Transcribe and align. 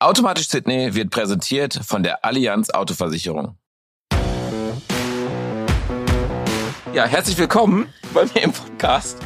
Automatisch 0.00 0.46
Sydney 0.46 0.94
wird 0.94 1.10
präsentiert 1.10 1.80
von 1.84 2.04
der 2.04 2.24
Allianz 2.24 2.70
Autoversicherung. 2.70 3.58
Ja, 6.94 7.04
herzlich 7.04 7.36
willkommen 7.36 7.92
bei 8.14 8.24
mir 8.26 8.42
im 8.44 8.52
Podcast 8.52 9.18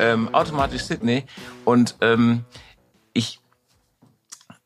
ähm, 0.00 0.34
Automatisch 0.34 0.82
Sydney. 0.82 1.22
Und 1.64 1.96
ähm, 2.00 2.44
ich, 3.12 3.38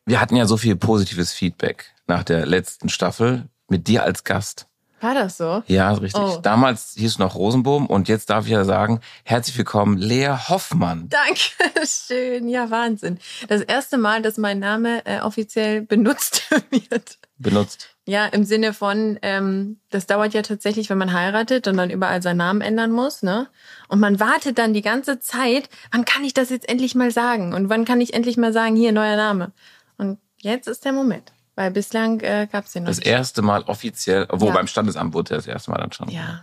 wir 0.06 0.22
hatten 0.22 0.36
ja 0.36 0.46
so 0.46 0.56
viel 0.56 0.74
positives 0.74 1.34
Feedback 1.34 1.92
nach 2.06 2.24
der 2.24 2.46
letzten 2.46 2.88
Staffel 2.88 3.50
mit 3.68 3.88
dir 3.88 4.04
als 4.04 4.24
Gast. 4.24 4.68
War 5.02 5.14
das 5.14 5.36
so? 5.36 5.64
Ja, 5.66 5.92
richtig. 5.92 6.22
Oh. 6.22 6.38
Damals 6.40 6.94
hieß 6.96 7.12
es 7.12 7.18
noch 7.18 7.34
Rosenbohm 7.34 7.86
und 7.86 8.08
jetzt 8.08 8.30
darf 8.30 8.44
ich 8.44 8.52
ja 8.52 8.64
sagen, 8.64 9.00
herzlich 9.24 9.58
willkommen, 9.58 9.98
Lea 9.98 10.28
Hoffmann. 10.48 11.08
Dankeschön. 11.08 12.48
Ja, 12.52 12.70
Wahnsinn. 12.70 13.18
Das 13.48 13.62
erste 13.62 13.98
Mal, 13.98 14.22
dass 14.22 14.36
mein 14.36 14.58
Name 14.58 15.04
äh, 15.06 15.20
offiziell 15.20 15.82
benutzt 15.82 16.44
wird. 16.70 17.18
Benutzt. 17.38 17.88
Ja, 18.06 18.26
im 18.26 18.44
Sinne 18.44 18.74
von, 18.74 19.18
ähm, 19.22 19.78
das 19.90 20.06
dauert 20.06 20.34
ja 20.34 20.42
tatsächlich, 20.42 20.88
wenn 20.90 20.98
man 20.98 21.12
heiratet 21.12 21.66
und 21.66 21.76
dann 21.76 21.90
überall 21.90 22.22
seinen 22.22 22.36
Namen 22.36 22.60
ändern 22.60 22.92
muss, 22.92 23.22
ne? 23.22 23.48
Und 23.88 24.00
man 24.00 24.20
wartet 24.20 24.58
dann 24.58 24.74
die 24.74 24.82
ganze 24.82 25.18
Zeit, 25.18 25.68
wann 25.90 26.04
kann 26.04 26.24
ich 26.24 26.34
das 26.34 26.50
jetzt 26.50 26.68
endlich 26.68 26.94
mal 26.94 27.10
sagen? 27.10 27.54
Und 27.54 27.68
wann 27.68 27.84
kann 27.84 28.00
ich 28.00 28.14
endlich 28.14 28.36
mal 28.36 28.52
sagen, 28.52 28.76
hier, 28.76 28.92
neuer 28.92 29.16
Name? 29.16 29.52
Und 29.96 30.18
jetzt 30.38 30.68
ist 30.68 30.84
der 30.84 30.92
Moment. 30.92 31.32
Weil 31.54 31.70
bislang 31.70 32.20
äh, 32.20 32.48
gab 32.50 32.64
es 32.64 32.72
den 32.72 32.84
noch 32.84 32.90
Das 32.90 32.98
nicht. 32.98 33.06
erste 33.06 33.42
Mal 33.42 33.62
offiziell, 33.64 34.26
obwohl 34.30 34.48
Ja. 34.48 34.54
beim 34.54 34.66
Standesamt 34.66 35.12
wurde 35.14 35.34
das 35.34 35.46
erste 35.46 35.70
Mal 35.70 35.78
dann 35.78 35.92
schon. 35.92 36.08
Ja. 36.08 36.42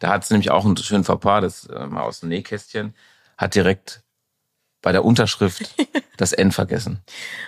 Da 0.00 0.08
hat 0.08 0.24
es 0.24 0.30
nämlich 0.30 0.50
auch 0.50 0.64
einen 0.64 0.76
schönen 0.78 1.04
Fauxpas, 1.04 1.40
das 1.42 1.64
äh, 1.66 1.86
mal 1.86 2.02
aus 2.02 2.20
dem 2.20 2.30
Nähkästchen, 2.30 2.94
hat 3.36 3.54
direkt 3.54 4.02
bei 4.82 4.92
der 4.92 5.04
Unterschrift 5.04 5.74
das 6.16 6.32
N 6.32 6.52
vergessen. 6.52 7.02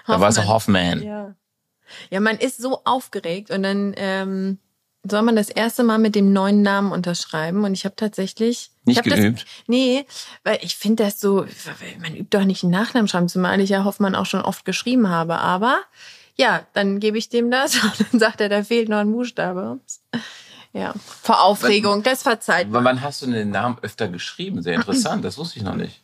Da 0.06 0.20
war 0.20 0.28
es 0.28 0.34
so 0.36 0.46
Hoffman. 0.46 1.02
Ja. 1.02 1.34
Ja, 2.10 2.20
man 2.20 2.36
ist 2.36 2.58
so 2.60 2.82
aufgeregt 2.84 3.50
und 3.50 3.62
dann 3.62 3.95
ähm, 3.96 4.59
soll 5.09 5.22
man 5.22 5.37
das 5.37 5.48
erste 5.48 5.84
Mal 5.84 5.96
mit 5.98 6.15
dem 6.15 6.34
neuen 6.34 6.60
Namen 6.60 6.93
unterschreiben 6.93 7.65
und 7.65 7.72
ich 7.72 7.87
habe 7.87 7.96
tatsächlich 7.96 8.70
Nicht 8.84 8.98
ich 9.06 9.10
hab 9.10 9.16
geübt? 9.18 9.40
Das, 9.40 9.46
nee, 9.68 10.04
weil 10.45 10.59
ich 10.60 10.76
finde 10.76 11.04
das 11.04 11.18
so, 11.18 11.46
man 12.02 12.15
übt 12.15 12.37
doch 12.37 12.45
nicht 12.45 12.62
einen 12.62 12.72
Nachnamen 12.72 13.09
schreiben, 13.09 13.28
zumal 13.30 13.59
ich 13.60 13.70
ja 13.70 13.84
Hoffmann 13.84 14.15
auch 14.15 14.26
schon 14.26 14.43
oft 14.43 14.66
geschrieben 14.66 15.09
habe, 15.09 15.38
aber 15.38 15.80
ja, 16.40 16.66
dann 16.72 17.00
gebe 17.00 17.18
ich 17.18 17.28
dem 17.28 17.50
das 17.50 17.74
und 17.82 18.06
dann 18.12 18.20
sagt 18.20 18.40
er, 18.40 18.48
da 18.48 18.62
fehlt 18.62 18.88
noch 18.88 18.98
ein 18.98 19.10
Buchstabe. 19.12 19.80
Ja, 20.72 20.94
vor 21.22 21.40
Aufregung, 21.42 22.02
das 22.02 22.22
verzeiht. 22.22 22.68
W- 22.72 22.78
Wann 22.82 23.00
hast 23.02 23.22
du 23.22 23.26
denn 23.26 23.34
den 23.34 23.50
Namen 23.50 23.78
öfter 23.82 24.08
geschrieben? 24.08 24.62
Sehr 24.62 24.74
interessant, 24.74 25.24
das 25.24 25.38
wusste 25.38 25.59
ich 25.59 25.64
noch 25.64 25.74
nicht. 25.76 26.02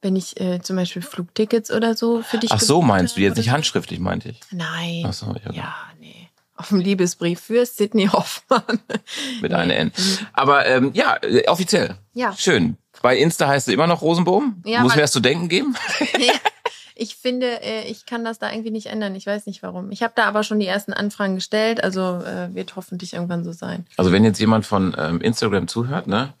Wenn 0.00 0.14
ich 0.14 0.38
äh, 0.40 0.60
zum 0.62 0.76
Beispiel 0.76 1.02
Flugtickets 1.02 1.72
oder 1.72 1.96
so 1.96 2.22
für 2.22 2.38
dich 2.38 2.52
Ach 2.52 2.60
so, 2.60 2.82
meinst 2.82 3.16
du 3.16 3.20
jetzt 3.20 3.36
nicht 3.36 3.50
handschriftlich, 3.50 3.98
meinte 3.98 4.28
ich. 4.28 4.40
Nein. 4.52 5.04
Ach 5.06 5.12
so, 5.12 5.34
ich 5.34 5.56
Ja, 5.56 5.74
nee. 5.98 6.28
Auf 6.54 6.68
dem 6.68 6.78
Liebesbrief 6.80 7.40
für 7.40 7.64
Sydney 7.66 8.06
Hoffmann. 8.06 8.62
Mit 9.40 9.52
einer 9.52 9.74
N. 9.74 9.90
Aber 10.34 10.66
ähm, 10.66 10.90
ja, 10.94 11.16
äh, 11.22 11.48
offiziell. 11.48 11.96
Ja. 12.14 12.32
Schön. 12.36 12.76
Bei 13.02 13.16
Insta 13.16 13.48
heißt 13.48 13.68
du 13.68 13.72
immer 13.72 13.86
noch 13.88 14.02
Rosenbohm? 14.02 14.62
Ja, 14.64 14.82
Muss 14.82 14.94
mir 14.94 15.02
das 15.02 15.12
zu 15.12 15.20
denken 15.20 15.48
geben? 15.48 15.74
Nee, 16.18 16.30
ich 16.98 17.14
finde, 17.16 17.62
äh, 17.62 17.84
ich 17.88 18.06
kann 18.06 18.24
das 18.24 18.38
da 18.38 18.50
irgendwie 18.50 18.72
nicht 18.72 18.86
ändern. 18.86 19.14
Ich 19.14 19.24
weiß 19.26 19.46
nicht 19.46 19.62
warum. 19.62 19.90
Ich 19.92 20.02
habe 20.02 20.12
da 20.16 20.24
aber 20.24 20.42
schon 20.42 20.58
die 20.58 20.66
ersten 20.66 20.92
Anfragen 20.92 21.36
gestellt, 21.36 21.82
also 21.82 22.00
äh, 22.22 22.52
wird 22.54 22.74
hoffentlich 22.76 23.14
irgendwann 23.14 23.44
so 23.44 23.52
sein. 23.52 23.86
Also 23.96 24.12
wenn 24.12 24.24
jetzt 24.24 24.40
jemand 24.40 24.66
von 24.66 24.94
ähm, 24.98 25.20
Instagram 25.20 25.68
zuhört, 25.68 26.08
ne, 26.08 26.34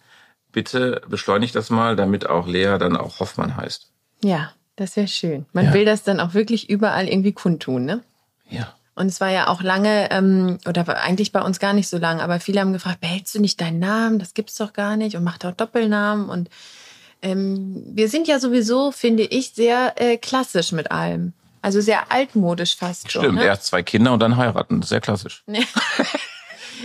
bitte 0.52 1.00
beschleunigt 1.08 1.54
das 1.54 1.70
mal, 1.70 1.94
damit 1.94 2.28
auch 2.28 2.46
Lea 2.48 2.76
dann 2.78 2.96
auch 2.96 3.20
Hoffmann 3.20 3.56
heißt. 3.56 3.90
Ja, 4.24 4.52
das 4.76 4.96
wäre 4.96 5.06
schön. 5.08 5.46
Man 5.52 5.66
Ja. 5.66 5.74
will 5.74 5.84
das 5.84 6.02
dann 6.02 6.18
auch 6.20 6.34
wirklich 6.34 6.68
überall 6.68 7.08
irgendwie 7.08 7.32
kundtun, 7.32 7.84
ne? 7.84 8.02
Ja. 8.50 8.74
Und 8.96 9.06
es 9.06 9.20
war 9.20 9.30
ja 9.30 9.46
auch 9.46 9.62
lange, 9.62 10.10
ähm, 10.10 10.58
oder 10.66 10.88
war 10.88 10.96
eigentlich 11.00 11.30
bei 11.30 11.40
uns 11.40 11.60
gar 11.60 11.72
nicht 11.72 11.88
so 11.88 11.98
lange, 11.98 12.20
aber 12.20 12.40
viele 12.40 12.60
haben 12.60 12.72
gefragt, 12.72 13.00
behältst 13.00 13.32
du 13.32 13.40
nicht 13.40 13.60
deinen 13.60 13.78
Namen? 13.78 14.18
Das 14.18 14.34
gibt's 14.34 14.56
doch 14.56 14.72
gar 14.72 14.96
nicht 14.96 15.14
und 15.16 15.22
mach 15.22 15.38
doch 15.38 15.52
Doppelnamen. 15.52 16.28
Und 16.28 16.50
ähm, 17.22 17.82
wir 17.94 18.08
sind 18.08 18.28
ja 18.28 18.38
sowieso, 18.38 18.90
finde 18.92 19.24
ich, 19.24 19.50
sehr 19.54 19.94
äh, 20.00 20.16
klassisch 20.16 20.72
mit 20.72 20.90
allem. 20.90 21.32
Also 21.60 21.80
sehr 21.80 22.12
altmodisch 22.12 22.76
fast 22.76 23.10
schon. 23.10 23.22
Stimmt, 23.22 23.38
ne? 23.38 23.44
erst 23.46 23.64
zwei 23.66 23.82
Kinder 23.82 24.12
und 24.12 24.20
dann 24.20 24.36
heiraten. 24.36 24.76
Das 24.80 24.86
ist 24.86 24.90
sehr 24.90 25.00
klassisch. 25.00 25.44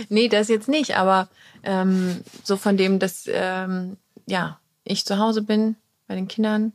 Nee. 0.08 0.28
das 0.28 0.48
jetzt 0.48 0.68
nicht, 0.68 0.96
aber 0.96 1.28
ähm, 1.62 2.20
so 2.42 2.56
von 2.56 2.76
dem, 2.76 2.98
dass 2.98 3.24
ähm, 3.28 3.96
ja, 4.26 4.58
ich 4.82 5.04
zu 5.04 5.18
Hause 5.18 5.42
bin 5.42 5.76
bei 6.08 6.16
den 6.16 6.26
Kindern, 6.26 6.72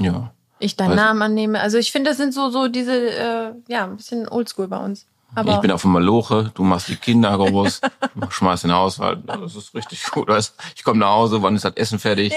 Ja. 0.00 0.32
ich 0.58 0.76
deinen 0.76 0.92
Weiß- 0.92 0.96
Namen 0.96 1.22
annehme. 1.22 1.60
Also 1.60 1.76
ich 1.76 1.92
finde, 1.92 2.08
das 2.10 2.16
sind 2.16 2.32
so, 2.32 2.48
so 2.50 2.68
diese, 2.68 3.10
äh, 3.10 3.52
ja, 3.68 3.84
ein 3.84 3.96
bisschen 3.98 4.26
oldschool 4.26 4.68
bei 4.68 4.78
uns. 4.78 5.06
Aber 5.34 5.52
ich 5.54 5.58
bin 5.60 5.70
auf 5.70 5.82
dem 5.82 5.92
Maloche, 5.92 6.50
du 6.54 6.62
machst 6.62 6.88
die 6.88 6.96
Kinder 6.96 7.36
groß, 7.36 7.80
schmeißt 8.30 8.64
den 8.64 8.72
Haushalt. 8.72 9.20
Ja, 9.26 9.36
Das 9.38 9.54
ist 9.56 9.74
richtig 9.74 10.04
gut. 10.10 10.28
Weißt? 10.28 10.54
Ich 10.76 10.84
komme 10.84 10.98
nach 11.00 11.10
Hause, 11.10 11.42
wann 11.42 11.56
ist 11.56 11.64
das 11.64 11.74
Essen 11.76 11.98
fertig? 11.98 12.34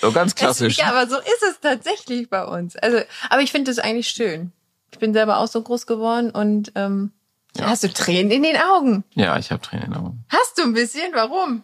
So 0.00 0.12
ganz 0.12 0.34
klassisch. 0.34 0.78
Ja, 0.78 0.86
aber 0.90 1.08
so 1.08 1.16
ist 1.18 1.42
es 1.48 1.60
tatsächlich 1.60 2.28
bei 2.28 2.44
uns. 2.44 2.76
Also, 2.76 2.98
aber 3.30 3.40
ich 3.42 3.52
finde 3.52 3.70
das 3.70 3.78
eigentlich 3.78 4.08
schön. 4.08 4.52
Ich 4.92 4.98
bin 4.98 5.12
selber 5.12 5.38
auch 5.38 5.46
so 5.46 5.62
groß 5.62 5.86
geworden 5.86 6.30
und 6.30 6.72
ähm, 6.74 7.12
Ja. 7.56 7.66
hast 7.68 7.84
du 7.84 7.92
Tränen 7.92 8.30
in 8.32 8.42
den 8.42 8.56
Augen? 8.56 9.04
Ja, 9.14 9.38
ich 9.38 9.50
habe 9.52 9.62
Tränen 9.62 9.86
in 9.86 9.92
den 9.92 10.00
Augen. 10.02 10.24
Hast 10.28 10.58
du 10.58 10.62
ein 10.62 10.72
bisschen? 10.74 11.12
Warum? 11.14 11.62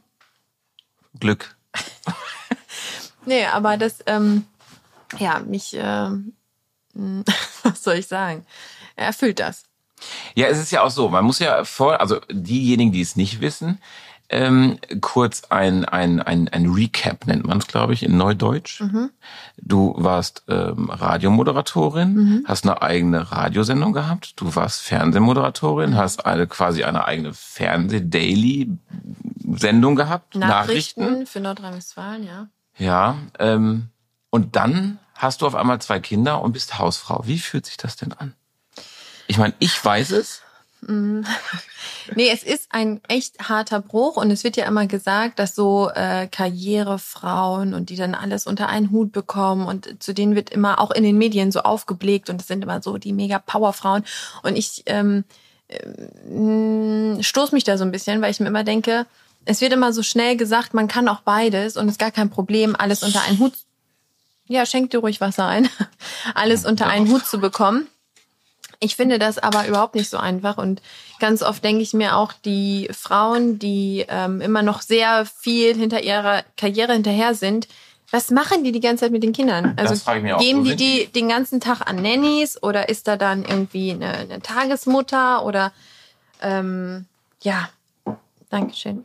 Glück. 1.18 1.56
Nee, 3.28 3.44
aber 3.46 3.76
das, 3.76 3.96
ähm, 4.06 4.46
ja, 5.18 5.40
mich, 5.40 5.74
ähm, 5.76 6.32
was 7.64 7.82
soll 7.82 7.96
ich 7.96 8.06
sagen? 8.06 8.46
Erfüllt 8.94 9.40
das. 9.40 9.64
Ja, 10.34 10.46
es 10.46 10.58
ist 10.58 10.72
ja 10.72 10.82
auch 10.82 10.90
so, 10.90 11.08
man 11.08 11.24
muss 11.24 11.38
ja 11.38 11.64
vor, 11.64 12.00
also 12.00 12.20
diejenigen, 12.30 12.92
die 12.92 13.00
es 13.00 13.16
nicht 13.16 13.40
wissen, 13.40 13.80
ähm, 14.28 14.78
kurz 15.00 15.44
ein, 15.50 15.84
ein, 15.84 16.20
ein, 16.20 16.48
ein 16.48 16.66
Recap 16.66 17.26
nennt 17.26 17.46
man 17.46 17.58
es, 17.58 17.68
glaube 17.68 17.92
ich, 17.92 18.02
in 18.02 18.16
Neudeutsch. 18.16 18.82
Du 19.56 19.94
warst 19.96 20.42
ähm, 20.48 20.90
Radiomoderatorin, 20.90 22.42
hast 22.46 22.64
eine 22.64 22.82
eigene 22.82 23.30
Radiosendung 23.30 23.92
gehabt, 23.92 24.40
du 24.40 24.56
warst 24.56 24.82
Fernsehmoderatorin, 24.82 25.96
hast 25.96 26.26
eine 26.26 26.48
quasi 26.48 26.82
eine 26.82 27.04
eigene 27.04 27.34
Fernseh-Daily-Sendung 27.34 29.94
gehabt, 29.94 30.34
Nachrichten, 30.34 31.26
für 31.26 31.38
Nordrhein-Westfalen, 31.40 32.26
ja. 32.26 32.48
Ja, 32.78 33.16
ähm, 33.38 33.90
und 34.30 34.56
dann 34.56 34.98
hast 35.14 35.40
du 35.40 35.46
auf 35.46 35.54
einmal 35.54 35.80
zwei 35.80 36.00
Kinder 36.00 36.42
und 36.42 36.52
bist 36.52 36.78
Hausfrau. 36.78 37.22
Wie 37.26 37.38
fühlt 37.38 37.64
sich 37.64 37.76
das 37.76 37.94
denn 37.96 38.12
an? 38.12 38.34
Ich 39.36 39.38
meine, 39.38 39.54
ich 39.58 39.84
weiß 39.84 40.12
es. 40.12 40.40
Nee, 42.14 42.30
es 42.32 42.44
ist 42.44 42.68
ein 42.70 43.00
echt 43.08 43.48
harter 43.48 43.80
Bruch 43.80 44.16
und 44.16 44.30
es 44.30 44.44
wird 44.44 44.56
ja 44.56 44.66
immer 44.66 44.86
gesagt, 44.86 45.40
dass 45.40 45.56
so 45.56 45.90
äh, 45.90 46.28
Karrierefrauen 46.28 47.74
und 47.74 47.90
die 47.90 47.96
dann 47.96 48.14
alles 48.14 48.46
unter 48.46 48.68
einen 48.68 48.92
Hut 48.92 49.10
bekommen 49.10 49.66
und 49.66 50.00
zu 50.00 50.14
denen 50.14 50.36
wird 50.36 50.50
immer 50.50 50.80
auch 50.80 50.92
in 50.92 51.02
den 51.02 51.18
Medien 51.18 51.50
so 51.50 51.60
aufgeblickt 51.60 52.30
und 52.30 52.40
es 52.40 52.46
sind 52.46 52.62
immer 52.62 52.80
so 52.80 52.96
die 52.96 53.12
mega 53.12 53.40
Powerfrauen 53.40 54.04
und 54.44 54.56
ich 54.56 54.84
ähm, 54.86 55.24
ähm, 55.68 57.18
stoß 57.20 57.50
mich 57.50 57.64
da 57.64 57.76
so 57.76 57.84
ein 57.84 57.90
bisschen, 57.90 58.22
weil 58.22 58.30
ich 58.30 58.38
mir 58.38 58.46
immer 58.46 58.64
denke, 58.64 59.06
es 59.44 59.60
wird 59.60 59.72
immer 59.72 59.92
so 59.92 60.04
schnell 60.04 60.36
gesagt, 60.36 60.72
man 60.72 60.86
kann 60.86 61.08
auch 61.08 61.22
beides 61.22 61.76
und 61.76 61.86
es 61.86 61.94
ist 61.94 61.98
gar 61.98 62.12
kein 62.12 62.30
Problem, 62.30 62.76
alles 62.76 63.02
unter 63.02 63.22
einen 63.22 63.40
Hut. 63.40 63.54
Ja, 64.46 64.64
schenk 64.64 64.90
dir 64.92 65.00
ruhig 65.00 65.20
Wasser 65.20 65.48
ein. 65.48 65.68
Alles 66.36 66.64
unter 66.64 66.86
einen 66.86 67.10
Hut 67.10 67.26
zu 67.26 67.40
bekommen. 67.40 67.88
Ich 68.80 68.96
finde 68.96 69.18
das 69.18 69.38
aber 69.38 69.66
überhaupt 69.66 69.94
nicht 69.94 70.10
so 70.10 70.18
einfach 70.18 70.58
und 70.58 70.82
ganz 71.18 71.42
oft 71.42 71.62
denke 71.64 71.82
ich 71.82 71.94
mir 71.94 72.16
auch, 72.16 72.32
die 72.44 72.88
Frauen, 72.92 73.58
die 73.58 74.04
ähm, 74.08 74.40
immer 74.40 74.62
noch 74.62 74.82
sehr 74.82 75.24
viel 75.26 75.74
hinter 75.76 76.02
ihrer 76.02 76.42
Karriere 76.56 76.92
hinterher 76.92 77.34
sind, 77.34 77.68
was 78.10 78.30
machen 78.30 78.62
die 78.62 78.72
die 78.72 78.80
ganze 78.80 79.04
Zeit 79.04 79.12
mit 79.12 79.22
den 79.22 79.32
Kindern? 79.32 79.74
Also 79.76 79.94
Das 79.94 80.02
frage 80.02 80.18
ich 80.18 80.24
mich 80.24 80.32
auch. 80.32 80.38
geben 80.38 80.62
die 80.64 80.76
die 80.76 81.06
den 81.08 81.28
ganzen 81.28 81.60
Tag 81.60 81.88
an 81.88 81.96
Nannies 81.96 82.62
oder 82.62 82.88
ist 82.88 83.08
da 83.08 83.16
dann 83.16 83.44
irgendwie 83.44 83.90
eine, 83.92 84.12
eine 84.12 84.40
Tagesmutter 84.40 85.44
oder 85.44 85.72
ähm, 86.40 87.06
ja, 87.42 87.68
Dankeschön. 88.50 89.04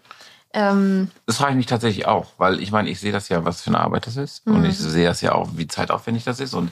Ähm, 0.53 1.09
Das 1.25 1.37
frage 1.37 1.51
ich 1.51 1.57
mich 1.57 1.65
tatsächlich 1.65 2.05
auch, 2.05 2.27
weil 2.37 2.61
ich 2.61 2.71
meine, 2.71 2.89
ich 2.89 2.99
sehe 2.99 3.11
das 3.11 3.29
ja, 3.29 3.43
was 3.45 3.61
für 3.61 3.69
eine 3.69 3.79
Arbeit 3.79 4.05
das 4.05 4.17
ist. 4.17 4.45
Und 4.45 4.65
ich 4.65 4.77
sehe 4.77 5.05
das 5.07 5.21
ja 5.21 5.33
auch, 5.33 5.49
wie 5.55 5.67
zeitaufwendig 5.67 6.23
das 6.25 6.39
ist. 6.39 6.53
Und 6.53 6.71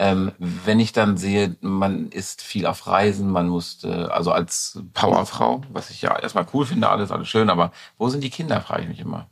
ähm, 0.00 0.30
wenn 0.38 0.78
ich 0.78 0.92
dann 0.92 1.16
sehe, 1.16 1.56
man 1.60 2.10
ist 2.10 2.40
viel 2.40 2.66
auf 2.66 2.86
Reisen, 2.86 3.30
man 3.30 3.48
muss, 3.48 3.82
äh, 3.82 3.88
also 3.88 4.30
als 4.30 4.80
Powerfrau, 4.94 5.62
was 5.72 5.90
ich 5.90 6.02
ja 6.02 6.16
erstmal 6.16 6.46
cool 6.54 6.64
finde, 6.64 6.88
alles, 6.88 7.10
alles 7.10 7.28
schön, 7.28 7.50
aber 7.50 7.72
wo 7.98 8.08
sind 8.08 8.22
die 8.22 8.30
Kinder, 8.30 8.60
frage 8.60 8.82
ich 8.82 8.88
mich 8.88 9.00
immer. 9.00 9.28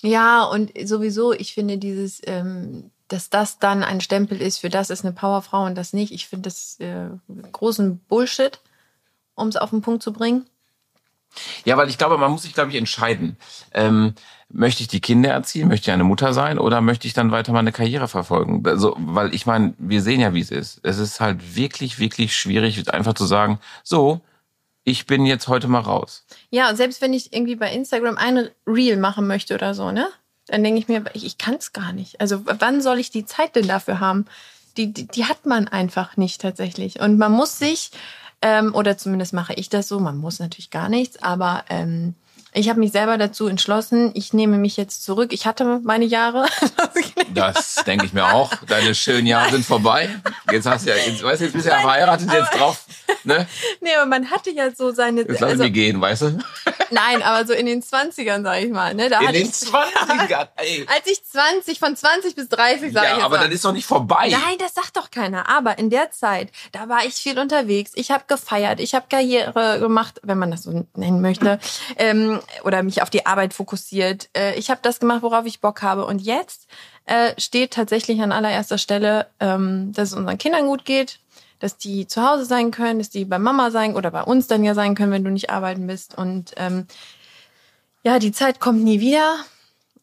Ja, 0.00 0.44
und 0.44 0.72
sowieso, 0.84 1.34
ich 1.34 1.52
finde 1.52 1.76
dieses, 1.76 2.22
ähm, 2.24 2.90
dass 3.08 3.28
das 3.28 3.58
dann 3.58 3.84
ein 3.84 4.00
Stempel 4.00 4.40
ist, 4.40 4.56
für 4.56 4.70
das 4.70 4.88
ist 4.88 5.04
eine 5.04 5.12
Powerfrau 5.12 5.66
und 5.66 5.74
das 5.74 5.92
nicht. 5.92 6.12
Ich 6.12 6.26
finde 6.26 6.44
das 6.48 6.80
äh, 6.80 7.10
großen 7.52 7.98
Bullshit, 7.98 8.58
um 9.34 9.48
es 9.48 9.56
auf 9.56 9.68
den 9.68 9.82
Punkt 9.82 10.02
zu 10.02 10.14
bringen. 10.14 10.46
Ja, 11.66 11.76
weil 11.76 11.90
ich 11.90 11.98
glaube, 11.98 12.16
man 12.16 12.32
muss 12.32 12.42
sich, 12.42 12.54
glaube 12.54 12.70
ich, 12.70 12.76
entscheiden. 12.76 13.36
Ähm, 13.74 14.14
möchte 14.52 14.82
ich 14.82 14.88
die 14.88 15.00
Kinder 15.00 15.30
erziehen, 15.30 15.68
möchte 15.68 15.90
ich 15.90 15.94
eine 15.94 16.04
Mutter 16.04 16.32
sein 16.32 16.58
oder 16.58 16.80
möchte 16.80 17.06
ich 17.06 17.14
dann 17.14 17.30
weiter 17.30 17.52
meine 17.52 17.72
Karriere 17.72 18.08
verfolgen? 18.08 18.62
Also, 18.66 18.96
weil 18.98 19.34
ich 19.34 19.46
meine, 19.46 19.74
wir 19.78 20.02
sehen 20.02 20.20
ja, 20.20 20.34
wie 20.34 20.40
es 20.40 20.50
ist. 20.50 20.80
Es 20.82 20.98
ist 20.98 21.20
halt 21.20 21.56
wirklich, 21.56 21.98
wirklich 21.98 22.36
schwierig, 22.36 22.92
einfach 22.92 23.14
zu 23.14 23.26
sagen, 23.26 23.60
so, 23.84 24.20
ich 24.84 25.06
bin 25.06 25.26
jetzt 25.26 25.48
heute 25.48 25.68
mal 25.68 25.80
raus. 25.80 26.24
Ja, 26.50 26.68
und 26.70 26.76
selbst 26.76 27.00
wenn 27.00 27.12
ich 27.12 27.32
irgendwie 27.32 27.56
bei 27.56 27.72
Instagram 27.72 28.16
ein 28.16 28.48
Reel 28.66 28.96
machen 28.96 29.26
möchte 29.26 29.54
oder 29.54 29.74
so, 29.74 29.92
ne? 29.92 30.08
Dann 30.46 30.64
denke 30.64 30.80
ich 30.80 30.88
mir, 30.88 31.04
ich, 31.12 31.24
ich 31.24 31.38
kann 31.38 31.54
es 31.54 31.72
gar 31.72 31.92
nicht. 31.92 32.20
Also 32.20 32.42
wann 32.44 32.80
soll 32.80 32.98
ich 32.98 33.10
die 33.10 33.24
Zeit 33.24 33.54
denn 33.54 33.68
dafür 33.68 34.00
haben? 34.00 34.26
Die, 34.76 34.92
die, 34.92 35.06
die 35.06 35.26
hat 35.26 35.46
man 35.46 35.68
einfach 35.68 36.16
nicht 36.16 36.40
tatsächlich. 36.40 36.98
Und 37.00 37.18
man 37.18 37.30
muss 37.30 37.58
sich, 37.58 37.90
ähm, 38.42 38.74
oder 38.74 38.98
zumindest 38.98 39.32
mache 39.32 39.54
ich 39.54 39.68
das 39.68 39.86
so, 39.86 40.00
man 40.00 40.16
muss 40.16 40.40
natürlich 40.40 40.70
gar 40.70 40.88
nichts, 40.88 41.22
aber 41.22 41.64
ähm, 41.68 42.14
ich 42.52 42.68
habe 42.68 42.80
mich 42.80 42.92
selber 42.92 43.16
dazu 43.16 43.46
entschlossen, 43.46 44.10
ich 44.14 44.32
nehme 44.32 44.58
mich 44.58 44.76
jetzt 44.76 45.04
zurück. 45.04 45.32
Ich 45.32 45.46
hatte 45.46 45.80
meine 45.84 46.04
Jahre. 46.04 46.46
das 47.34 47.76
denke 47.86 48.06
ich 48.06 48.12
mir 48.12 48.32
auch. 48.32 48.50
Deine 48.66 48.94
schönen 48.94 49.26
Jahre 49.26 49.50
sind 49.52 49.64
vorbei. 49.64 50.10
Jetzt 50.50 50.66
hast 50.66 50.86
du 50.86 50.90
ja, 50.90 50.96
jetzt, 50.96 51.22
weißt 51.22 51.40
du, 51.40 51.44
jetzt 51.44 51.52
bist 51.52 51.66
du 51.66 51.70
ja 51.70 51.80
verheiratet, 51.80 52.32
jetzt 52.32 52.54
drauf. 52.54 52.84
Ne? 53.24 53.46
Nee, 53.80 53.94
aber 53.96 54.06
man 54.06 54.30
hatte 54.30 54.50
ja 54.50 54.70
so 54.70 54.92
seine. 54.92 55.20
Jetzt 55.20 55.40
lassen 55.40 55.44
also, 55.44 55.62
wir 55.64 55.70
gehen, 55.70 56.00
weißt 56.00 56.22
du? 56.22 56.38
Nein, 56.90 57.22
aber 57.22 57.46
so 57.46 57.52
in 57.52 57.66
den 57.66 57.82
20ern, 57.82 58.42
sag 58.42 58.62
ich 58.62 58.70
mal. 58.70 58.94
Ne? 58.94 59.08
Da 59.08 59.20
in 59.20 59.32
den 59.32 59.50
20ern? 59.50 60.48
Ey. 60.56 60.86
Als 60.94 61.06
ich 61.06 61.22
20, 61.24 61.78
von 61.78 61.94
20 61.94 62.34
bis 62.34 62.48
30, 62.48 62.92
sag 62.92 63.04
ja, 63.04 63.10
ich 63.10 63.16
jetzt 63.16 63.24
aber 63.24 63.36
mal. 63.36 63.42
dann 63.44 63.52
ist 63.52 63.64
doch 63.64 63.72
nicht 63.72 63.86
vorbei. 63.86 64.28
Nein, 64.30 64.56
das 64.58 64.74
sagt 64.74 64.96
doch 64.96 65.10
keiner. 65.10 65.48
Aber 65.48 65.78
in 65.78 65.90
der 65.90 66.10
Zeit, 66.10 66.50
da 66.72 66.88
war 66.88 67.04
ich 67.04 67.14
viel 67.14 67.38
unterwegs. 67.38 67.92
Ich 67.94 68.10
habe 68.10 68.24
gefeiert. 68.26 68.80
Ich 68.80 68.94
habe 68.94 69.06
Karriere 69.08 69.78
gemacht, 69.80 70.20
wenn 70.22 70.38
man 70.38 70.50
das 70.50 70.64
so 70.64 70.86
nennen 70.96 71.20
möchte. 71.20 71.58
Ähm, 71.96 72.39
oder 72.64 72.82
mich 72.82 73.02
auf 73.02 73.10
die 73.10 73.26
Arbeit 73.26 73.54
fokussiert. 73.54 74.28
Äh, 74.36 74.58
ich 74.58 74.70
habe 74.70 74.80
das 74.82 75.00
gemacht, 75.00 75.22
worauf 75.22 75.46
ich 75.46 75.60
Bock 75.60 75.82
habe. 75.82 76.06
Und 76.06 76.20
jetzt 76.20 76.68
äh, 77.06 77.32
steht 77.38 77.72
tatsächlich 77.72 78.20
an 78.22 78.32
allererster 78.32 78.78
Stelle, 78.78 79.26
ähm, 79.40 79.92
dass 79.92 80.10
es 80.10 80.14
unseren 80.14 80.38
Kindern 80.38 80.66
gut 80.66 80.84
geht, 80.84 81.20
dass 81.58 81.76
die 81.76 82.06
zu 82.06 82.22
Hause 82.22 82.44
sein 82.44 82.70
können, 82.70 82.98
dass 82.98 83.10
die 83.10 83.24
bei 83.24 83.38
Mama 83.38 83.70
sein 83.70 83.96
oder 83.96 84.10
bei 84.10 84.22
uns 84.22 84.46
dann 84.46 84.64
ja 84.64 84.74
sein 84.74 84.94
können, 84.94 85.12
wenn 85.12 85.24
du 85.24 85.30
nicht 85.30 85.50
arbeiten 85.50 85.86
bist. 85.86 86.16
Und 86.16 86.52
ähm, 86.56 86.86
ja, 88.02 88.18
die 88.18 88.32
Zeit 88.32 88.60
kommt 88.60 88.82
nie 88.82 89.00
wieder 89.00 89.36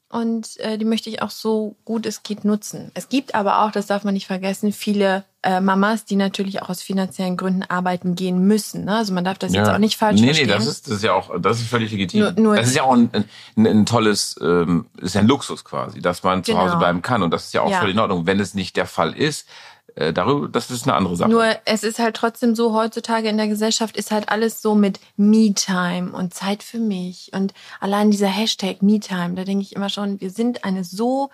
und 0.09 0.57
äh, 0.59 0.77
die 0.77 0.85
möchte 0.85 1.09
ich 1.09 1.21
auch 1.21 1.31
so 1.31 1.75
gut 1.83 2.05
es 2.05 2.23
geht 2.23 2.45
nutzen. 2.45 2.91
Es 2.93 3.09
gibt 3.09 3.35
aber 3.35 3.63
auch, 3.63 3.71
das 3.71 3.87
darf 3.87 4.03
man 4.03 4.13
nicht 4.13 4.27
vergessen, 4.27 4.71
viele 4.71 5.23
äh, 5.47 5.61
Mamas, 5.61 6.03
die 6.03 6.17
natürlich 6.17 6.61
auch 6.61 6.67
aus 6.67 6.81
finanziellen 6.81 7.37
Gründen 7.37 7.63
arbeiten 7.63 8.15
gehen 8.15 8.45
müssen. 8.47 8.83
Ne? 8.83 8.97
Also 8.97 9.13
man 9.13 9.23
darf 9.23 9.37
das 9.37 9.53
ja. 9.53 9.61
jetzt 9.61 9.69
auch 9.69 9.77
nicht 9.77 9.95
falsch 9.95 10.19
nee, 10.19 10.27
verstehen. 10.27 10.47
Nee, 10.47 10.53
das 10.53 10.67
ist, 10.67 10.87
das 10.87 10.95
ist 10.95 11.03
ja 11.03 11.13
auch, 11.13 11.39
das 11.39 11.61
ist 11.61 11.69
völlig 11.69 11.89
legitim. 11.91 12.19
Nur, 12.19 12.31
nur 12.33 12.55
das 12.57 12.67
ist 12.67 12.75
ja 12.75 12.83
auch 12.83 12.91
ein, 12.91 13.09
ein, 13.55 13.65
ein 13.65 13.85
tolles, 13.85 14.35
ähm, 14.41 14.87
ist 14.97 15.15
ja 15.15 15.21
ein 15.21 15.27
Luxus 15.27 15.63
quasi, 15.63 16.01
dass 16.01 16.21
man 16.21 16.41
genau. 16.41 16.57
zu 16.57 16.65
Hause 16.65 16.77
bleiben 16.77 17.01
kann 17.01 17.23
und 17.23 17.31
das 17.31 17.45
ist 17.45 17.53
ja 17.53 17.61
auch 17.61 17.71
ja. 17.71 17.79
völlig 17.79 17.95
in 17.95 17.99
Ordnung. 17.99 18.25
Wenn 18.25 18.41
es 18.41 18.55
nicht 18.55 18.75
der 18.75 18.87
Fall 18.87 19.13
ist, 19.13 19.47
äh, 19.95 20.11
darüber, 20.11 20.49
das 20.49 20.69
ist 20.69 20.85
eine 20.85 20.95
andere 20.95 21.15
Sache. 21.15 21.29
Nur 21.29 21.45
es 21.63 21.83
ist 21.83 21.97
halt 21.97 22.17
trotzdem 22.17 22.53
so, 22.53 22.73
heutzutage 22.73 23.29
in 23.29 23.37
der 23.37 23.47
Gesellschaft 23.47 23.95
ist 23.95 24.11
halt 24.11 24.27
alles 24.27 24.61
so 24.61 24.75
mit 24.75 24.99
Me-Time 25.15 26.11
und 26.11 26.33
Zeit 26.33 26.61
für 26.61 26.79
mich. 26.79 27.31
Und 27.33 27.53
allein 27.79 28.11
dieser 28.11 28.27
Hashtag 28.27 28.81
Me-Time, 28.81 29.35
da 29.35 29.45
denke 29.45 29.63
ich 29.63 29.77
immer 29.77 29.87
schon, 29.87 30.19
wir 30.19 30.29
sind 30.29 30.65
eine 30.65 30.83
so, 30.83 31.29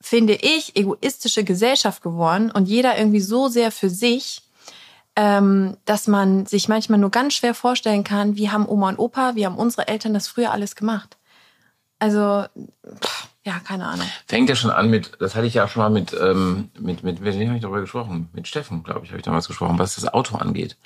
finde 0.00 0.34
ich, 0.34 0.76
egoistische 0.76 1.44
Gesellschaft 1.44 2.02
geworden 2.02 2.50
und 2.50 2.66
jeder 2.66 2.98
irgendwie 2.98 3.20
so 3.20 3.48
sehr 3.48 3.70
für 3.70 3.90
sich, 3.90 4.42
ähm, 5.16 5.76
dass 5.84 6.06
man 6.06 6.46
sich 6.46 6.68
manchmal 6.68 6.98
nur 6.98 7.10
ganz 7.10 7.34
schwer 7.34 7.54
vorstellen 7.54 8.04
kann, 8.04 8.36
wie 8.36 8.50
haben 8.50 8.66
Oma 8.66 8.88
und 8.88 8.98
Opa, 8.98 9.34
wie 9.34 9.44
haben 9.44 9.56
unsere 9.56 9.88
Eltern 9.88 10.14
das 10.14 10.28
früher 10.28 10.52
alles 10.52 10.76
gemacht. 10.76 11.18
Also, 11.98 12.46
pff, 13.02 13.28
ja, 13.44 13.58
keine 13.58 13.86
Ahnung. 13.86 14.06
Fängt 14.26 14.48
ja 14.48 14.56
schon 14.56 14.70
an 14.70 14.88
mit, 14.88 15.12
das 15.20 15.34
hatte 15.34 15.46
ich 15.46 15.54
ja 15.54 15.68
schon 15.68 15.82
mal 15.82 15.90
mit, 15.90 16.16
ähm, 16.18 16.70
mit, 16.78 17.02
mit, 17.02 17.20
mit 17.20 17.38
wem 17.38 17.48
habe 17.48 17.56
ich 17.56 17.62
darüber 17.62 17.80
gesprochen? 17.80 18.30
Mit 18.32 18.48
Steffen, 18.48 18.82
glaube 18.82 19.04
ich, 19.04 19.10
habe 19.10 19.18
ich 19.18 19.24
damals 19.24 19.48
gesprochen, 19.48 19.78
was 19.78 19.96
das 19.96 20.08
Auto 20.08 20.36
angeht. 20.36 20.76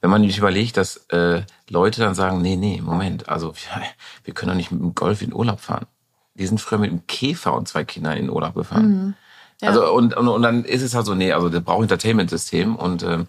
Wenn 0.00 0.10
man 0.10 0.22
sich 0.22 0.38
überlegt, 0.38 0.76
dass 0.76 0.96
äh, 1.08 1.42
Leute 1.68 2.00
dann 2.00 2.14
sagen, 2.14 2.40
nee, 2.40 2.56
nee, 2.56 2.80
Moment, 2.82 3.28
also 3.28 3.54
wir, 3.54 3.82
wir 4.24 4.34
können 4.34 4.50
doch 4.50 4.56
nicht 4.56 4.70
mit 4.70 4.80
dem 4.80 4.94
Golf 4.94 5.20
in 5.20 5.34
Urlaub 5.34 5.60
fahren. 5.60 5.86
Die 6.34 6.46
sind 6.46 6.60
früher 6.60 6.78
mit 6.78 6.90
einem 6.90 7.06
Käfer 7.06 7.54
und 7.54 7.68
zwei 7.68 7.84
Kindern 7.84 8.16
in 8.16 8.30
Urlaub 8.30 8.54
gefahren. 8.54 8.88
Mhm. 8.88 9.14
Ja. 9.62 9.68
Also 9.68 9.92
und, 9.92 10.16
und, 10.16 10.28
und 10.28 10.42
dann 10.42 10.64
ist 10.64 10.82
es 10.82 10.94
halt 10.94 11.06
so, 11.06 11.14
nee, 11.14 11.32
also 11.32 11.48
der 11.48 11.60
braucht 11.60 11.82
Entertainment-System 11.82 12.76
und 12.76 13.02
ähm, 13.02 13.28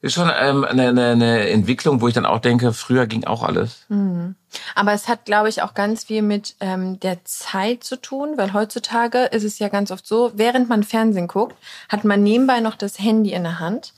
ist 0.00 0.14
schon 0.14 0.30
ähm, 0.38 0.64
eine, 0.64 0.88
eine, 0.88 1.06
eine 1.08 1.48
Entwicklung, 1.48 2.00
wo 2.00 2.06
ich 2.06 2.14
dann 2.14 2.26
auch 2.26 2.38
denke, 2.38 2.72
früher 2.72 3.06
ging 3.06 3.24
auch 3.24 3.42
alles. 3.42 3.84
Mhm. 3.88 4.36
Aber 4.76 4.92
es 4.92 5.08
hat, 5.08 5.24
glaube 5.24 5.48
ich, 5.48 5.62
auch 5.62 5.74
ganz 5.74 6.04
viel 6.04 6.22
mit 6.22 6.54
ähm, 6.60 7.00
der 7.00 7.24
Zeit 7.24 7.82
zu 7.82 8.00
tun, 8.00 8.34
weil 8.36 8.52
heutzutage 8.52 9.24
ist 9.24 9.42
es 9.42 9.58
ja 9.58 9.68
ganz 9.68 9.90
oft 9.90 10.06
so, 10.06 10.30
während 10.36 10.68
man 10.68 10.84
Fernsehen 10.84 11.26
guckt, 11.26 11.56
hat 11.88 12.04
man 12.04 12.22
nebenbei 12.22 12.60
noch 12.60 12.76
das 12.76 13.00
Handy 13.00 13.32
in 13.32 13.42
der 13.42 13.58
Hand 13.58 13.92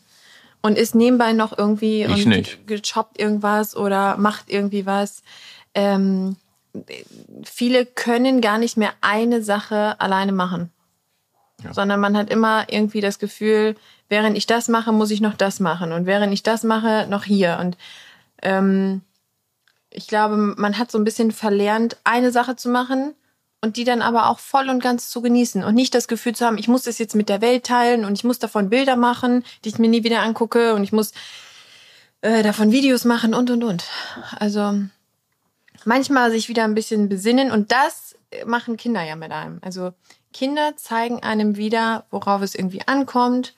und 0.62 0.79
ist 0.79 0.94
nebenbei 0.94 1.35
noch 1.35 1.56
irgendwie 1.56 2.05
ich 2.05 2.11
und 2.11 2.29
nicht. 2.29 2.67
gechoppt 2.67 3.20
irgendwas 3.20 3.76
oder 3.76 4.17
macht 4.17 4.49
irgendwie 4.49 4.87
was. 4.87 5.23
Ähm, 5.75 6.37
viele 7.44 7.87
können 7.87 8.40
gar 8.40 8.58
nicht 8.58 8.76
mehr 8.76 8.93
eine 9.00 9.43
Sache 9.43 10.00
alleine 10.00 10.32
machen. 10.32 10.70
Ja. 11.62 11.75
Sondern 11.75 12.00
man 12.00 12.17
hat 12.17 12.31
immer 12.31 12.72
irgendwie 12.72 13.00
das 13.00 13.19
Gefühl, 13.19 13.76
während 14.08 14.37
ich 14.37 14.46
das 14.46 14.69
mache, 14.69 14.93
muss 14.93 15.11
ich 15.11 15.20
noch 15.20 15.34
das 15.34 15.61
machen. 15.61 15.93
Und 15.93 16.06
während 16.06 16.32
ich 16.32 16.43
das 16.43 16.62
mache, 16.62 17.06
noch 17.08 17.25
hier. 17.25 17.58
Und 17.61 17.76
ähm, 18.43 19.02
ich 19.90 20.06
glaube, 20.06 20.37
man 20.37 20.78
hat 20.78 20.90
so 20.90 20.99
ein 20.99 21.05
bisschen 21.05 21.32
verlernt, 21.32 21.96
eine 22.05 22.31
Sache 22.32 22.56
zu 22.56 22.69
machen 22.69 23.14
und 23.61 23.76
die 23.76 23.84
dann 23.84 24.02
aber 24.02 24.28
auch 24.31 24.38
voll 24.38 24.70
und 24.70 24.82
ganz 24.82 25.11
zu 25.11 25.20
genießen. 25.20 25.64
Und 25.64 25.75
nicht 25.75 25.94
das 25.94 26.08
Gefühl 26.08 26.34
zu 26.34 26.46
haben, 26.46 26.58
ich 26.58 26.69
muss 26.69 26.82
das 26.82 26.99
jetzt 26.99 27.14
mit 27.14 27.28
der 27.28 27.40
Welt 27.40 27.64
teilen 27.64 28.05
und 28.05 28.14
ich 28.14 28.25
muss 28.25 28.38
davon 28.38 28.70
Bilder 28.70 28.96
machen, 28.96 29.44
die 29.64 29.69
ich 29.70 29.78
mir 29.78 29.88
nie 29.88 30.05
wieder 30.05 30.23
angucke 30.23 30.75
und 30.75 30.82
ich 30.82 30.93
muss 30.93 31.12
äh, 32.23 32.43
davon 32.43 32.73
Videos 32.73 33.05
machen 33.05 33.34
und 33.34 33.50
und 33.50 33.64
und. 33.64 33.84
Also 34.38 34.81
manchmal 35.84 36.30
sich 36.30 36.48
wieder 36.48 36.64
ein 36.64 36.74
bisschen 36.74 37.08
besinnen 37.08 37.50
und 37.50 37.72
das 37.72 38.16
machen 38.46 38.76
Kinder 38.76 39.02
ja 39.02 39.16
mit 39.16 39.32
einem. 39.32 39.58
Also 39.62 39.92
Kinder 40.32 40.76
zeigen 40.76 41.22
einem 41.22 41.56
wieder, 41.56 42.04
worauf 42.10 42.42
es 42.42 42.54
irgendwie 42.54 42.86
ankommt 42.86 43.54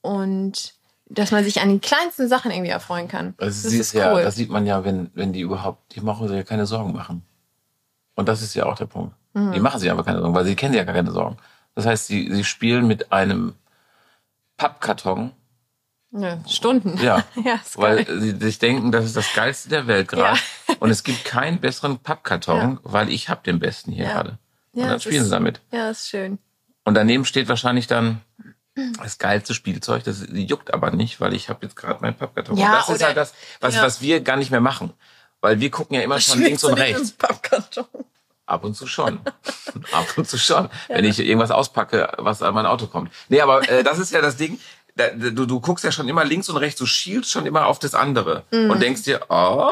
und 0.00 0.74
dass 1.08 1.30
man 1.30 1.44
sich 1.44 1.60
an 1.60 1.68
den 1.68 1.80
kleinsten 1.80 2.28
Sachen 2.28 2.50
irgendwie 2.50 2.70
erfreuen 2.70 3.08
kann. 3.08 3.34
Also 3.38 3.68
das 3.68 3.72
ist 3.72 3.92
ja, 3.92 4.12
cool. 4.12 4.22
das 4.22 4.34
sieht 4.34 4.50
man 4.50 4.66
ja, 4.66 4.84
wenn, 4.84 5.10
wenn 5.14 5.32
die 5.32 5.40
überhaupt, 5.40 5.94
die 5.94 6.00
machen 6.00 6.26
sich 6.26 6.36
ja 6.36 6.42
keine 6.42 6.66
Sorgen 6.66 6.92
machen. 6.92 7.22
Und 8.16 8.28
das 8.28 8.42
ist 8.42 8.54
ja 8.54 8.66
auch 8.66 8.76
der 8.76 8.86
Punkt. 8.86 9.14
Mhm. 9.34 9.52
Die 9.52 9.60
machen 9.60 9.78
sich 9.78 9.90
aber 9.90 10.02
keine 10.02 10.18
Sorgen, 10.18 10.34
weil 10.34 10.44
sie 10.44 10.56
kennen 10.56 10.74
ja 10.74 10.84
gar 10.84 10.94
keine 10.94 11.12
Sorgen. 11.12 11.36
Das 11.74 11.86
heißt, 11.86 12.06
sie, 12.06 12.32
sie 12.32 12.42
spielen 12.42 12.86
mit 12.86 13.12
einem 13.12 13.54
Pappkarton. 14.56 15.32
Ja, 16.20 16.38
Stunden. 16.48 16.98
Ja, 17.02 17.24
ja 17.44 17.60
weil 17.74 18.06
sie 18.06 18.36
sich 18.38 18.58
denken, 18.58 18.92
das 18.92 19.04
ist 19.04 19.16
das 19.16 19.32
Geilste 19.34 19.68
der 19.68 19.86
Welt 19.86 20.08
gerade. 20.08 20.38
Ja. 20.68 20.74
Und 20.80 20.90
es 20.90 21.04
gibt 21.04 21.24
keinen 21.24 21.60
besseren 21.60 21.98
Pappkarton, 21.98 22.72
ja. 22.74 22.78
weil 22.82 23.10
ich 23.10 23.28
habe 23.28 23.42
den 23.44 23.58
besten 23.58 23.92
hier 23.92 24.06
gerade. 24.06 24.38
Und 24.72 24.82
dann 24.82 25.00
spielen 25.00 25.22
ist, 25.22 25.24
sie 25.24 25.30
damit. 25.30 25.60
Ja, 25.72 25.90
ist 25.90 26.08
schön. 26.08 26.38
Und 26.84 26.94
daneben 26.94 27.24
steht 27.24 27.48
wahrscheinlich 27.48 27.86
dann 27.86 28.20
das 29.02 29.18
geilste 29.18 29.54
Spielzeug, 29.54 30.04
das 30.04 30.24
juckt 30.30 30.74
aber 30.74 30.90
nicht, 30.90 31.20
weil 31.20 31.32
ich 31.32 31.48
habe 31.48 31.60
jetzt 31.64 31.76
gerade 31.76 32.00
meinen 32.02 32.14
Pappkarton. 32.14 32.58
Ja, 32.58 32.66
und 32.66 32.74
das 32.74 32.88
ist 32.90 33.04
halt 33.04 33.16
das, 33.16 33.34
was, 33.60 33.80
was 33.80 34.00
wir 34.02 34.20
gar 34.20 34.36
nicht 34.36 34.50
mehr 34.50 34.60
machen. 34.60 34.92
Weil 35.40 35.60
wir 35.60 35.70
gucken 35.70 35.96
ja 35.96 36.02
immer 36.02 36.20
schon 36.20 36.40
links 36.40 36.64
und 36.64 36.74
rechts. 36.74 37.12
Pappkarton? 37.12 37.86
Ab 38.46 38.64
und 38.64 38.74
zu 38.74 38.86
schon. 38.86 39.20
Ab 39.92 40.06
und 40.16 40.28
zu 40.28 40.38
schon. 40.38 40.68
Wenn 40.88 41.04
ich 41.04 41.18
irgendwas 41.18 41.50
auspacke, 41.50 42.12
was 42.18 42.42
an 42.42 42.54
mein 42.54 42.66
Auto 42.66 42.86
kommt. 42.86 43.12
Nee, 43.28 43.40
aber 43.40 43.68
äh, 43.68 43.82
das 43.82 43.98
ist 43.98 44.12
ja 44.12 44.20
das 44.20 44.36
Ding. 44.36 44.60
Da, 44.96 45.08
du, 45.10 45.44
du 45.44 45.60
guckst 45.60 45.84
ja 45.84 45.92
schon 45.92 46.08
immer 46.08 46.24
links 46.24 46.48
und 46.48 46.56
rechts, 46.56 46.78
du 46.78 46.86
schielst 46.86 47.30
schon 47.30 47.44
immer 47.44 47.66
auf 47.66 47.78
das 47.78 47.94
andere 47.94 48.44
mm. 48.50 48.70
und 48.70 48.80
denkst 48.80 49.02
dir, 49.02 49.20
oh, 49.28 49.70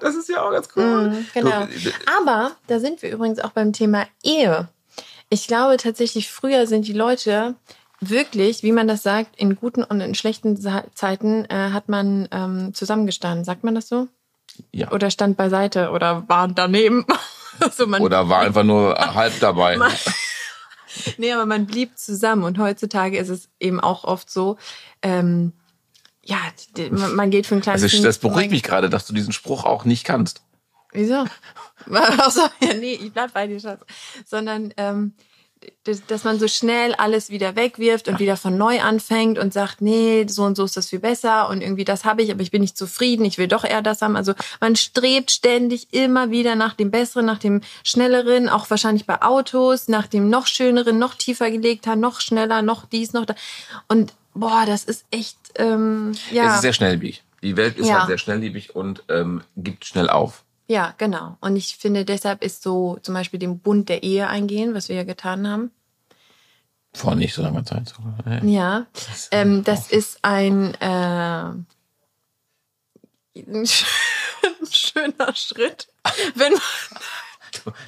das 0.00 0.16
ist 0.16 0.28
ja 0.28 0.42
auch 0.42 0.50
ganz 0.50 0.68
cool. 0.74 1.10
Mm, 1.10 1.26
genau. 1.32 1.66
Du, 1.66 1.90
aber 2.18 2.50
da 2.66 2.80
sind 2.80 3.00
wir 3.00 3.12
übrigens 3.12 3.38
auch 3.38 3.50
beim 3.50 3.72
Thema 3.72 4.06
Ehe. 4.24 4.68
Ich 5.28 5.46
glaube 5.46 5.76
tatsächlich, 5.76 6.28
früher 6.30 6.66
sind 6.66 6.88
die 6.88 6.92
Leute 6.92 7.54
wirklich, 8.00 8.62
wie 8.62 8.72
man 8.72 8.88
das 8.88 9.02
sagt, 9.02 9.36
in 9.36 9.56
guten 9.56 9.84
und 9.84 10.00
in 10.00 10.14
schlechten 10.14 10.56
Zeiten 10.56 11.44
äh, 11.46 11.70
hat 11.70 11.88
man 11.88 12.28
ähm, 12.32 12.74
zusammengestanden. 12.74 13.44
Sagt 13.44 13.64
man 13.64 13.74
das 13.74 13.88
so? 13.88 14.08
Ja. 14.72 14.90
Oder 14.92 15.10
stand 15.10 15.36
beiseite 15.36 15.90
oder 15.90 16.28
war 16.28 16.48
daneben. 16.48 17.06
also 17.60 17.86
man 17.86 18.02
oder 18.02 18.28
war 18.28 18.40
einfach 18.40 18.64
nur 18.64 18.94
halb 19.14 19.38
dabei. 19.40 19.78
Nee, 21.18 21.32
aber 21.32 21.46
man 21.46 21.66
blieb 21.66 21.98
zusammen 21.98 22.44
und 22.44 22.58
heutzutage 22.58 23.18
ist 23.18 23.28
es 23.28 23.48
eben 23.60 23.80
auch 23.80 24.04
oft 24.04 24.30
so, 24.30 24.56
ähm, 25.02 25.52
ja, 26.22 26.38
man 26.90 27.30
geht 27.30 27.46
für 27.46 27.56
ein 27.56 27.60
kleines 27.60 27.82
also, 27.82 28.02
Das 28.02 28.18
beruhigt 28.18 28.50
mich 28.50 28.62
gerade, 28.62 28.88
dass 28.88 29.06
du 29.06 29.12
diesen 29.12 29.32
Spruch 29.32 29.64
auch 29.64 29.84
nicht 29.84 30.04
kannst. 30.04 30.42
Wieso? 30.92 31.24
Also, 31.86 32.40
ja, 32.60 32.72
nee, 32.72 32.94
ich 32.94 33.12
bleib 33.12 33.34
bei 33.34 33.46
dir, 33.46 33.60
Schatz. 33.60 33.82
Sondern 34.24 34.72
ähm, 34.78 35.12
dass 36.08 36.24
man 36.24 36.38
so 36.38 36.48
schnell 36.48 36.94
alles 36.94 37.30
wieder 37.30 37.56
wegwirft 37.56 38.08
und 38.08 38.18
wieder 38.18 38.36
von 38.36 38.56
neu 38.56 38.80
anfängt 38.80 39.38
und 39.38 39.52
sagt, 39.52 39.80
nee, 39.80 40.26
so 40.28 40.44
und 40.44 40.56
so 40.56 40.64
ist 40.64 40.76
das 40.76 40.88
viel 40.88 40.98
besser 41.00 41.48
und 41.48 41.60
irgendwie 41.60 41.84
das 41.84 42.04
habe 42.04 42.22
ich, 42.22 42.30
aber 42.30 42.40
ich 42.42 42.50
bin 42.50 42.62
nicht 42.62 42.76
zufrieden, 42.76 43.24
ich 43.24 43.38
will 43.38 43.48
doch 43.48 43.64
eher 43.64 43.82
das 43.82 44.00
haben. 44.02 44.16
Also 44.16 44.34
man 44.60 44.76
strebt 44.76 45.30
ständig 45.30 45.88
immer 45.92 46.30
wieder 46.30 46.54
nach 46.54 46.74
dem 46.74 46.90
Besseren, 46.90 47.26
nach 47.26 47.38
dem 47.38 47.60
Schnelleren, 47.82 48.48
auch 48.48 48.70
wahrscheinlich 48.70 49.06
bei 49.06 49.20
Autos, 49.22 49.88
nach 49.88 50.06
dem 50.06 50.30
noch 50.30 50.46
Schöneren, 50.46 50.98
noch 50.98 51.14
tiefer 51.14 51.50
gelegter, 51.50 51.96
noch 51.96 52.20
schneller, 52.20 52.62
noch 52.62 52.86
dies, 52.86 53.12
noch 53.12 53.26
da. 53.26 53.34
Und 53.88 54.12
boah, 54.34 54.64
das 54.66 54.84
ist 54.84 55.04
echt, 55.10 55.36
ähm, 55.56 56.12
ja. 56.30 56.46
Es 56.48 56.54
ist 56.56 56.62
sehr 56.62 56.72
schnelllebig. 56.72 57.22
Die 57.42 57.56
Welt 57.56 57.76
ist 57.76 57.88
Ja. 57.88 57.98
halt 57.98 58.06
sehr 58.08 58.18
schnelllebig 58.18 58.74
und 58.74 59.02
ähm, 59.08 59.42
gibt 59.56 59.84
schnell 59.84 60.08
auf. 60.08 60.43
Ja, 60.66 60.94
genau. 60.96 61.36
Und 61.40 61.56
ich 61.56 61.76
finde, 61.76 62.04
deshalb 62.04 62.42
ist 62.42 62.62
so 62.62 62.98
zum 63.02 63.14
Beispiel 63.14 63.38
den 63.38 63.58
Bund 63.58 63.88
der 63.88 64.02
Ehe 64.02 64.28
eingehen, 64.28 64.74
was 64.74 64.88
wir 64.88 64.96
ja 64.96 65.04
getan 65.04 65.46
haben. 65.48 65.70
Vor 66.94 67.14
nicht 67.16 67.34
so 67.34 67.42
langer 67.42 67.64
Zeit 67.64 67.88
sogar. 67.88 68.16
Hey. 68.24 68.48
Ja, 68.50 68.86
ähm, 69.30 69.64
das 69.64 69.90
ist 69.90 70.18
ein, 70.22 70.74
äh, 70.74 70.84
ein 73.40 73.66
schöner 74.70 75.34
Schritt, 75.34 75.88
wenn 76.34 76.52
man 76.52 76.60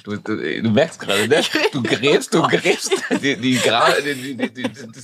Du, 0.03 0.15
du, 0.17 0.37
du 0.61 0.69
merkst 0.69 0.99
gerade, 0.99 1.27
ne? 1.27 1.41
Du 1.73 1.83
gräbst, 1.83 2.33
du 2.33 2.41
gräbst 2.43 2.91
die, 3.21 3.35
die 3.35 3.55
Gra 3.57 3.91
die, 3.99 4.35
die, 4.35 4.53
die, 4.53 4.63
das, 4.63 5.03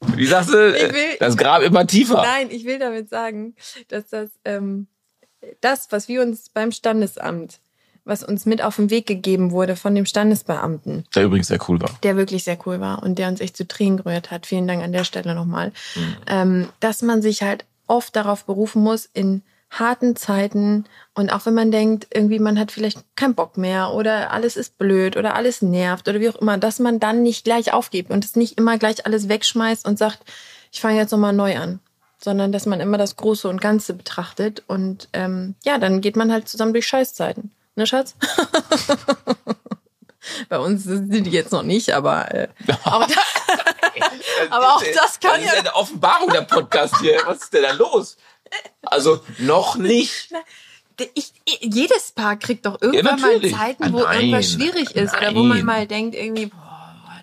Wie 0.00 0.26
sagst 0.26 0.50
du? 0.50 0.54
Will- 0.54 1.16
das 1.20 1.36
Grab 1.36 1.62
immer 1.62 1.86
tiefer. 1.86 2.22
Nein, 2.22 2.50
ich 2.50 2.64
will 2.64 2.78
damit 2.80 3.08
sagen, 3.08 3.54
dass 3.88 4.08
das, 4.08 4.30
ähm, 4.44 4.88
das, 5.60 5.88
was 5.90 6.08
wir 6.08 6.22
uns 6.22 6.48
beim 6.48 6.72
Standesamt, 6.72 7.60
was 8.04 8.22
uns 8.22 8.46
mit 8.46 8.62
auf 8.62 8.76
den 8.76 8.90
Weg 8.90 9.06
gegeben 9.06 9.50
wurde 9.50 9.74
von 9.76 9.94
dem 9.94 10.06
Standesbeamten, 10.06 11.04
Der 11.14 11.24
übrigens 11.24 11.48
sehr 11.48 11.58
cool 11.68 11.80
war. 11.80 11.90
der 12.02 12.16
wirklich 12.16 12.44
sehr 12.44 12.58
cool 12.66 12.80
war 12.80 13.02
und 13.02 13.18
der 13.18 13.28
uns 13.28 13.40
echt 13.40 13.56
zu 13.56 13.66
Tränen 13.66 13.96
gerührt 13.96 14.30
hat. 14.30 14.46
Vielen 14.46 14.68
Dank 14.68 14.82
an 14.82 14.92
der 14.92 15.04
Stelle 15.04 15.34
nochmal. 15.34 15.72
Ähm, 16.26 16.68
dass 16.80 17.02
man 17.02 17.20
sich 17.22 17.42
halt 17.42 17.64
oft 17.88 18.14
darauf 18.14 18.44
berufen 18.44 18.82
muss, 18.82 19.08
in 19.12 19.42
harten 19.68 20.14
Zeiten 20.14 20.84
und 21.14 21.32
auch 21.32 21.44
wenn 21.44 21.54
man 21.54 21.72
denkt, 21.72 22.06
irgendwie 22.14 22.38
man 22.38 22.58
hat 22.58 22.70
vielleicht 22.70 23.00
keinen 23.16 23.34
Bock 23.34 23.58
mehr 23.58 23.92
oder 23.92 24.30
alles 24.30 24.56
ist 24.56 24.78
blöd 24.78 25.16
oder 25.16 25.34
alles 25.34 25.60
nervt 25.60 26.08
oder 26.08 26.20
wie 26.20 26.28
auch 26.28 26.36
immer, 26.36 26.56
dass 26.56 26.78
man 26.78 27.00
dann 27.00 27.24
nicht 27.24 27.44
gleich 27.44 27.72
aufgibt 27.72 28.12
und 28.12 28.24
es 28.24 28.36
nicht 28.36 28.56
immer 28.58 28.78
gleich 28.78 29.04
alles 29.06 29.28
wegschmeißt 29.28 29.84
und 29.84 29.98
sagt, 29.98 30.20
ich 30.70 30.80
fange 30.80 30.98
jetzt 30.98 31.10
nochmal 31.10 31.32
neu 31.32 31.56
an, 31.56 31.80
sondern 32.18 32.52
dass 32.52 32.66
man 32.66 32.80
immer 32.80 32.98
das 32.98 33.16
Große 33.16 33.48
und 33.48 33.60
Ganze 33.60 33.94
betrachtet 33.94 34.62
und 34.66 35.08
ähm, 35.12 35.54
ja, 35.64 35.78
dann 35.78 36.00
geht 36.00 36.16
man 36.16 36.32
halt 36.32 36.48
zusammen 36.48 36.72
durch 36.72 36.86
Scheißzeiten. 36.86 37.52
Ne, 37.76 37.86
Schatz? 37.86 38.16
Bei 40.48 40.58
uns 40.58 40.84
sind 40.84 41.10
die 41.12 41.30
jetzt 41.30 41.52
noch 41.52 41.62
nicht, 41.62 41.92
aber 41.92 42.32
äh, 42.34 42.48
auch 42.84 43.06
da, 43.06 43.14
Aber 44.50 44.74
auch 44.76 44.82
das 44.82 45.20
kann 45.20 45.32
das 45.34 45.40
ist 45.40 45.46
ja- 45.46 45.52
ja 45.54 45.60
eine 45.60 45.74
Offenbarung 45.74 46.30
der 46.30 46.42
Podcast 46.42 46.98
hier. 47.00 47.20
Was 47.26 47.42
ist 47.44 47.52
denn 47.52 47.62
da 47.62 47.72
los? 47.72 48.16
Also 48.82 49.20
noch 49.38 49.76
nicht. 49.76 50.30
ich, 51.14 51.32
jedes 51.60 52.12
Paar 52.12 52.36
kriegt 52.36 52.66
doch 52.66 52.80
irgendwann 52.80 53.20
mal 53.20 53.34
natürlich. 53.34 53.56
Zeiten, 53.56 53.92
wo 53.92 53.98
Ah, 54.00 54.04
nein. 54.14 54.20
irgendwas 54.20 54.52
schwierig 54.52 54.94
ist 54.96 55.16
oder 55.16 55.34
wo 55.34 55.40
man 55.42 55.58
Nein. 55.58 55.66
mal 55.66 55.86
denkt 55.86 56.14
irgendwie, 56.16 56.46
boah, 56.46 56.65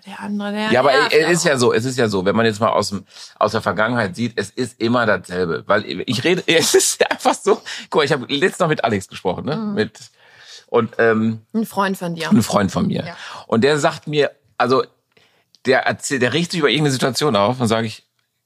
der 0.06 0.20
andere, 0.20 0.52
der 0.52 0.70
Ja, 0.70 0.80
aber 0.80 0.92
nervt 0.92 1.14
es 1.14 1.30
ist 1.30 1.44
ja 1.44 1.56
so, 1.56 1.72
es 1.72 1.84
ist 1.84 1.96
ja 1.98 2.08
so, 2.08 2.24
wenn 2.24 2.36
man 2.36 2.46
jetzt 2.46 2.60
mal 2.60 2.68
aus 2.68 2.90
dem 2.90 3.04
aus 3.38 3.52
der 3.52 3.62
Vergangenheit 3.62 4.14
sieht, 4.16 4.32
es 4.36 4.50
ist 4.50 4.80
immer 4.80 5.06
dasselbe, 5.06 5.64
weil 5.66 5.84
ich 6.06 6.24
rede, 6.24 6.42
es 6.46 6.74
ist 6.74 7.10
einfach 7.10 7.34
so. 7.34 7.62
Guck 7.90 8.00
mal, 8.00 8.04
ich 8.04 8.12
habe 8.12 8.26
letztens 8.28 8.60
noch 8.60 8.68
mit 8.68 8.84
Alex 8.84 9.08
gesprochen, 9.08 9.44
ne? 9.44 9.56
Mhm. 9.56 9.74
Mit 9.74 9.98
und 10.66 10.94
ähm, 10.98 11.42
ein 11.52 11.66
Freund 11.66 11.96
von 11.96 12.14
dir. 12.14 12.30
ein 12.30 12.42
Freund 12.42 12.72
von 12.72 12.86
mir. 12.86 13.04
Ja. 13.06 13.16
Und 13.46 13.62
der 13.62 13.78
sagt 13.78 14.08
mir, 14.08 14.32
also 14.58 14.82
der 15.66 15.86
erzählt, 15.86 16.22
der 16.22 16.32
riecht 16.32 16.50
sich 16.50 16.60
über 16.60 16.68
irgendeine 16.68 16.92
Situation 16.92 17.36
auf 17.36 17.60
und 17.60 17.68
sage 17.68 17.86
ich, 17.86 18.02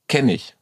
kenne 0.08 0.34
ich. 0.34 0.54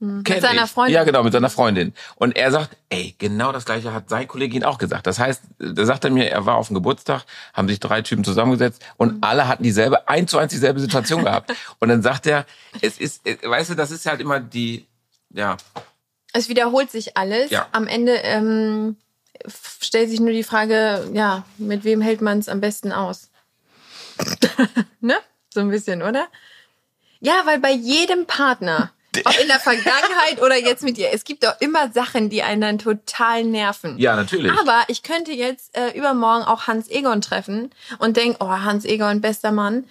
Mit 0.00 0.40
seiner 0.42 0.64
ich. 0.64 0.70
Freundin. 0.70 0.94
Ja, 0.94 1.04
genau, 1.04 1.22
mit 1.22 1.32
seiner 1.32 1.48
Freundin. 1.48 1.94
Und 2.16 2.36
er 2.36 2.50
sagt, 2.50 2.76
ey, 2.90 3.14
genau 3.16 3.52
das 3.52 3.64
gleiche 3.64 3.92
hat 3.94 4.08
sein 4.10 4.28
Kollegin 4.28 4.62
auch 4.64 4.76
gesagt. 4.76 5.06
Das 5.06 5.18
heißt, 5.18 5.42
da 5.58 5.84
sagt 5.86 6.04
er 6.04 6.10
mir, 6.10 6.30
er 6.30 6.44
war 6.44 6.56
auf 6.56 6.66
dem 6.66 6.74
Geburtstag, 6.74 7.24
haben 7.54 7.68
sich 7.68 7.80
drei 7.80 8.02
Typen 8.02 8.24
zusammengesetzt 8.24 8.82
und 8.96 9.14
Mhm. 9.14 9.18
alle 9.22 9.48
hatten 9.48 9.62
dieselbe, 9.62 10.06
eins 10.08 10.30
zu 10.30 10.38
eins 10.38 10.52
dieselbe 10.52 10.80
Situation 10.80 11.24
gehabt. 11.24 11.52
Und 11.78 11.88
dann 11.88 12.02
sagt 12.02 12.26
er, 12.26 12.44
es 12.82 12.98
ist, 12.98 13.26
äh, 13.26 13.38
weißt 13.42 13.70
du, 13.70 13.74
das 13.76 13.90
ist 13.90 14.04
halt 14.06 14.20
immer 14.20 14.40
die, 14.40 14.86
ja, 15.30 15.56
Es 16.32 16.48
wiederholt 16.48 16.90
sich 16.90 17.16
alles. 17.16 17.50
Ja. 17.50 17.68
Am 17.72 17.86
Ende 17.86 18.14
ähm, 18.16 18.96
stellt 19.80 20.10
sich 20.10 20.20
nur 20.20 20.32
die 20.32 20.42
Frage, 20.44 21.08
ja, 21.12 21.44
mit 21.56 21.84
wem 21.84 22.00
hält 22.00 22.20
man 22.20 22.40
es 22.40 22.48
am 22.48 22.60
besten 22.60 22.92
aus? 22.92 23.30
ne? 25.00 25.16
So 25.52 25.60
ein 25.60 25.70
bisschen, 25.70 26.02
oder? 26.02 26.26
Ja, 27.20 27.42
weil 27.46 27.58
bei 27.60 27.72
jedem 27.72 28.26
Partner, 28.26 28.90
ob 29.24 29.40
in 29.40 29.48
der 29.48 29.60
Vergangenheit 29.60 30.40
oder 30.42 30.56
jetzt 30.56 30.82
mit 30.82 30.96
dir, 30.96 31.10
es 31.12 31.24
gibt 31.24 31.44
doch 31.44 31.60
immer 31.60 31.90
Sachen, 31.92 32.30
die 32.30 32.42
einen 32.42 32.60
dann 32.60 32.78
total 32.78 33.44
nerven. 33.44 33.98
ja, 33.98 34.16
natürlich. 34.16 34.50
Aber 34.52 34.82
ich 34.88 35.02
könnte 35.02 35.32
jetzt 35.32 35.76
äh, 35.76 35.96
übermorgen 35.96 36.44
auch 36.44 36.66
Hans 36.66 36.88
Egon 36.90 37.20
treffen 37.20 37.70
und 37.98 38.16
denken, 38.16 38.36
oh, 38.40 38.48
Hans 38.48 38.84
Egon, 38.84 39.20
bester 39.20 39.52
Mann. 39.52 39.84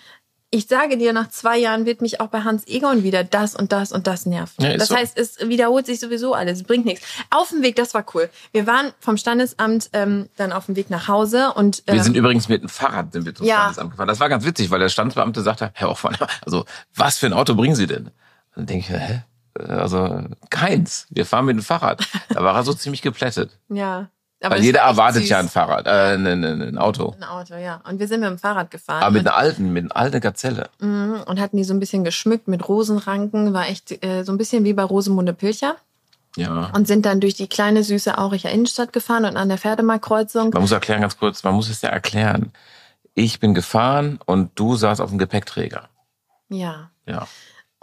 Ich 0.55 0.67
sage 0.67 0.99
dir, 0.99 1.13
nach 1.13 1.29
zwei 1.29 1.57
Jahren 1.57 1.87
wird 1.87 2.01
mich 2.01 2.21
auch 2.21 2.27
bei 2.27 2.41
Hans 2.41 2.67
Egon 2.67 3.01
wieder 3.01 3.23
das 3.23 3.55
und 3.55 3.71
das 3.71 3.91
und 3.91 4.05
das 4.05 4.27
nerven. 4.27 4.63
Ja, 4.63 4.77
das 4.77 4.89
so. 4.89 4.95
heißt, 4.95 5.17
es 5.17 5.39
wiederholt 5.39 5.87
sich 5.87 5.99
sowieso 5.99 6.35
alles, 6.35 6.59
es 6.59 6.63
bringt 6.63 6.85
nichts. 6.85 7.03
Auf 7.31 7.49
dem 7.49 7.63
Weg, 7.63 7.75
das 7.75 7.95
war 7.95 8.05
cool. 8.13 8.29
Wir 8.51 8.67
waren 8.67 8.91
vom 8.99 9.17
Standesamt 9.17 9.89
ähm, 9.93 10.29
dann 10.37 10.51
auf 10.51 10.67
dem 10.67 10.75
Weg 10.75 10.91
nach 10.91 11.07
Hause 11.07 11.53
und 11.55 11.81
ähm, 11.87 11.95
Wir 11.95 12.03
sind 12.03 12.15
übrigens 12.15 12.49
mit 12.49 12.61
dem 12.61 12.69
Fahrrad 12.69 13.13
sind 13.13 13.25
wir 13.25 13.33
zum 13.33 13.47
Ja. 13.47 13.61
Standesamt 13.61 13.91
gefahren. 13.91 14.07
Das 14.07 14.19
war 14.19 14.29
ganz 14.29 14.45
witzig, 14.45 14.69
weil 14.69 14.79
der 14.79 14.89
Standesbeamte 14.89 15.41
sagte, 15.41 15.71
Herr 15.73 15.87
Hoffmann, 15.89 16.15
also 16.45 16.65
was 16.93 17.17
für 17.17 17.25
ein 17.25 17.33
Auto 17.33 17.55
bringen 17.55 17.73
Sie 17.73 17.87
denn? 17.87 18.11
Dann 18.55 18.65
denke 18.65 18.85
ich, 18.85 18.89
hä? 18.89 19.23
Also 19.67 20.23
keins. 20.49 21.05
Wir 21.09 21.25
fahren 21.25 21.45
mit 21.45 21.55
dem 21.57 21.63
Fahrrad. 21.63 22.07
Da 22.29 22.43
war 22.43 22.55
er 22.55 22.63
so 22.63 22.73
ziemlich 22.73 23.01
geplättet. 23.01 23.57
ja. 23.69 24.09
Aber 24.41 24.55
Weil 24.55 24.63
jeder 24.63 24.81
erwartet 24.81 25.21
süß. 25.21 25.29
ja 25.29 25.39
ein 25.39 25.47
Fahrrad, 25.47 25.87
äh, 25.87 26.15
ein, 26.15 26.27
ein, 26.27 26.43
ein 26.43 26.77
Auto. 26.77 27.15
ein 27.17 27.23
Auto, 27.23 27.55
ja. 27.55 27.79
Und 27.87 27.99
wir 27.99 28.09
sind 28.09 28.19
mit 28.19 28.27
dem 28.29 28.37
Fahrrad 28.37 28.71
gefahren. 28.71 29.01
Aber 29.01 29.11
mit 29.11 29.25
einer 29.25 29.37
alten, 29.37 29.71
mit 29.71 29.85
einer 29.85 29.95
alten 29.95 30.19
Gazelle. 30.19 30.69
Mhm, 30.81 31.23
und 31.25 31.39
hatten 31.39 31.55
die 31.55 31.63
so 31.63 31.73
ein 31.73 31.79
bisschen 31.79 32.03
geschmückt 32.03 32.49
mit 32.49 32.67
Rosenranken, 32.67 33.53
war 33.53 33.69
echt 33.69 34.03
äh, 34.03 34.23
so 34.23 34.33
ein 34.33 34.37
bisschen 34.37 34.65
wie 34.65 34.73
bei 34.73 34.83
Rosemunde 34.83 35.33
Pilcher. 35.33 35.77
Ja. 36.35 36.71
Und 36.75 36.89
sind 36.89 37.05
dann 37.05 37.21
durch 37.21 37.35
die 37.35 37.47
kleine, 37.47 37.85
süße 37.85 38.17
Auricher 38.17 38.49
Innenstadt 38.49 38.91
gefahren 38.91 39.23
und 39.23 39.37
an 39.37 39.47
der 39.47 39.57
Pferdemarktkreuzung. 39.59 40.49
Man 40.49 40.61
muss 40.61 40.73
erklären, 40.73 40.99
ganz 40.99 41.17
kurz, 41.17 41.41
man 41.45 41.53
muss 41.53 41.69
es 41.69 41.81
ja 41.81 41.87
erklären. 41.87 42.51
Ich 43.13 43.39
bin 43.39 43.53
gefahren 43.53 44.19
und 44.25 44.51
du 44.55 44.75
saßt 44.75 44.99
auf 44.99 45.09
dem 45.09 45.19
Gepäckträger. 45.19 45.87
Ja. 46.49 46.89
Ja. 47.05 47.27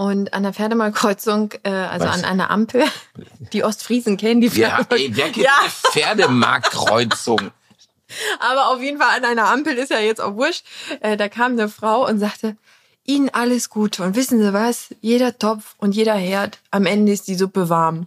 Und 0.00 0.32
an 0.32 0.44
der 0.44 0.54
Pferdemarktkreuzung, 0.54 1.52
äh, 1.62 1.68
also 1.70 2.06
Was? 2.06 2.14
an 2.14 2.24
einer 2.24 2.50
Ampel, 2.50 2.84
die 3.52 3.64
Ostfriesen 3.64 4.16
kennen 4.16 4.40
die 4.40 4.46
Ja, 4.48 4.78
Pferdemark- 4.78 4.98
ey, 4.98 5.10
wer 5.14 5.24
kennt 5.26 5.44
Ja. 5.44 5.50
eine 5.60 5.68
Pferdemarktkreuzung? 5.68 7.50
Aber 8.40 8.68
auf 8.68 8.80
jeden 8.80 8.98
Fall 8.98 9.18
an 9.18 9.24
einer 9.26 9.48
Ampel 9.48 9.74
ist 9.76 9.90
ja 9.90 9.98
jetzt 9.98 10.22
auch 10.22 10.36
wurscht. 10.36 10.64
Äh, 11.00 11.18
da 11.18 11.28
kam 11.28 11.52
eine 11.52 11.68
Frau 11.68 12.06
und 12.08 12.18
sagte, 12.18 12.56
Ihnen 13.04 13.28
alles 13.28 13.68
Gute. 13.68 14.02
Und 14.02 14.16
wissen 14.16 14.40
Sie 14.40 14.52
was? 14.54 14.94
Jeder 15.02 15.38
Topf 15.38 15.74
und 15.76 15.94
jeder 15.94 16.14
Herd, 16.14 16.60
am 16.70 16.86
Ende 16.86 17.12
ist 17.12 17.28
die 17.28 17.34
Suppe 17.34 17.68
warm. 17.68 18.06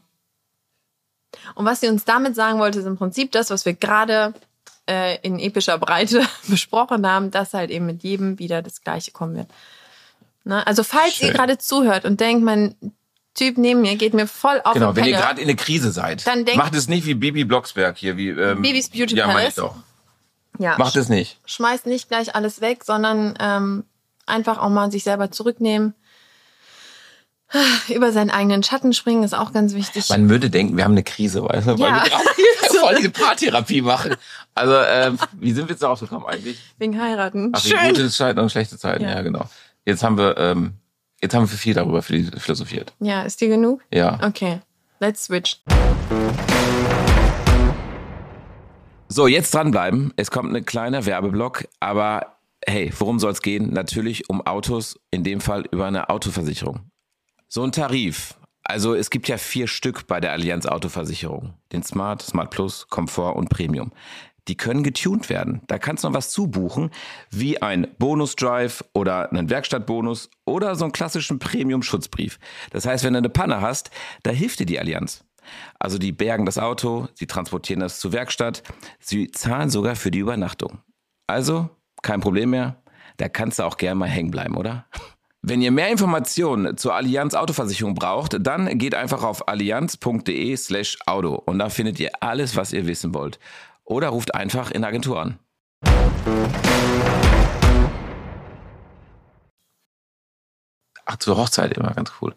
Und 1.54 1.66
was 1.66 1.82
sie 1.82 1.90
uns 1.90 2.06
damit 2.06 2.36
sagen 2.36 2.58
wollte, 2.60 2.80
ist 2.80 2.86
im 2.86 2.98
Prinzip 2.98 3.32
das, 3.34 3.52
was 3.52 3.66
wir 3.66 3.74
gerade 3.74 4.34
äh, 4.90 5.20
in 5.22 5.38
epischer 5.40 5.78
Breite 5.78 6.26
besprochen 6.48 7.08
haben, 7.08 7.30
dass 7.30 7.54
halt 7.54 7.70
eben 7.70 7.86
mit 7.86 8.02
jedem 8.02 8.40
wieder 8.40 8.64
das 8.64 8.82
Gleiche 8.82 9.12
kommen 9.12 9.36
wird. 9.36 9.48
Ne? 10.46 10.66
Also 10.68 10.84
falls 10.84 11.14
Schön. 11.16 11.28
ihr 11.30 11.34
gerade 11.34 11.58
zuhört 11.58 12.06
und 12.06 12.20
denkt, 12.20 12.44
mein 12.44 12.76
Typ 13.34 13.58
neben 13.58 13.82
mir 13.82 13.96
geht 13.96 14.14
mir 14.14 14.28
voll 14.28 14.62
auf 14.64 14.74
Genau, 14.74 14.92
den 14.92 14.98
wenn 14.98 15.06
ihr 15.12 15.18
gerade 15.18 15.42
in 15.42 15.48
der 15.48 15.56
Krise 15.56 15.92
seid, 15.92 16.28
Dann 16.28 16.46
denkt- 16.46 16.58
macht 16.58 16.76
es 16.76 16.88
nicht 16.88 17.06
wie 17.06 17.14
Bibi 17.16 17.46
Blocksberg 17.46 17.98
hier, 17.98 18.16
wie 18.18 18.30
ähm, 18.30 18.62
Bibis 18.62 18.90
Beauty 18.90 19.16
ja, 19.16 19.26
Palace. 19.28 19.56
doch. 19.56 19.76
ja, 20.60 20.78
Macht 20.78 20.96
es 20.98 21.10
nicht. 21.10 21.40
schmeißt 21.46 21.86
nicht 21.88 22.10
gleich 22.10 22.36
alles 22.36 22.62
weg, 22.62 22.84
sondern 22.84 23.36
ähm, 23.40 23.86
einfach 24.28 24.60
auch 24.60 24.70
mal 24.70 24.92
sich 24.92 25.04
selber 25.04 25.32
zurücknehmen. 25.32 25.96
Über 27.88 28.12
seinen 28.12 28.32
eigenen 28.32 28.64
Schatten 28.64 28.94
springen 28.94 29.22
ist 29.24 29.36
auch 29.36 29.54
ganz 29.54 29.76
wichtig. 29.76 30.10
Man 30.10 30.28
würde 30.28 30.50
denken, 30.50 30.76
wir 30.76 30.84
haben 30.86 30.94
eine 30.94 31.04
Krise, 31.04 31.44
weißt 31.44 31.68
du, 31.68 31.80
weil 31.80 31.90
Ja. 31.90 32.04
wir 32.04 32.10
gerade 32.10 32.24
voll 32.80 32.96
diese 32.96 33.12
Paartherapie 33.12 33.82
machen. 33.84 34.16
Also, 34.56 34.74
ähm, 34.76 35.20
wie 35.34 35.52
sind 35.54 35.68
wir 35.68 35.74
jetzt 35.74 35.84
darauf 35.84 36.00
gekommen 36.00 36.26
eigentlich? 36.26 36.58
Wegen 36.80 37.00
heiraten. 37.00 37.52
Ach, 37.54 37.62
Schön. 37.62 37.78
gute 37.90 38.10
Zeiten 38.10 38.40
und 38.40 38.50
schlechte 38.52 38.78
Zeiten, 38.80 39.04
ja. 39.04 39.12
Ja. 39.16 39.22
genau. 39.22 39.46
Jetzt 39.86 40.02
haben 40.02 40.18
wir, 40.18 40.38
ähm, 40.38 40.76
jetzt 41.22 41.36
haben 41.36 41.44
wir 41.44 41.58
viel 41.58 41.74
darüber 41.74 42.02
philosophiert. 42.02 42.94
Ja, 43.00 43.24
ist 43.24 43.42
dir 43.42 43.50
genug? 43.50 43.82
Ja. 43.92 44.18
Okay, 44.24 44.62
let's 45.00 45.26
switch. 45.26 45.62
So, 49.10 49.28
jetzt 49.28 49.54
dranbleiben. 49.54 50.14
Es 50.16 50.32
kommt 50.32 50.56
ein 50.56 50.66
kleiner 50.66 51.06
Werbeblock, 51.06 51.68
aber 51.82 52.38
hey, 52.66 52.94
worum 52.98 53.20
soll 53.20 53.32
es 53.32 53.42
gehen? 53.42 53.74
Natürlich 53.74 54.30
um 54.30 54.42
Autos, 54.48 55.00
in 55.12 55.26
dem 55.26 55.42
Fall 55.42 55.66
über 55.70 55.86
eine 55.86 56.10
Autoversicherung. 56.10 56.90
So 57.50 57.64
ein 57.64 57.74
Tarif. 57.74 58.36
Also 58.64 58.96
es 58.96 59.10
gibt 59.10 59.28
ja 59.28 59.38
vier 59.38 59.68
Stück 59.68 60.08
bei 60.08 60.22
der 60.22 60.32
Allianz 60.32 60.66
Autoversicherung. 60.66 61.56
Den 61.74 61.84
Smart, 61.84 62.22
Smart 62.22 62.50
Plus, 62.50 62.88
Komfort 62.88 63.36
und 63.36 63.50
Premium. 63.50 63.92
Die 64.48 64.58
können 64.58 64.84
getuned 64.84 65.30
werden. 65.30 65.62
Da 65.68 65.80
kannst 65.80 66.04
du 66.04 66.10
noch 66.10 66.16
was 66.16 66.30
zubuchen, 66.30 66.92
wie 67.32 67.62
ein 67.62 67.88
Bonus-Drive 67.98 68.84
oder 68.94 69.32
einen 69.32 69.50
Werkstattbonus 69.50 70.30
oder 70.46 70.76
so 70.76 70.86
einen 70.86 70.92
klassischen 70.92 71.40
Premium-Schutzbrief. 71.40 72.40
Das 72.72 72.86
heißt, 72.86 73.04
wenn 73.04 73.14
du 73.14 73.20
eine 73.20 73.30
Panne 73.30 73.62
hast, 73.62 73.92
da 74.24 74.32
hilft 74.32 74.60
dir 74.60 74.66
die 74.66 74.80
Allianz. 74.80 75.24
Also 75.80 75.98
die 75.98 76.12
bergen 76.12 76.46
das 76.46 76.58
Auto, 76.58 77.08
sie 77.16 77.28
transportieren 77.28 77.82
das 77.82 78.00
zur 78.00 78.14
Werkstatt, 78.14 78.64
sie 79.00 79.30
zahlen 79.32 79.70
sogar 79.70 79.96
für 79.96 80.12
die 80.12 80.20
Übernachtung. 80.20 80.80
Also 81.28 81.70
kein 82.02 82.22
Problem 82.22 82.52
mehr, 82.52 82.82
da 83.18 83.30
kannst 83.30 83.60
du 83.60 83.64
auch 83.64 83.78
gerne 83.78 83.96
mal 83.96 84.10
hängen 84.10 84.32
bleiben, 84.32 84.56
oder? 84.56 84.86
Wenn 85.46 85.62
ihr 85.62 85.72
mehr 85.72 85.90
Informationen 85.90 86.78
zur 86.78 86.96
Allianz 86.96 87.34
Autoversicherung 87.34 87.96
braucht, 87.96 88.38
dann 88.40 88.78
geht 88.78 88.96
einfach 88.96 89.24
auf 89.24 89.50
allianz.de 89.50 90.56
slash 90.56 90.98
Auto 91.06 91.36
und 91.36 91.60
da 91.60 91.68
findet 91.68 92.00
ihr 92.00 92.12
alles, 92.22 92.56
was 92.56 92.72
ihr 92.72 92.88
wissen 92.88 93.14
wollt. 93.14 93.40
Oder 93.86 94.10
ruft 94.10 94.34
einfach 94.34 94.72
in 94.72 94.82
der 94.82 94.90
Agentur 94.90 95.20
an. 95.20 95.40
Ach, 101.06 101.18
zur 101.18 101.38
Hochzeit 101.38 101.74
immer 101.74 101.92
ganz 101.94 102.14
cool. 102.22 102.34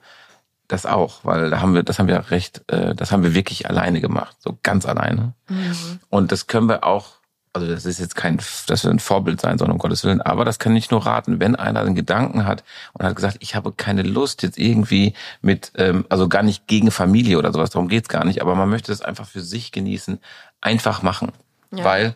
Das 0.67 0.87
auch, 0.87 1.25
weil 1.25 1.51
da 1.51 1.61
haben 1.61 1.75
wir, 1.75 1.85
das 1.85 2.01
haben 2.01 2.09
wir 2.09 2.31
recht, 2.31 2.65
äh, 2.71 2.95
das 2.97 3.13
haben 3.13 3.23
wir 3.23 3.35
wirklich 3.35 3.69
alleine 3.71 4.01
gemacht, 4.01 4.37
so 4.41 4.59
ganz 4.65 4.85
alleine. 4.85 5.35
Mhm. 5.49 6.01
Und 6.09 6.33
das 6.33 6.49
können 6.49 6.69
wir 6.69 6.83
auch, 6.83 7.16
also 7.57 7.69
das 7.69 7.87
ist 7.87 7.99
jetzt 8.01 8.15
kein, 8.17 8.37
das 8.37 8.85
wird 8.85 8.93
ein 8.93 8.99
Vorbild 8.99 9.41
sein, 9.41 9.57
sondern 9.57 9.77
um 9.77 9.79
Gottes 9.79 10.05
Willen, 10.05 10.21
aber 10.21 10.45
das 10.45 10.59
kann 10.59 10.77
ich 10.77 10.91
nur 10.91 11.07
raten, 11.07 11.41
wenn 11.41 11.57
einer 11.57 11.81
einen 11.81 11.95
Gedanken 11.95 12.45
hat 12.45 12.65
und 12.93 13.07
hat 13.07 13.17
gesagt, 13.17 13.39
ich 13.41 13.55
habe 13.55 13.73
keine 13.73 14.03
Lust 14.03 14.43
jetzt 14.43 14.59
irgendwie 14.59 15.15
mit, 15.41 15.73
ähm, 15.77 16.05
also 16.11 16.29
gar 16.29 16.43
nicht 16.43 16.67
gegen 16.67 16.91
Familie 16.91 17.39
oder 17.39 17.55
sowas, 17.55 17.71
darum 17.71 17.89
geht's 17.89 18.11
gar 18.11 18.27
nicht, 18.27 18.43
aber 18.43 18.55
man 18.57 18.69
möchte 18.69 18.93
es 18.93 19.01
einfach 19.01 19.27
für 19.27 19.41
sich 19.41 19.73
genießen, 19.73 20.21
einfach 20.61 21.01
machen. 21.01 21.33
Ja. 21.71 21.83
Weil 21.83 22.15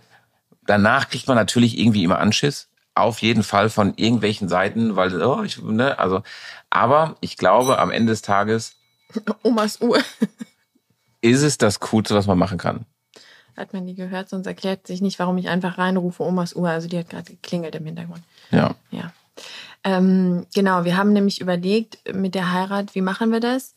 danach 0.66 1.08
kriegt 1.08 1.26
man 1.26 1.36
natürlich 1.36 1.78
irgendwie 1.78 2.04
immer 2.04 2.18
Anschiss, 2.18 2.68
auf 2.94 3.22
jeden 3.22 3.42
Fall 3.42 3.70
von 3.70 3.94
irgendwelchen 3.96 4.50
Seiten, 4.50 4.94
weil, 4.94 5.22
oh, 5.22 5.42
ich, 5.42 5.62
ne, 5.62 5.98
also, 5.98 6.22
aber 6.68 7.16
ich 7.20 7.38
glaube, 7.38 7.78
am 7.78 7.90
Ende 7.90 8.12
des 8.12 8.20
Tages. 8.20 8.74
Omas 9.42 9.80
Uhr. 9.80 10.00
ist 11.22 11.42
es 11.42 11.56
das 11.56 11.80
Coolste, 11.80 12.14
was 12.14 12.26
man 12.26 12.38
machen 12.38 12.58
kann. 12.58 12.84
Hat 13.60 13.74
man 13.74 13.86
die 13.86 13.94
gehört, 13.94 14.30
sonst 14.30 14.46
erklärt 14.46 14.86
sich 14.86 15.02
nicht, 15.02 15.18
warum 15.18 15.36
ich 15.36 15.48
einfach 15.48 15.76
reinrufe, 15.76 16.22
Omas 16.22 16.54
Uhr. 16.54 16.70
Also 16.70 16.88
die 16.88 16.98
hat 16.98 17.10
gerade 17.10 17.30
geklingelt 17.30 17.74
im 17.74 17.84
Hintergrund. 17.84 18.22
Ja. 18.50 18.74
Ja. 18.90 19.12
Ähm, 19.84 20.46
genau, 20.54 20.84
wir 20.84 20.96
haben 20.96 21.12
nämlich 21.12 21.40
überlegt 21.40 21.98
mit 22.14 22.34
der 22.34 22.52
Heirat, 22.52 22.94
wie 22.94 23.02
machen 23.02 23.32
wir 23.32 23.40
das? 23.40 23.74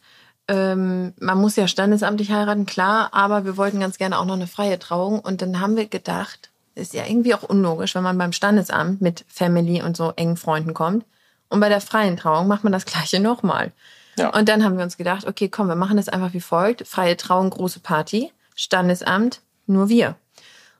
Ähm, 0.48 1.13
man 1.20 1.40
muss 1.40 1.56
ja 1.56 1.68
standesamtlich 1.68 2.32
heiraten, 2.32 2.66
klar, 2.66 3.10
aber 3.13 3.46
wir 3.46 3.58
wollten 3.58 3.80
ganz 3.80 3.98
gerne 3.98 4.18
auch 4.20 4.25
noch 4.25 4.36
eine 4.36 4.48
freie 4.48 4.80
Trauung. 4.80 5.20
Und 5.20 5.42
dann 5.42 5.60
haben 5.60 5.75
wir 5.75 5.88
gedacht, 5.88 6.50
ist 6.75 6.94
ja 6.94 7.06
irgendwie 7.06 7.34
auch 7.34 7.44
unlogisch, 7.44 7.96
wenn 7.96 8.04
man 8.04 8.18
beim 8.18 8.34
Standesamt 8.34 9.02
mit 9.02 9.25
Family 9.28 9.82
und 9.82 9.96
so 9.96 10.13
engen 10.16 10.38
Freunden 10.38 10.74
kommt. 10.74 11.06
Und 11.50 11.60
bei 11.60 11.70
der 11.70 11.82
freien 11.82 12.18
Trauung 12.18 12.48
macht 12.48 12.63
man 12.63 12.74
das 12.74 12.86
Gleiche 12.88 13.20
nochmal. 13.20 13.72
Ja. 14.18 14.30
Und 14.30 14.50
dann 14.50 14.63
haben 14.63 14.78
wir 14.78 14.84
uns 14.84 14.98
gedacht, 14.98 15.25
okay, 15.25 15.50
komm, 15.50 15.68
wir 15.68 15.75
machen 15.75 15.98
das 15.98 16.10
einfach 16.10 16.34
wie 16.34 16.42
folgt. 16.42 16.88
Freie 16.88 17.18
Trauung, 17.18 17.50
große 17.50 17.80
Party, 17.80 18.32
Standesamt, 18.56 19.42
nur 19.65 19.89
wir. 19.89 20.15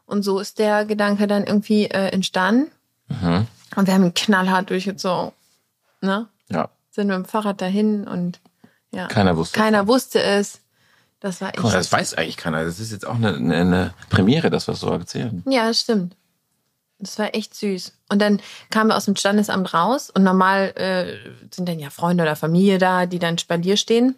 Und 0.06 0.24
so 0.24 0.40
ist 0.40 0.60
der 0.60 0.86
Gedanke 0.86 1.28
dann 1.28 1.46
irgendwie 1.46 1.86
äh, 1.86 2.10
entstanden. 2.10 2.72
Mhm. 3.08 3.48
Und 3.76 3.88
wir 3.88 3.94
haben 3.94 4.04
ihn 4.04 4.14
knallhart 4.14 4.70
durchgezogen. 4.70 5.32
Ne? 6.02 6.28
Ja. 6.50 6.70
Sind 6.92 7.08
mit 7.08 7.16
dem 7.16 7.26
Fahrrad 7.26 7.62
dahin 7.62 8.08
und 8.08 8.40
ja. 8.92 9.08
Keiner 9.08 9.36
wusste 9.36 9.60
Keiner 9.60 9.88
wusste 9.88 10.22
es. 10.22 10.60
Das 11.20 11.42
war 11.42 11.50
echt. 11.50 11.64
Mal, 11.64 11.72
das 11.72 11.92
weiß 11.92 12.16
eigentlich 12.16 12.38
keiner. 12.38 12.64
Das 12.66 12.80
ist 12.80 12.92
jetzt 12.92 13.08
auch 13.08 13.16
eine, 13.16 13.36
eine 13.36 13.94
Premiere, 14.10 14.50
dass 14.50 14.68
wir 14.68 14.74
es 14.74 14.82
so 14.82 14.90
erzählen. 14.90 15.42
Ja, 15.48 15.68
das 15.68 15.80
stimmt. 15.80 16.16
Das 17.00 17.18
war 17.18 17.34
echt 17.34 17.56
süß. 17.56 17.94
Und 18.10 18.22
dann 18.22 18.40
kamen 18.70 18.90
wir 18.90 18.98
aus 18.98 19.06
dem 19.06 19.16
Standesamt 19.16 19.74
raus 19.74 20.10
und 20.10 20.24
normal 20.24 20.74
äh, 20.76 21.16
sind 21.54 21.68
dann 21.68 21.80
ja 21.80 21.90
Freunde 21.90 22.24
oder 22.24 22.36
Familie 22.36 22.78
da, 22.78 23.06
die 23.06 23.20
dann 23.20 23.38
Spalier 23.38 23.78
stehen. 23.78 24.16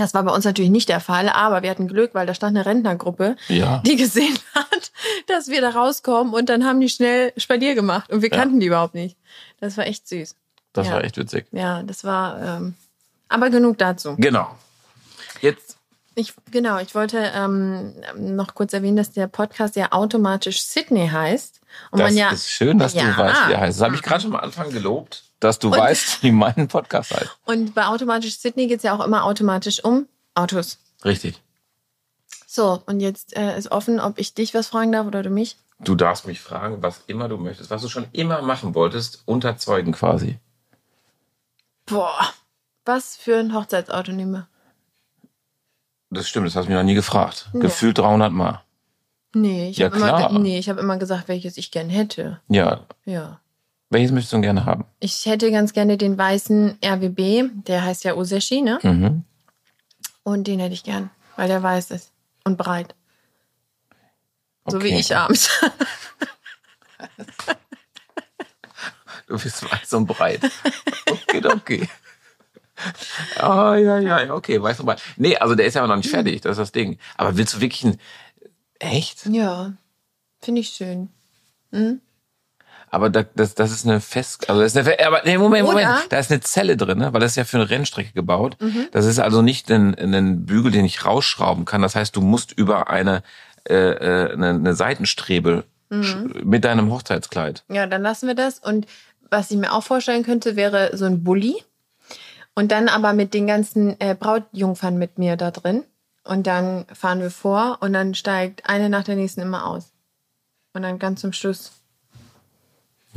Das 0.00 0.14
war 0.14 0.22
bei 0.22 0.32
uns 0.32 0.46
natürlich 0.46 0.70
nicht 0.70 0.88
der 0.88 1.00
Fall, 1.00 1.28
aber 1.28 1.62
wir 1.62 1.70
hatten 1.70 1.86
Glück, 1.86 2.14
weil 2.14 2.26
da 2.26 2.32
stand 2.32 2.56
eine 2.56 2.64
Rentnergruppe, 2.64 3.36
ja. 3.48 3.82
die 3.84 3.96
gesehen 3.96 4.38
hat, 4.54 4.92
dass 5.26 5.48
wir 5.48 5.60
da 5.60 5.70
rauskommen 5.70 6.32
und 6.32 6.48
dann 6.48 6.64
haben 6.64 6.80
die 6.80 6.88
schnell 6.88 7.32
Spalier 7.36 7.74
gemacht 7.74 8.10
und 8.10 8.22
wir 8.22 8.30
kannten 8.30 8.54
ja. 8.56 8.60
die 8.60 8.66
überhaupt 8.66 8.94
nicht. 8.94 9.18
Das 9.60 9.76
war 9.76 9.86
echt 9.86 10.08
süß. 10.08 10.36
Das 10.72 10.86
ja. 10.86 10.94
war 10.94 11.04
echt 11.04 11.18
witzig. 11.18 11.46
Ja, 11.52 11.82
das 11.82 12.04
war. 12.04 12.40
Ähm, 12.40 12.74
aber 13.28 13.50
genug 13.50 13.76
dazu. 13.76 14.16
Genau. 14.16 14.56
Jetzt 15.42 15.76
ich, 16.14 16.34
genau, 16.50 16.78
ich 16.78 16.94
wollte 16.94 17.30
ähm, 17.34 17.94
noch 18.16 18.54
kurz 18.54 18.72
erwähnen, 18.72 18.96
dass 18.96 19.12
der 19.12 19.26
Podcast 19.26 19.76
ja 19.76 19.92
automatisch 19.92 20.62
Sydney 20.62 21.08
heißt. 21.08 21.60
Und 21.90 22.00
das 22.00 22.08
man 22.08 22.16
ja, 22.16 22.30
ist 22.30 22.50
schön, 22.50 22.78
dass 22.78 22.94
ja, 22.94 23.04
du 23.04 23.16
weißt, 23.16 23.48
wie 23.48 23.52
er 23.52 23.60
heißt. 23.60 23.80
Das 23.80 23.84
habe 23.84 23.94
ich 23.94 24.02
gerade 24.02 24.22
schon 24.22 24.34
am 24.34 24.40
Anfang 24.40 24.70
gelobt, 24.70 25.24
dass 25.40 25.58
du 25.58 25.68
und, 25.68 25.78
weißt, 25.78 26.22
wie 26.22 26.30
mein 26.30 26.68
Podcast 26.68 27.10
heißt. 27.12 27.38
Und 27.46 27.74
bei 27.74 27.86
automatisch 27.86 28.38
Sydney 28.38 28.66
geht 28.66 28.78
es 28.78 28.82
ja 28.84 28.94
auch 28.94 29.04
immer 29.04 29.24
automatisch 29.24 29.82
um 29.82 30.06
Autos. 30.34 30.78
Richtig. 31.04 31.42
So, 32.46 32.82
und 32.86 33.00
jetzt 33.00 33.36
äh, 33.36 33.56
ist 33.56 33.70
offen, 33.70 34.00
ob 34.00 34.18
ich 34.18 34.34
dich 34.34 34.54
was 34.54 34.68
fragen 34.68 34.92
darf 34.92 35.06
oder 35.06 35.22
du 35.22 35.30
mich. 35.30 35.56
Du 35.80 35.94
darfst 35.94 36.26
mich 36.26 36.40
fragen, 36.40 36.82
was 36.82 37.02
immer 37.06 37.28
du 37.28 37.38
möchtest, 37.38 37.70
was 37.70 37.82
du 37.82 37.88
schon 37.88 38.06
immer 38.12 38.42
machen 38.42 38.74
wolltest, 38.74 39.22
unter 39.24 39.56
Zeugen 39.56 39.92
quasi. 39.92 40.38
Boah, 41.86 42.32
was 42.84 43.16
für 43.16 43.38
ein 43.38 43.54
Hochzeitsauto 43.54 44.12
nehmen 44.12 44.46
Das 46.10 46.28
stimmt, 46.28 46.46
das 46.46 46.56
hast 46.56 46.66
du 46.66 46.70
mich 46.70 46.76
noch 46.76 46.84
nie 46.84 46.94
gefragt. 46.94 47.48
Ja. 47.54 47.60
Gefühlt 47.60 47.98
300 47.98 48.32
Mal. 48.32 48.62
Nee, 49.32 49.70
ich 49.70 49.78
ja, 49.78 49.86
habe 49.86 49.96
immer, 49.96 50.38
nee, 50.40 50.58
ich 50.58 50.68
hab 50.68 50.78
immer 50.78 50.98
gesagt, 50.98 51.28
welches 51.28 51.56
ich 51.56 51.70
gern 51.70 51.88
hätte. 51.88 52.40
Ja. 52.48 52.86
Ja. 53.04 53.40
Welches 53.90 54.12
möchtest 54.12 54.32
du 54.32 54.40
gerne 54.40 54.64
haben? 54.64 54.84
Ich 55.00 55.26
hätte 55.26 55.50
ganz 55.50 55.72
gerne 55.72 55.98
den 55.98 56.16
weißen 56.16 56.78
RWB, 56.82 57.50
der 57.66 57.84
heißt 57.84 58.04
ja 58.04 58.14
Oseshi, 58.14 58.62
ne? 58.62 58.78
Mhm. 58.82 59.24
Und 60.22 60.46
den 60.46 60.60
hätte 60.60 60.74
ich 60.74 60.84
gern, 60.84 61.10
weil 61.34 61.48
der 61.48 61.60
weiß 61.60 61.90
ist 61.90 62.12
und 62.44 62.56
breit. 62.56 62.94
Okay. 64.64 64.76
So 64.76 64.84
wie 64.84 64.94
ich 64.94 65.16
abends. 65.16 65.50
du 69.26 69.38
bist 69.38 69.68
weiß 69.68 69.92
und 69.94 70.06
breit. 70.06 70.40
Okay, 71.06 71.42
okay. 71.44 71.88
Ah, 73.36 73.72
oh, 73.72 73.74
ja, 73.74 73.98
ja, 73.98 74.32
okay, 74.32 74.62
weißt 74.62 74.80
du 74.80 74.84
mal. 74.84 74.96
Nee, 75.16 75.36
also 75.36 75.56
der 75.56 75.66
ist 75.66 75.74
ja 75.74 75.84
noch 75.86 75.96
nicht 75.96 76.08
fertig, 76.08 76.42
das 76.42 76.52
ist 76.52 76.58
das 76.58 76.72
Ding. 76.72 76.98
Aber 77.16 77.36
willst 77.36 77.54
du 77.54 77.60
wirklich 77.60 77.84
ein. 77.84 77.98
Echt? 78.78 79.26
Ja, 79.26 79.72
finde 80.40 80.60
ich 80.60 80.68
schön. 80.68 81.10
Hm? 81.72 82.00
Aber 82.90 83.08
da, 83.08 83.24
das, 83.34 83.54
das 83.54 83.70
ist 83.70 83.86
eine 83.86 84.00
Fest, 84.00 84.50
also 84.50 84.62
das 84.62 84.74
ist 84.74 84.78
eine, 84.78 85.06
aber 85.06 85.22
nee, 85.24 85.38
Moment, 85.38 85.64
Moment, 85.64 85.86
Oder? 85.86 86.02
da 86.08 86.18
ist 86.18 86.30
eine 86.30 86.40
Zelle 86.40 86.76
drin, 86.76 86.98
ne? 86.98 87.12
weil 87.12 87.20
das 87.20 87.32
ist 87.32 87.36
ja 87.36 87.44
für 87.44 87.56
eine 87.58 87.70
Rennstrecke 87.70 88.12
gebaut. 88.12 88.56
Mhm. 88.60 88.88
Das 88.90 89.06
ist 89.06 89.20
also 89.20 89.42
nicht 89.42 89.70
ein, 89.70 89.94
ein 89.94 90.44
Bügel, 90.44 90.72
den 90.72 90.84
ich 90.84 91.04
rausschrauben 91.04 91.64
kann. 91.64 91.82
Das 91.82 91.94
heißt, 91.94 92.16
du 92.16 92.20
musst 92.20 92.52
über 92.52 92.90
eine, 92.90 93.22
äh, 93.68 93.74
äh 93.74 94.32
eine, 94.32 94.48
eine 94.50 94.74
Seitenstrebe 94.74 95.64
mhm. 95.88 96.42
mit 96.42 96.64
deinem 96.64 96.90
Hochzeitskleid. 96.90 97.64
Ja, 97.68 97.86
dann 97.86 98.02
lassen 98.02 98.26
wir 98.26 98.34
das. 98.34 98.58
Und 98.58 98.86
was 99.30 99.52
ich 99.52 99.56
mir 99.56 99.72
auch 99.72 99.84
vorstellen 99.84 100.24
könnte, 100.24 100.56
wäre 100.56 100.96
so 100.96 101.04
ein 101.04 101.22
Bulli. 101.22 101.62
Und 102.56 102.72
dann 102.72 102.88
aber 102.88 103.12
mit 103.12 103.34
den 103.34 103.46
ganzen 103.46 103.98
äh, 104.00 104.16
Brautjungfern 104.18 104.98
mit 104.98 105.18
mir 105.18 105.36
da 105.36 105.52
drin. 105.52 105.84
Und 106.24 106.48
dann 106.48 106.86
fahren 106.92 107.20
wir 107.20 107.30
vor 107.30 107.78
und 107.80 107.92
dann 107.92 108.14
steigt 108.14 108.68
eine 108.68 108.90
nach 108.90 109.04
der 109.04 109.16
nächsten 109.16 109.40
immer 109.40 109.66
aus. 109.66 109.92
Und 110.74 110.82
dann 110.82 110.98
ganz 110.98 111.20
zum 111.20 111.32
Schluss. 111.32 111.79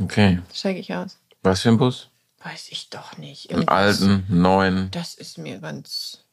Okay. 0.00 0.40
Steige 0.52 0.80
ich 0.80 0.94
aus. 0.94 1.18
Was 1.42 1.62
für 1.62 1.68
ein 1.68 1.78
Bus? 1.78 2.08
Weiß 2.42 2.68
ich 2.70 2.90
doch 2.90 3.16
nicht. 3.16 3.52
Einen 3.52 3.68
alten, 3.68 4.24
neuen. 4.28 4.90
Das 4.90 5.14
ist 5.14 5.38
mir 5.38 5.58
ganz. 5.58 6.24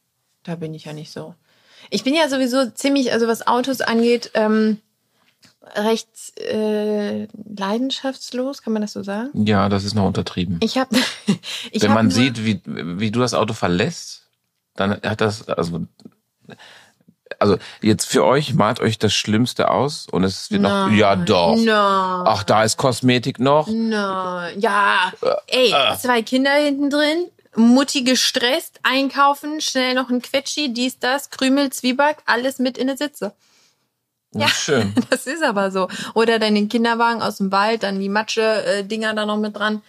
Da 0.42 0.56
bin 0.56 0.74
ich 0.74 0.84
ja 0.84 0.92
nicht 0.92 1.10
so. 1.10 1.34
Ich 1.90 2.04
bin 2.04 2.14
ja 2.14 2.28
sowieso 2.28 2.70
ziemlich, 2.70 3.12
also 3.12 3.26
was 3.26 3.46
Autos 3.46 3.80
angeht, 3.80 4.30
ähm, 4.34 4.78
recht 5.74 6.38
äh, 6.38 7.26
leidenschaftslos, 7.56 8.62
kann 8.62 8.72
man 8.72 8.82
das 8.82 8.92
so 8.92 9.02
sagen? 9.02 9.30
Ja, 9.46 9.68
das 9.68 9.84
ist 9.84 9.94
noch 9.94 10.06
untertrieben. 10.06 10.58
Ich 10.60 10.78
habe, 10.78 10.94
wenn 11.72 11.94
man 11.94 12.10
sieht, 12.10 12.44
wie 12.44 12.60
wie 12.64 13.10
du 13.10 13.20
das 13.20 13.34
Auto 13.34 13.54
verlässt, 13.54 14.28
dann 14.74 15.00
hat 15.02 15.20
das 15.20 15.48
also 15.48 15.86
also 17.42 17.58
jetzt 17.82 18.06
für 18.06 18.24
euch 18.24 18.54
malt 18.54 18.80
euch 18.80 18.98
das 18.98 19.12
Schlimmste 19.12 19.70
aus 19.70 20.06
und 20.10 20.24
es 20.24 20.50
wird 20.50 20.62
noch 20.62 20.90
ja 20.90 21.16
doch. 21.16 21.56
Nein. 21.56 21.66
Ach, 21.68 22.44
da 22.44 22.64
ist 22.64 22.78
Kosmetik 22.78 23.38
noch. 23.38 23.68
Nein. 23.68 24.58
Ja. 24.58 25.12
Ey, 25.48 25.72
äh. 25.72 25.96
zwei 25.98 26.22
Kinder 26.22 26.52
hinten 26.52 26.88
drin. 26.88 27.26
Mutti 27.54 28.02
gestresst, 28.02 28.80
einkaufen, 28.82 29.60
schnell 29.60 29.94
noch 29.94 30.08
ein 30.08 30.22
Quetschi, 30.22 30.72
dies, 30.72 30.98
das, 30.98 31.28
Krümel, 31.28 31.70
Zwieback, 31.70 32.18
alles 32.24 32.58
mit 32.58 32.78
in 32.78 32.86
der 32.86 32.96
Sitze. 32.96 33.34
Ja, 34.34 34.48
schön. 34.48 34.94
Das 35.10 35.26
ist 35.26 35.42
aber 35.42 35.70
so. 35.70 35.88
Oder 36.14 36.38
dann 36.38 36.54
den 36.54 36.70
Kinderwagen 36.70 37.20
aus 37.20 37.36
dem 37.36 37.52
Wald, 37.52 37.82
dann 37.82 38.00
die 38.00 38.08
Matsche-Dinger 38.08 39.12
da 39.12 39.26
noch 39.26 39.36
mit 39.36 39.54
dran. 39.54 39.82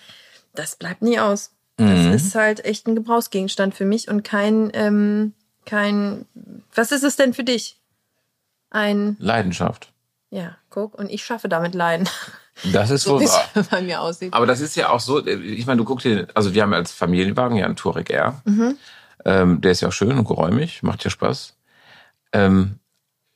Das 0.54 0.76
bleibt 0.76 1.02
nie 1.02 1.20
aus. 1.20 1.52
Mhm. 1.78 2.12
Das 2.12 2.22
ist 2.22 2.36
halt 2.36 2.66
echt 2.66 2.88
ein 2.88 2.96
Gebrauchsgegenstand 2.96 3.76
für 3.76 3.86
mich 3.86 4.10
und 4.10 4.24
kein, 4.24 4.70
ähm, 4.74 5.34
kein. 5.66 6.26
Was 6.76 6.92
ist 6.92 7.04
es 7.04 7.16
denn 7.16 7.34
für 7.34 7.44
dich? 7.44 7.80
Ein. 8.70 9.16
Leidenschaft. 9.20 9.92
Ja, 10.30 10.58
guck, 10.70 10.96
und 10.96 11.10
ich 11.12 11.24
schaffe 11.24 11.48
damit 11.48 11.76
Leiden. 11.76 12.10
Das 12.72 12.90
ist 12.90 13.04
so 13.04 13.20
es 13.20 13.32
wahr. 13.32 13.64
bei 13.72 13.82
mir 13.82 14.02
aussieht. 14.02 14.34
Aber 14.34 14.48
das 14.48 14.62
ist 14.62 14.76
ja 14.76 14.90
auch 14.90 15.00
so, 15.00 15.26
ich 15.26 15.66
meine, 15.68 15.78
du 15.78 15.86
guckst 15.86 16.06
dir, 16.06 16.28
also 16.34 16.54
wir 16.54 16.64
haben 16.64 16.74
als 16.74 16.92
Familienwagen 16.92 17.58
ja 17.58 17.66
einen 17.66 17.76
Touareg 17.76 18.10
R. 18.10 18.42
Mhm. 18.46 18.78
Ähm, 19.26 19.62
der 19.62 19.72
ist 19.72 19.82
ja 19.82 19.90
auch 19.90 19.94
schön 19.94 20.18
und 20.18 20.28
geräumig, 20.28 20.82
macht 20.84 21.04
ja 21.04 21.10
Spaß. 21.12 21.56
Ähm, 22.34 22.80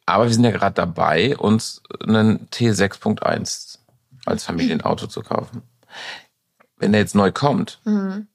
aber 0.05 0.25
wir 0.25 0.33
sind 0.33 0.43
ja 0.43 0.51
gerade 0.51 0.73
dabei, 0.73 1.37
uns 1.37 1.83
einen 2.05 2.47
T6.1 2.49 3.77
als 4.25 4.43
Familienauto 4.43 5.07
zu 5.07 5.21
kaufen. 5.21 5.61
Wenn 6.77 6.91
der 6.93 7.01
jetzt 7.01 7.15
neu 7.15 7.31
kommt, 7.31 7.79
Mhm. 7.85 8.27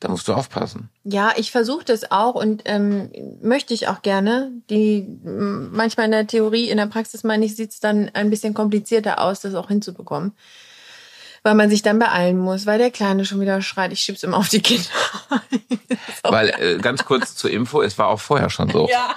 Dann 0.00 0.10
musst 0.10 0.26
du 0.28 0.32
aufpassen. 0.32 0.88
Ja, 1.04 1.32
ich 1.36 1.50
versuche 1.50 1.84
das 1.84 2.10
auch 2.10 2.34
und 2.34 2.62
ähm, 2.64 3.10
möchte 3.42 3.74
ich 3.74 3.88
auch 3.88 4.02
gerne. 4.02 4.50
Die 4.70 5.06
manchmal 5.22 6.06
in 6.06 6.12
der 6.12 6.26
Theorie, 6.26 6.70
in 6.70 6.78
der 6.78 6.86
Praxis 6.86 7.22
meine 7.22 7.44
ich, 7.44 7.54
sieht 7.54 7.72
es 7.72 7.80
dann 7.80 8.10
ein 8.14 8.30
bisschen 8.30 8.54
komplizierter 8.54 9.20
aus, 9.20 9.40
das 9.40 9.54
auch 9.54 9.68
hinzubekommen. 9.68 10.32
Weil 11.42 11.54
man 11.54 11.70
sich 11.70 11.82
dann 11.82 11.98
beeilen 11.98 12.38
muss, 12.38 12.66
weil 12.66 12.78
der 12.78 12.90
Kleine 12.90 13.24
schon 13.24 13.40
wieder 13.40 13.62
schreit, 13.62 13.92
ich 13.92 14.00
schieb's 14.00 14.22
immer 14.22 14.36
auf 14.36 14.48
die 14.48 14.60
Kinder. 14.60 14.84
Weil, 16.22 16.50
äh, 16.50 16.78
ganz 16.78 17.04
kurz 17.04 17.34
zur 17.34 17.50
Info, 17.50 17.80
es 17.82 17.96
war 17.98 18.08
auch 18.08 18.20
vorher 18.20 18.50
schon 18.50 18.70
so. 18.70 18.88
Ja. 18.90 19.14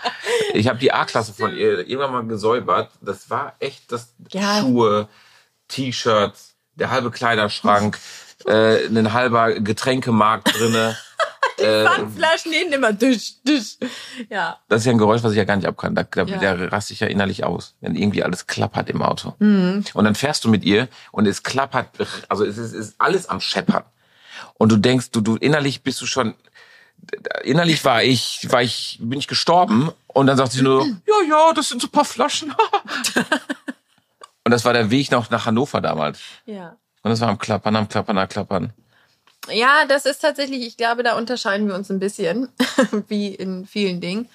Ich 0.53 0.67
habe 0.67 0.79
die 0.79 0.91
A-Klasse 0.91 1.33
von 1.33 1.55
ihr 1.55 1.87
irgendwann 1.87 2.11
mal 2.11 2.25
gesäubert. 2.25 2.91
Das 3.01 3.29
war 3.29 3.55
echt 3.59 3.91
das 3.91 4.13
Ja. 4.31 4.61
Schuhe, 4.61 5.09
T-Shirts, 5.67 6.55
der 6.75 6.91
halbe 6.91 7.11
Kleiderschrank, 7.11 7.99
äh, 8.45 8.85
ein 8.87 9.13
halber 9.13 9.53
Getränkemarkt 9.59 10.57
drinne. 10.57 10.97
äh, 11.57 11.85
Pfandflaschen 11.85 12.51
hinten 12.51 12.73
immer 12.73 12.93
dusch, 12.93 13.33
dusch. 13.45 13.77
Ja. 14.29 14.59
das 14.69 14.81
ist 14.81 14.85
ja 14.85 14.91
ein 14.91 14.97
Geräusch, 14.97 15.23
was 15.23 15.31
ich 15.31 15.37
ja 15.37 15.43
gar 15.43 15.55
nicht 15.55 15.67
abkann. 15.67 15.95
Da, 15.95 16.03
da, 16.03 16.23
Ja. 16.23 16.37
Der 16.37 16.71
raste 16.71 16.93
ich 16.93 16.99
ja 16.99 17.07
innerlich 17.07 17.43
aus, 17.43 17.75
wenn 17.81 17.95
irgendwie 17.95 18.23
alles 18.23 18.47
klappert 18.47 18.89
im 18.89 19.01
Auto. 19.01 19.33
Mhm. 19.39 19.83
Und 19.93 20.05
dann 20.05 20.15
fährst 20.15 20.43
du 20.45 20.49
mit 20.49 20.63
ihr 20.63 20.87
und 21.11 21.27
es 21.27 21.43
klappert, 21.43 21.89
also 22.29 22.45
es 22.45 22.57
ist, 22.57 22.73
es 22.73 22.89
ist 22.89 22.95
alles 22.97 23.27
am 23.27 23.41
Scheppern. 23.41 23.83
Und 24.55 24.71
du 24.71 24.77
denkst, 24.77 25.11
du, 25.11 25.21
du 25.21 25.35
innerlich 25.35 25.83
bist 25.83 26.01
du 26.01 26.05
schon, 26.05 26.35
innerlich 27.43 27.83
war 27.85 28.03
ich, 28.03 28.47
war 28.49 28.61
ich, 28.61 28.97
bin 29.01 29.19
ich 29.19 29.27
gestorben. 29.27 29.91
Und 30.07 30.27
dann 30.27 30.37
sagt 30.37 30.51
sie 30.51 30.61
nur, 30.61 30.85
ja, 30.85 31.27
ja, 31.27 31.53
das 31.53 31.69
sind 31.69 31.81
so 31.81 31.87
ein 31.87 31.91
paar 31.91 32.05
Flaschen. 32.05 32.53
und 34.43 34.51
das 34.51 34.63
war 34.63 34.73
der 34.73 34.89
Weg 34.91 35.11
noch 35.11 35.29
nach 35.29 35.45
Hannover 35.45 35.81
damals. 35.81 36.19
Ja. 36.45 36.77
Und 37.03 37.11
das 37.11 37.21
war 37.21 37.29
am 37.29 37.37
Klappern, 37.37 37.75
am 37.75 37.87
Klappern, 37.87 38.17
am 38.17 38.27
Klappern. 38.27 38.73
Ja, 39.51 39.85
das 39.87 40.05
ist 40.05 40.19
tatsächlich, 40.19 40.65
ich 40.65 40.77
glaube, 40.77 41.03
da 41.03 41.17
unterscheiden 41.17 41.67
wir 41.67 41.75
uns 41.75 41.91
ein 41.91 41.99
bisschen, 41.99 42.47
wie 43.07 43.35
in 43.35 43.65
vielen 43.65 43.99
Dingen. 43.99 44.29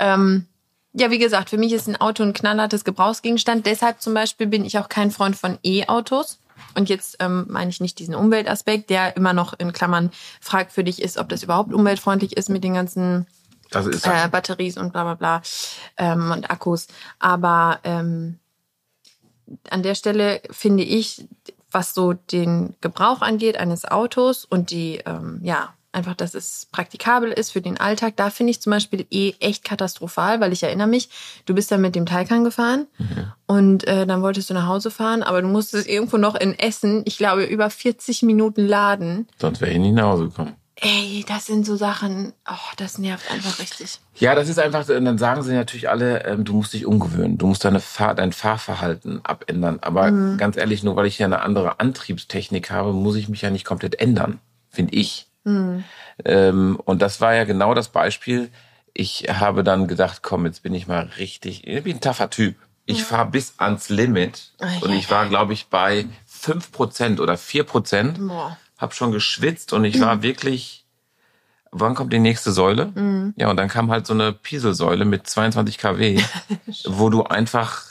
Ähm, 0.00 0.46
ja, 0.94 1.10
wie 1.10 1.18
gesagt, 1.18 1.50
für 1.50 1.58
mich 1.58 1.72
ist 1.72 1.88
ein 1.88 1.96
Auto 1.96 2.22
ein 2.22 2.32
knallhartes 2.32 2.84
Gebrauchsgegenstand. 2.84 3.66
Deshalb 3.66 4.00
zum 4.00 4.14
Beispiel 4.14 4.46
bin 4.46 4.64
ich 4.64 4.78
auch 4.78 4.88
kein 4.88 5.10
Freund 5.10 5.36
von 5.36 5.58
E-Autos. 5.62 6.38
Und 6.74 6.88
jetzt 6.88 7.16
ähm, 7.20 7.44
meine 7.50 7.68
ich 7.68 7.80
nicht 7.80 7.98
diesen 7.98 8.14
Umweltaspekt, 8.14 8.88
der 8.88 9.14
immer 9.14 9.34
noch 9.34 9.52
in 9.58 9.74
Klammern 9.74 10.10
fragwürdig 10.40 11.02
ist, 11.02 11.18
ob 11.18 11.28
das 11.28 11.42
überhaupt 11.42 11.74
umweltfreundlich 11.74 12.34
ist 12.36 12.48
mit 12.48 12.64
den 12.64 12.74
ganzen 12.74 13.26
äh, 13.72 14.28
Batteries 14.28 14.78
und 14.78 14.92
bla 14.92 15.04
bla 15.04 15.14
bla 15.14 15.42
ähm, 15.98 16.30
und 16.30 16.50
Akkus. 16.50 16.86
Aber 17.18 17.80
ähm, 17.84 18.38
an 19.68 19.82
der 19.82 19.94
Stelle 19.94 20.40
finde 20.50 20.82
ich, 20.82 21.26
was 21.70 21.94
so 21.94 22.12
den 22.12 22.74
Gebrauch 22.80 23.22
angeht 23.22 23.58
eines 23.58 23.84
Autos 23.84 24.44
und 24.44 24.70
die, 24.70 25.00
ähm, 25.04 25.40
ja, 25.42 25.74
einfach, 25.96 26.14
dass 26.14 26.34
es 26.34 26.68
praktikabel 26.70 27.32
ist 27.32 27.50
für 27.50 27.62
den 27.62 27.80
Alltag, 27.80 28.16
da 28.16 28.28
finde 28.30 28.50
ich 28.50 28.60
zum 28.60 28.70
Beispiel 28.70 29.06
eh 29.10 29.32
echt 29.40 29.64
katastrophal, 29.64 30.40
weil 30.40 30.52
ich 30.52 30.62
erinnere 30.62 30.86
mich, 30.86 31.08
du 31.46 31.54
bist 31.54 31.70
dann 31.72 31.80
mit 31.80 31.94
dem 31.94 32.04
Taycan 32.04 32.44
gefahren 32.44 32.86
und 33.46 33.84
äh, 33.84 34.06
dann 34.06 34.20
wolltest 34.20 34.50
du 34.50 34.54
nach 34.54 34.66
Hause 34.66 34.90
fahren, 34.90 35.22
aber 35.22 35.40
du 35.40 35.48
musstest 35.48 35.88
irgendwo 35.88 36.18
noch 36.18 36.34
in 36.34 36.56
Essen, 36.58 37.02
ich 37.06 37.16
glaube, 37.16 37.44
über 37.44 37.70
40 37.70 38.22
Minuten 38.22 38.66
laden. 38.66 39.26
sonst 39.40 39.60
wäre 39.62 39.72
ich 39.72 39.78
nicht 39.78 39.94
nach 39.94 40.04
Hause 40.04 40.24
gekommen. 40.24 40.54
Ey, 40.78 41.24
das 41.26 41.46
sind 41.46 41.64
so 41.64 41.76
Sachen, 41.76 42.34
oh, 42.46 42.72
das 42.76 42.98
nervt 42.98 43.30
einfach 43.30 43.58
richtig. 43.58 43.98
Ja, 44.16 44.34
das 44.34 44.50
ist 44.50 44.58
einfach, 44.58 44.86
und 44.90 45.06
dann 45.06 45.16
sagen 45.16 45.42
sie 45.42 45.54
natürlich 45.54 45.88
alle, 45.88 46.24
ähm, 46.26 46.44
du 46.44 46.52
musst 46.52 46.74
dich 46.74 46.84
umgewöhnen, 46.84 47.38
du 47.38 47.46
musst 47.46 47.64
deine 47.64 47.80
Fahr 47.80 48.14
dein 48.14 48.32
Fahrverhalten 48.32 49.24
abändern. 49.24 49.78
Aber 49.80 50.10
ganz 50.36 50.58
ehrlich, 50.58 50.82
nur 50.82 50.94
weil 50.96 51.06
ich 51.06 51.18
ja 51.18 51.24
eine 51.26 51.40
andere 51.40 51.80
Antriebstechnik 51.80 52.70
habe, 52.70 52.92
muss 52.92 53.16
ich 53.16 53.28
mich 53.30 53.40
ja 53.40 53.48
nicht 53.50 53.64
komplett 53.64 53.98
ändern, 54.00 54.38
finde 54.68 54.94
ich. 54.94 55.28
Ähm, 56.24 56.78
und 56.84 57.00
das 57.00 57.20
war 57.22 57.34
ja 57.34 57.44
genau 57.44 57.72
das 57.72 57.88
Beispiel. 57.88 58.50
Ich 58.92 59.26
habe 59.28 59.64
dann 59.64 59.86
gedacht, 59.88 60.22
komm, 60.22 60.44
jetzt 60.44 60.62
bin 60.62 60.74
ich 60.74 60.86
mal 60.86 61.10
richtig, 61.18 61.66
ich 61.66 61.84
bin 61.84 61.96
ein 61.96 62.00
taffer 62.00 62.28
Typ. 62.30 62.54
Ich 62.88 63.02
fahre 63.02 63.30
bis 63.30 63.54
ans 63.58 63.88
Limit 63.88 64.52
Ah, 64.60 64.66
und 64.82 64.90
ja, 64.90 64.96
ich 64.96 65.10
war, 65.10 65.26
glaube 65.28 65.52
ich, 65.54 65.66
bei 65.66 66.06
5% 66.26 67.20
oder 67.20 67.34
4%. 67.34 68.28
Boah. 68.28 68.56
Hab 68.78 68.94
schon 68.94 69.12
geschwitzt 69.12 69.72
und 69.72 69.84
ich 69.84 70.00
war 70.00 70.22
wirklich, 70.22 70.84
wann 71.70 71.94
kommt 71.94 72.12
die 72.12 72.18
nächste 72.18 72.52
Säule? 72.52 72.86
Mhm. 72.94 73.34
Ja, 73.36 73.48
und 73.48 73.56
dann 73.56 73.68
kam 73.68 73.90
halt 73.90 74.06
so 74.06 74.12
eine 74.14 74.32
Pieselsäule 74.32 75.04
mit 75.04 75.26
22 75.26 75.78
kW, 75.78 76.20
wo 76.84 77.08
du 77.08 77.22
einfach, 77.24 77.84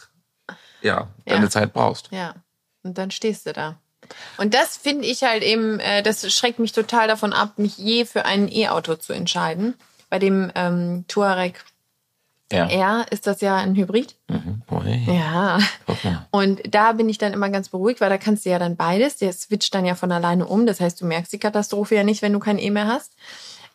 ja, 0.81 1.07
deine 1.25 1.45
Ja. 1.45 1.49
Zeit 1.49 1.73
brauchst. 1.73 2.09
Ja, 2.11 2.35
und 2.83 2.97
dann 2.97 3.11
stehst 3.11 3.47
du 3.47 3.53
da. 3.53 3.79
Und 4.37 4.53
das 4.53 4.77
finde 4.77 5.07
ich 5.07 5.23
halt 5.23 5.41
eben, 5.41 5.79
äh, 5.79 6.03
das 6.03 6.31
schreckt 6.31 6.59
mich 6.59 6.71
total 6.71 7.07
davon 7.07 7.33
ab, 7.33 7.57
mich 7.57 7.77
je 7.79 8.05
für 8.05 8.25
ein 8.25 8.47
E-Auto 8.51 8.95
zu 8.95 9.13
entscheiden. 9.13 9.73
Bei 10.09 10.19
dem 10.19 10.51
ähm, 10.53 11.05
Touareg 11.07 11.63
Ja. 12.51 12.67
R 12.67 13.05
ist 13.09 13.25
das 13.25 13.41
ja 13.41 13.55
ein 13.55 13.75
Hybrid. 13.75 14.15
Mhm. 14.27 14.61
Oh, 14.69 14.81
hey. 14.83 15.03
Ja. 15.07 15.59
Und 16.31 16.61
da 16.69 16.91
bin 16.91 17.09
ich 17.09 17.17
dann 17.17 17.33
immer 17.33 17.49
ganz 17.49 17.69
beruhigt, 17.69 18.01
weil 18.01 18.09
da 18.09 18.17
kannst 18.17 18.45
du 18.45 18.51
ja 18.51 18.59
dann 18.59 18.75
beides. 18.75 19.17
Der 19.17 19.33
switcht 19.33 19.73
dann 19.73 19.85
ja 19.85 19.95
von 19.95 20.11
alleine 20.11 20.45
um. 20.45 20.67
Das 20.67 20.79
heißt, 20.79 21.01
du 21.01 21.05
merkst 21.05 21.33
die 21.33 21.39
Katastrophe 21.39 21.95
ja 21.95 22.03
nicht, 22.03 22.21
wenn 22.21 22.33
du 22.33 22.39
kein 22.39 22.59
E 22.59 22.69
mehr 22.69 22.87
hast. 22.87 23.13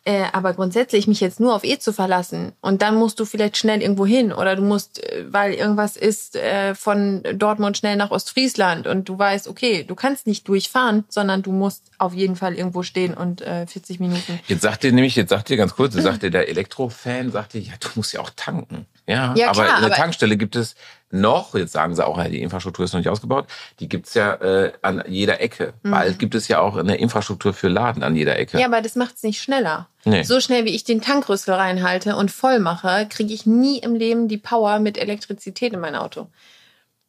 Äh, 0.03 0.23
aber 0.33 0.53
grundsätzlich 0.53 1.05
mich 1.05 1.19
jetzt 1.19 1.39
nur 1.39 1.53
auf 1.53 1.63
E 1.63 1.77
zu 1.77 1.93
verlassen 1.93 2.53
und 2.61 2.81
dann 2.81 2.95
musst 2.95 3.19
du 3.19 3.25
vielleicht 3.25 3.57
schnell 3.57 3.83
irgendwo 3.83 4.03
hin 4.03 4.33
oder 4.33 4.55
du 4.55 4.63
musst, 4.63 5.03
äh, 5.03 5.25
weil 5.29 5.53
irgendwas 5.53 5.95
ist, 5.95 6.35
äh, 6.35 6.73
von 6.73 7.21
Dortmund 7.35 7.77
schnell 7.77 7.97
nach 7.97 8.09
Ostfriesland 8.09 8.87
und 8.87 9.07
du 9.07 9.19
weißt, 9.19 9.47
okay, 9.47 9.83
du 9.83 9.93
kannst 9.93 10.25
nicht 10.25 10.47
durchfahren, 10.47 11.03
sondern 11.07 11.43
du 11.43 11.51
musst 11.51 11.83
auf 11.99 12.15
jeden 12.15 12.35
Fall 12.35 12.55
irgendwo 12.55 12.81
stehen 12.81 13.13
und 13.13 13.41
äh, 13.41 13.67
40 13.67 13.99
Minuten. 13.99 14.39
Jetzt 14.47 14.63
sagt 14.63 14.83
ihr 14.83 14.91
nämlich, 14.91 15.15
jetzt 15.15 15.29
sagt 15.29 15.51
ihr 15.51 15.57
ganz 15.57 15.75
kurz, 15.75 15.93
jetzt 15.93 16.05
sagt 16.05 16.23
ihr, 16.23 16.31
der 16.31 16.49
Elektrofan 16.49 17.31
sagt 17.31 17.53
ihr, 17.53 17.61
ja, 17.61 17.73
du 17.79 17.89
musst 17.93 18.13
ja 18.13 18.21
auch 18.21 18.31
tanken. 18.35 18.87
Ja, 19.07 19.33
Ja, 19.35 19.49
aber 19.49 19.63
klar, 19.63 19.77
eine 19.77 19.85
aber- 19.87 19.95
Tankstelle 19.95 20.37
gibt 20.37 20.55
es 20.55 20.75
noch, 21.09 21.55
jetzt 21.55 21.73
sagen 21.73 21.93
sie 21.95 22.05
auch, 22.05 22.23
die 22.25 22.41
Infrastruktur 22.41 22.85
ist 22.85 22.93
noch 22.93 22.99
nicht 22.99 23.09
ausgebaut, 23.09 23.47
die 23.79 23.89
gibt's 23.89 24.13
ja 24.13 24.35
äh, 24.35 24.71
an 24.81 25.03
jeder 25.07 25.41
Ecke. 25.41 25.73
Bald 25.83 26.19
gibt 26.19 26.35
es 26.35 26.47
ja 26.47 26.59
auch 26.59 26.77
eine 26.77 26.95
Infrastruktur 26.95 27.53
für 27.53 27.67
Laden 27.67 28.03
an 28.03 28.15
jeder 28.15 28.37
Ecke. 28.39 28.55
Mhm. 28.57 28.61
Ja, 28.61 28.67
aber 28.67 28.81
das 28.81 28.95
macht's 28.95 29.23
nicht 29.23 29.41
schneller. 29.41 29.87
Nee. 30.05 30.23
So 30.23 30.39
schnell, 30.39 30.63
wie 30.65 30.73
ich 30.75 30.83
den 30.85 31.01
Tankrüssel 31.01 31.53
reinhalte 31.53 32.15
und 32.15 32.31
voll 32.31 32.59
mache, 32.59 33.07
kriege 33.09 33.33
ich 33.33 33.45
nie 33.45 33.79
im 33.79 33.95
Leben 33.95 34.27
die 34.29 34.37
Power 34.37 34.79
mit 34.79 34.97
Elektrizität 34.97 35.73
in 35.73 35.79
mein 35.81 35.95
Auto. 35.95 36.27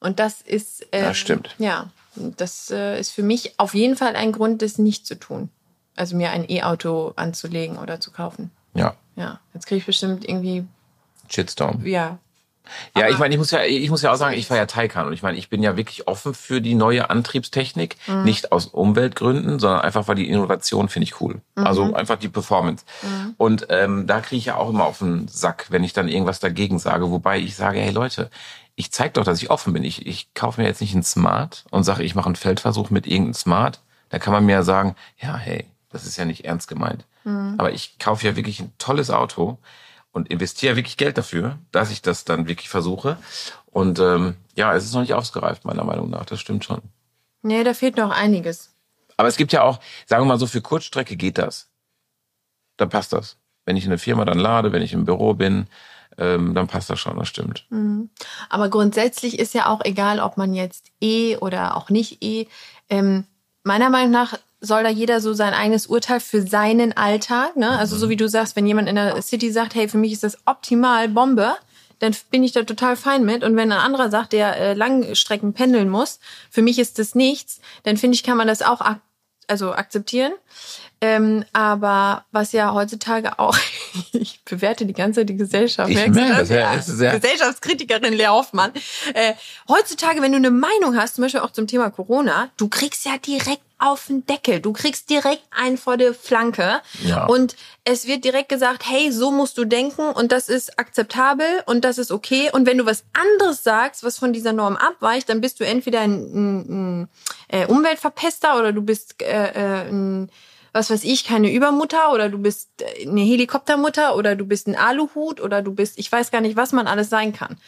Und 0.00 0.18
das 0.18 0.40
ist. 0.40 0.84
ähm, 0.90 1.04
Das 1.04 1.16
stimmt. 1.18 1.54
Ja, 1.58 1.90
das 2.16 2.70
äh, 2.72 2.98
ist 2.98 3.10
für 3.12 3.22
mich 3.22 3.54
auf 3.58 3.74
jeden 3.74 3.96
Fall 3.96 4.16
ein 4.16 4.32
Grund, 4.32 4.62
das 4.62 4.78
nicht 4.78 5.06
zu 5.06 5.14
tun. 5.16 5.48
Also 5.94 6.16
mir 6.16 6.30
ein 6.30 6.48
E-Auto 6.50 7.12
anzulegen 7.16 7.78
oder 7.78 8.00
zu 8.00 8.10
kaufen. 8.10 8.50
ja. 8.74 8.96
Ja, 9.14 9.40
jetzt 9.52 9.66
kriege 9.66 9.78
ich 9.78 9.84
bestimmt 9.86 10.26
irgendwie, 10.26 10.64
Shitstorm. 11.32 11.84
ja. 11.86 12.18
Ja, 12.96 13.02
Aber- 13.06 13.10
ich 13.10 13.18
meine, 13.18 13.34
ich 13.34 13.38
muss 13.38 13.50
ja, 13.50 13.64
ich 13.64 13.90
muss 13.90 14.02
ja 14.02 14.12
auch 14.12 14.16
sagen, 14.16 14.36
ich 14.38 14.46
fahre 14.46 14.60
ja 14.60 14.66
Taycan 14.66 15.06
und 15.08 15.12
ich 15.12 15.22
meine, 15.24 15.36
ich 15.36 15.50
bin 15.50 15.64
ja 15.64 15.76
wirklich 15.76 16.06
offen 16.06 16.32
für 16.32 16.60
die 16.60 16.76
neue 16.76 17.10
Antriebstechnik, 17.10 17.96
Mhm. 18.06 18.22
nicht 18.22 18.52
aus 18.52 18.66
Umweltgründen, 18.66 19.58
sondern 19.58 19.80
einfach, 19.80 20.06
weil 20.06 20.14
die 20.14 20.28
Innovation 20.28 20.88
finde 20.88 21.04
ich 21.04 21.20
cool. 21.20 21.40
Mhm. 21.56 21.66
Also 21.66 21.92
einfach 21.94 22.16
die 22.16 22.28
Performance. 22.28 22.84
Und 23.36 23.66
ähm, 23.68 24.06
da 24.06 24.20
kriege 24.20 24.38
ich 24.38 24.44
ja 24.46 24.56
auch 24.56 24.70
immer 24.70 24.84
auf 24.84 24.98
den 25.00 25.26
Sack, 25.26 25.66
wenn 25.70 25.82
ich 25.82 25.92
dann 25.92 26.06
irgendwas 26.06 26.38
dagegen 26.38 26.78
sage, 26.78 27.10
wobei 27.10 27.40
ich 27.40 27.56
sage, 27.56 27.80
hey 27.80 27.90
Leute, 27.90 28.30
ich 28.76 28.92
zeige 28.92 29.14
doch, 29.14 29.24
dass 29.24 29.42
ich 29.42 29.50
offen 29.50 29.72
bin. 29.72 29.82
Ich, 29.82 30.06
ich 30.06 30.32
kaufe 30.32 30.60
mir 30.60 30.66
jetzt 30.68 30.80
nicht 30.80 30.94
einen 30.94 31.02
Smart 31.02 31.64
und 31.70 31.82
sage, 31.82 32.04
ich 32.04 32.14
mache 32.14 32.26
einen 32.26 32.36
Feldversuch 32.36 32.90
mit 32.90 33.08
irgendeinem 33.08 33.34
Smart. 33.34 33.80
Da 34.08 34.20
kann 34.20 34.32
man 34.32 34.46
mir 34.46 34.52
ja 34.52 34.62
sagen, 34.62 34.94
ja, 35.20 35.36
hey, 35.36 35.66
das 35.90 36.06
ist 36.06 36.16
ja 36.16 36.24
nicht 36.24 36.44
ernst 36.44 36.68
gemeint. 36.68 37.04
Aber 37.24 37.72
ich 37.72 37.98
kaufe 37.98 38.24
ja 38.26 38.34
wirklich 38.36 38.60
ein 38.60 38.72
tolles 38.78 39.10
Auto 39.10 39.58
und 40.12 40.30
investiere 40.30 40.76
wirklich 40.76 40.96
Geld 40.96 41.18
dafür, 41.18 41.58
dass 41.72 41.90
ich 41.90 42.02
das 42.02 42.24
dann 42.24 42.46
wirklich 42.46 42.68
versuche. 42.68 43.16
Und 43.66 43.98
ähm, 43.98 44.36
ja, 44.54 44.74
es 44.74 44.84
ist 44.84 44.94
noch 44.94 45.00
nicht 45.00 45.14
ausgereift, 45.14 45.64
meiner 45.64 45.84
Meinung 45.84 46.10
nach. 46.10 46.26
Das 46.26 46.40
stimmt 46.40 46.64
schon. 46.64 46.82
Nee, 47.42 47.64
da 47.64 47.74
fehlt 47.74 47.96
noch 47.96 48.10
einiges. 48.10 48.70
Aber 49.16 49.28
es 49.28 49.36
gibt 49.36 49.52
ja 49.52 49.62
auch, 49.62 49.80
sagen 50.06 50.22
wir 50.22 50.28
mal 50.28 50.38
so, 50.38 50.46
für 50.46 50.60
Kurzstrecke 50.60 51.16
geht 51.16 51.38
das. 51.38 51.70
Da 52.76 52.86
passt 52.86 53.12
das. 53.12 53.38
Wenn 53.64 53.76
ich 53.76 53.84
in 53.84 53.90
der 53.90 53.98
Firma 53.98 54.24
dann 54.24 54.38
lade, 54.38 54.72
wenn 54.72 54.82
ich 54.82 54.92
im 54.92 55.04
Büro 55.04 55.34
bin, 55.34 55.66
ähm, 56.18 56.54
dann 56.54 56.66
passt 56.66 56.90
das 56.90 57.00
schon, 57.00 57.16
das 57.18 57.28
stimmt. 57.28 57.66
Aber 58.48 58.68
grundsätzlich 58.68 59.38
ist 59.38 59.54
ja 59.54 59.68
auch 59.68 59.80
egal, 59.84 60.20
ob 60.20 60.36
man 60.36 60.54
jetzt 60.54 60.90
E 61.00 61.36
oder 61.36 61.76
auch 61.76 61.88
nicht 61.88 62.22
E. 62.22 62.46
Ähm, 62.90 63.24
meiner 63.62 63.88
Meinung 63.88 64.10
nach 64.10 64.38
soll 64.62 64.84
da 64.84 64.88
jeder 64.88 65.20
so 65.20 65.34
sein 65.34 65.54
eigenes 65.54 65.86
Urteil 65.88 66.20
für 66.20 66.40
seinen 66.46 66.96
Alltag. 66.96 67.56
Ne? 67.56 67.68
Also 67.68 67.96
so 67.96 68.08
wie 68.08 68.16
du 68.16 68.28
sagst, 68.28 68.54
wenn 68.56 68.66
jemand 68.66 68.88
in 68.88 68.94
der 68.94 69.20
City 69.20 69.50
sagt, 69.50 69.74
hey, 69.74 69.88
für 69.88 69.98
mich 69.98 70.12
ist 70.12 70.22
das 70.22 70.38
optimal 70.46 71.08
Bombe, 71.08 71.56
dann 71.98 72.14
bin 72.30 72.44
ich 72.44 72.52
da 72.52 72.62
total 72.62 72.96
fein 72.96 73.24
mit. 73.24 73.42
Und 73.42 73.56
wenn 73.56 73.72
ein 73.72 73.78
anderer 73.78 74.08
sagt, 74.08 74.32
der 74.32 74.56
äh, 74.56 74.74
Langstrecken 74.74 75.52
pendeln 75.52 75.88
muss, 75.88 76.20
für 76.48 76.62
mich 76.62 76.78
ist 76.78 76.98
das 77.00 77.16
nichts, 77.16 77.60
dann 77.82 77.96
finde 77.96 78.14
ich, 78.14 78.22
kann 78.22 78.36
man 78.36 78.46
das 78.46 78.62
auch 78.62 78.80
ak 78.80 79.00
also 79.48 79.72
akzeptieren. 79.72 80.32
Ähm, 81.02 81.44
aber 81.52 82.24
was 82.30 82.52
ja 82.52 82.72
heutzutage 82.72 83.40
auch, 83.40 83.58
ich 84.12 84.40
bewerte 84.44 84.86
die 84.86 84.92
ganze 84.92 85.20
Zeit 85.20 85.30
die 85.30 85.36
Gesellschaft. 85.36 85.90
Ich 85.90 85.96
merke 85.96 86.38
das? 86.38 86.48
ja, 86.48 86.74
ist 86.74 87.00
ja- 87.00 87.18
Gesellschaftskritikerin 87.18 88.12
Lea 88.14 88.28
Hoffmann. 88.28 88.70
Äh, 89.12 89.34
heutzutage, 89.68 90.22
wenn 90.22 90.30
du 90.30 90.36
eine 90.38 90.52
Meinung 90.52 90.96
hast, 90.96 91.16
zum 91.16 91.22
Beispiel 91.22 91.40
auch 91.40 91.50
zum 91.50 91.66
Thema 91.66 91.90
Corona, 91.90 92.50
du 92.56 92.68
kriegst 92.68 93.04
ja 93.04 93.18
direkt 93.18 93.62
auf 93.80 94.06
den 94.06 94.24
Deckel. 94.26 94.60
Du 94.60 94.72
kriegst 94.72 95.10
direkt 95.10 95.42
einen 95.50 95.76
vor 95.76 95.96
der 95.96 96.14
Flanke. 96.14 96.80
Ja. 97.02 97.24
Und 97.26 97.56
es 97.82 98.06
wird 98.06 98.24
direkt 98.24 98.48
gesagt, 98.48 98.84
hey, 98.88 99.10
so 99.10 99.32
musst 99.32 99.58
du 99.58 99.64
denken 99.64 100.02
und 100.02 100.30
das 100.30 100.48
ist 100.48 100.78
akzeptabel 100.78 101.64
und 101.66 101.84
das 101.84 101.98
ist 101.98 102.12
okay. 102.12 102.48
Und 102.52 102.64
wenn 102.64 102.78
du 102.78 102.86
was 102.86 103.02
anderes 103.12 103.64
sagst, 103.64 104.04
was 104.04 104.18
von 104.18 104.32
dieser 104.32 104.52
Norm 104.52 104.76
abweicht, 104.76 105.28
dann 105.28 105.40
bist 105.40 105.58
du 105.58 105.66
entweder 105.66 105.98
ein, 106.02 106.12
ein, 106.12 106.58
ein 107.02 107.08
äh, 107.48 107.66
Umweltverpester 107.66 108.56
oder 108.56 108.72
du 108.72 108.82
bist 108.82 109.20
äh, 109.20 109.48
äh, 109.48 109.88
ein 109.88 110.30
was 110.72 110.90
weiß 110.90 111.04
ich, 111.04 111.24
keine 111.24 111.52
Übermutter 111.52 112.12
oder 112.12 112.28
du 112.28 112.38
bist 112.38 112.70
äh, 112.80 113.08
eine 113.08 113.20
Helikoptermutter 113.20 114.16
oder 114.16 114.36
du 114.36 114.46
bist 114.46 114.66
ein 114.66 114.76
Aluhut 114.76 115.40
oder 115.40 115.62
du 115.62 115.74
bist, 115.74 115.98
ich 115.98 116.10
weiß 116.10 116.30
gar 116.30 116.40
nicht, 116.40 116.56
was 116.56 116.72
man 116.72 116.86
alles 116.86 117.10
sein 117.10 117.32
kann. 117.32 117.58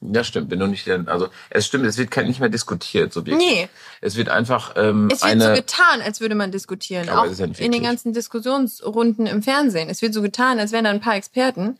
Ja, 0.00 0.24
stimmt. 0.24 0.50
Wenn 0.50 0.58
du 0.58 0.66
nicht, 0.66 0.88
also 0.88 1.28
es 1.48 1.66
stimmt, 1.66 1.86
es 1.86 1.96
wird 1.96 2.10
kein, 2.10 2.26
nicht 2.26 2.38
mehr 2.38 2.50
diskutiert, 2.50 3.12
subjektiv. 3.12 3.48
Nee. 3.48 3.68
Es 4.02 4.16
wird 4.16 4.28
einfach 4.28 4.74
ähm, 4.76 5.08
Es 5.10 5.22
wird 5.22 5.32
eine. 5.32 5.44
so 5.44 5.52
getan, 5.54 6.02
als 6.04 6.20
würde 6.20 6.34
man 6.34 6.52
diskutieren. 6.52 7.08
Auch 7.08 7.24
ja 7.24 7.30
in 7.30 7.36
den 7.36 7.58
wirklich. 7.58 7.82
ganzen 7.82 8.12
Diskussionsrunden 8.12 9.26
im 9.26 9.42
Fernsehen. 9.42 9.88
Es 9.88 10.02
wird 10.02 10.12
so 10.12 10.20
getan, 10.20 10.58
als 10.58 10.72
wären 10.72 10.84
da 10.84 10.90
ein 10.90 11.00
paar 11.00 11.16
Experten. 11.16 11.78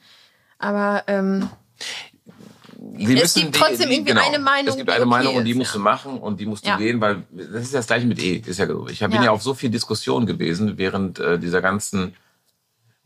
Aber 0.59 1.05
ähm, 1.09 1.51
Sie 2.97 3.19
Es 3.19 3.35
gibt 3.35 3.55
trotzdem 3.55 3.91
irgendwie 3.91 4.13
eine 4.13 4.39
Meinung, 4.39 4.69
Es 4.69 4.77
gibt 4.77 4.89
die 4.89 4.93
eine 4.93 5.03
okay 5.03 5.11
Meinung 5.11 5.37
und 5.37 5.45
die 5.45 5.51
ist, 5.53 5.57
musst 5.59 5.71
ja. 5.73 5.79
du 5.79 5.83
machen 5.83 6.19
und 6.19 6.41
die 6.41 6.47
musst 6.47 6.65
du 6.65 6.69
Ja. 6.71 6.77
gehen, 6.77 7.01
weil 7.01 7.25
das 7.31 7.63
ist 7.65 7.73
ja 7.73 7.79
das 7.81 7.87
gleiche 7.87 8.07
mit 8.07 8.19
E. 8.23 8.43
Ist 8.45 8.59
ja 8.59 8.67
so. 8.67 8.89
Ich 8.89 9.01
bin 9.01 9.11
Ja. 9.13 9.25
ja 9.25 9.31
auf 9.31 9.43
so 9.43 9.55
viel 9.55 9.71
Diskussion 9.71 10.27
gewesen 10.27 10.79
während 10.79 11.19
äh, 11.19 11.39
dieser 11.39 11.61
ganzen 11.63 12.15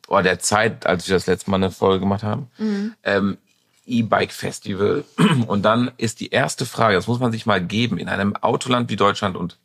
oh, 0.09 0.21
der 0.21 0.39
Zeit, 0.41 0.87
als 0.87 1.07
wir 1.09 1.15
das 1.15 1.27
letzte 1.27 1.51
Mal 1.51 1.57
eine 1.59 1.71
Folge 1.71 2.01
gemacht 2.01 2.23
haben. 2.23 2.49
Mhm. 2.59 2.95
Ähm, 3.05 3.39
E-Bike 3.87 4.33
Festival. 4.33 5.05
Und 5.47 5.63
dann 5.63 5.91
ist 5.97 6.21
die 6.21 6.31
erste 6.31 6.67
Frage, 6.67 6.95
das 6.95 7.07
muss 7.07 7.19
man 7.21 7.33
sich 7.33 7.47
mal 7.47 7.61
geben, 7.65 7.99
in 7.99 8.09
einem 8.09 8.37
Autoland 8.37 8.91
wie 8.91 8.97
Deutschland 8.97 9.37
und 9.37 9.57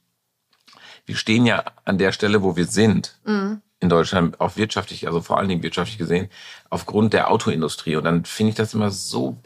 wir 1.08 1.16
stehen 1.16 1.46
ja 1.46 1.64
an 1.84 1.98
der 2.00 2.12
Stelle, 2.12 2.42
wo 2.42 2.56
wir 2.56 2.66
sind, 2.66 3.16
Mhm. 3.26 3.62
In 3.86 3.90
Deutschland, 3.90 4.40
auch 4.42 4.58
wirtschaftlich, 4.58 5.08
also 5.08 5.22
vor 5.22 5.38
allen 5.38 5.48
Dingen 5.48 5.64
wirtschaftlich 5.64 5.98
gesehen, 5.98 6.30
aufgrund 6.70 7.14
der 7.14 7.32
Autoindustrie. 7.32 7.96
Und 7.96 8.04
dann 8.04 8.26
finde 8.26 8.50
ich 8.50 8.56
das 8.56 8.74
immer 8.74 8.92
so, 8.92 9.38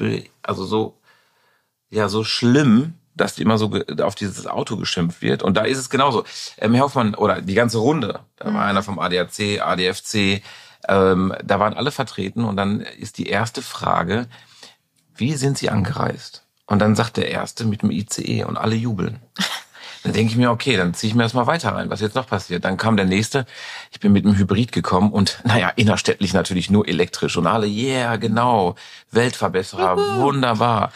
also 0.42 0.66
so, 0.66 0.98
ja, 1.90 2.10
so 2.10 2.24
schlimm, 2.24 2.94
dass 3.16 3.38
immer 3.38 3.58
so 3.58 3.72
auf 4.02 4.16
dieses 4.16 4.48
Auto 4.48 4.78
geschimpft 4.78 5.22
wird. 5.22 5.44
Und 5.44 5.56
da 5.56 5.64
ist 5.64 5.78
es 5.78 5.90
genauso. 5.90 6.24
Ähm, 6.58 6.74
Herr 6.74 6.84
Hoffmann, 6.84 7.16
oder 7.16 7.42
die 7.42 7.54
ganze 7.54 7.78
Runde, 7.78 8.22
da 8.38 8.54
war 8.54 8.66
einer 8.66 8.84
vom 8.84 8.98
ADAC, 9.00 9.62
ADFC, 9.62 10.42
ähm, 10.88 11.34
da 11.44 11.60
waren 11.60 11.74
alle 11.74 11.92
vertreten. 11.92 12.46
Und 12.46 12.56
dann 12.56 12.82
ist 12.82 13.18
die 13.18 13.28
erste 13.28 13.62
Frage, 13.62 14.28
wie 15.16 15.34
sind 15.34 15.58
Sie 15.58 15.70
angereist? 15.70 16.46
Und 16.66 16.80
dann 16.80 16.96
sagt 16.96 17.18
der 17.18 17.30
Erste 17.30 17.66
mit 17.66 17.82
dem 17.82 17.92
ICE 17.92 18.46
und 18.46 18.58
alle 18.58 18.76
jubeln. 18.76 19.20
Dann 20.04 20.14
denke 20.14 20.32
ich 20.32 20.38
mir, 20.38 20.50
okay, 20.52 20.78
dann 20.78 20.94
ziehe 20.94 21.10
ich 21.10 21.16
mir 21.16 21.24
das 21.24 21.34
mal 21.34 21.48
weiter 21.48 21.74
rein, 21.74 21.90
was 21.90 22.00
jetzt 22.00 22.16
noch 22.16 22.28
passiert. 22.28 22.64
Dann 22.64 22.78
kam 22.78 22.96
der 22.96 23.06
nächste, 23.06 23.46
ich 23.92 24.00
bin 24.00 24.14
mit 24.14 24.26
einem 24.26 24.38
Hybrid 24.38 24.72
gekommen 24.72 25.12
und 25.12 25.40
naja, 25.44 25.70
innerstädtlich 25.76 26.34
natürlich 26.34 26.70
nur 26.70 26.88
elektrisch 26.88 27.38
und 27.38 27.48
alle, 27.48 27.68
yeah, 27.68 28.16
genau, 28.16 28.76
Weltverbesserer, 29.12 30.18
wunderbar. 30.18 30.92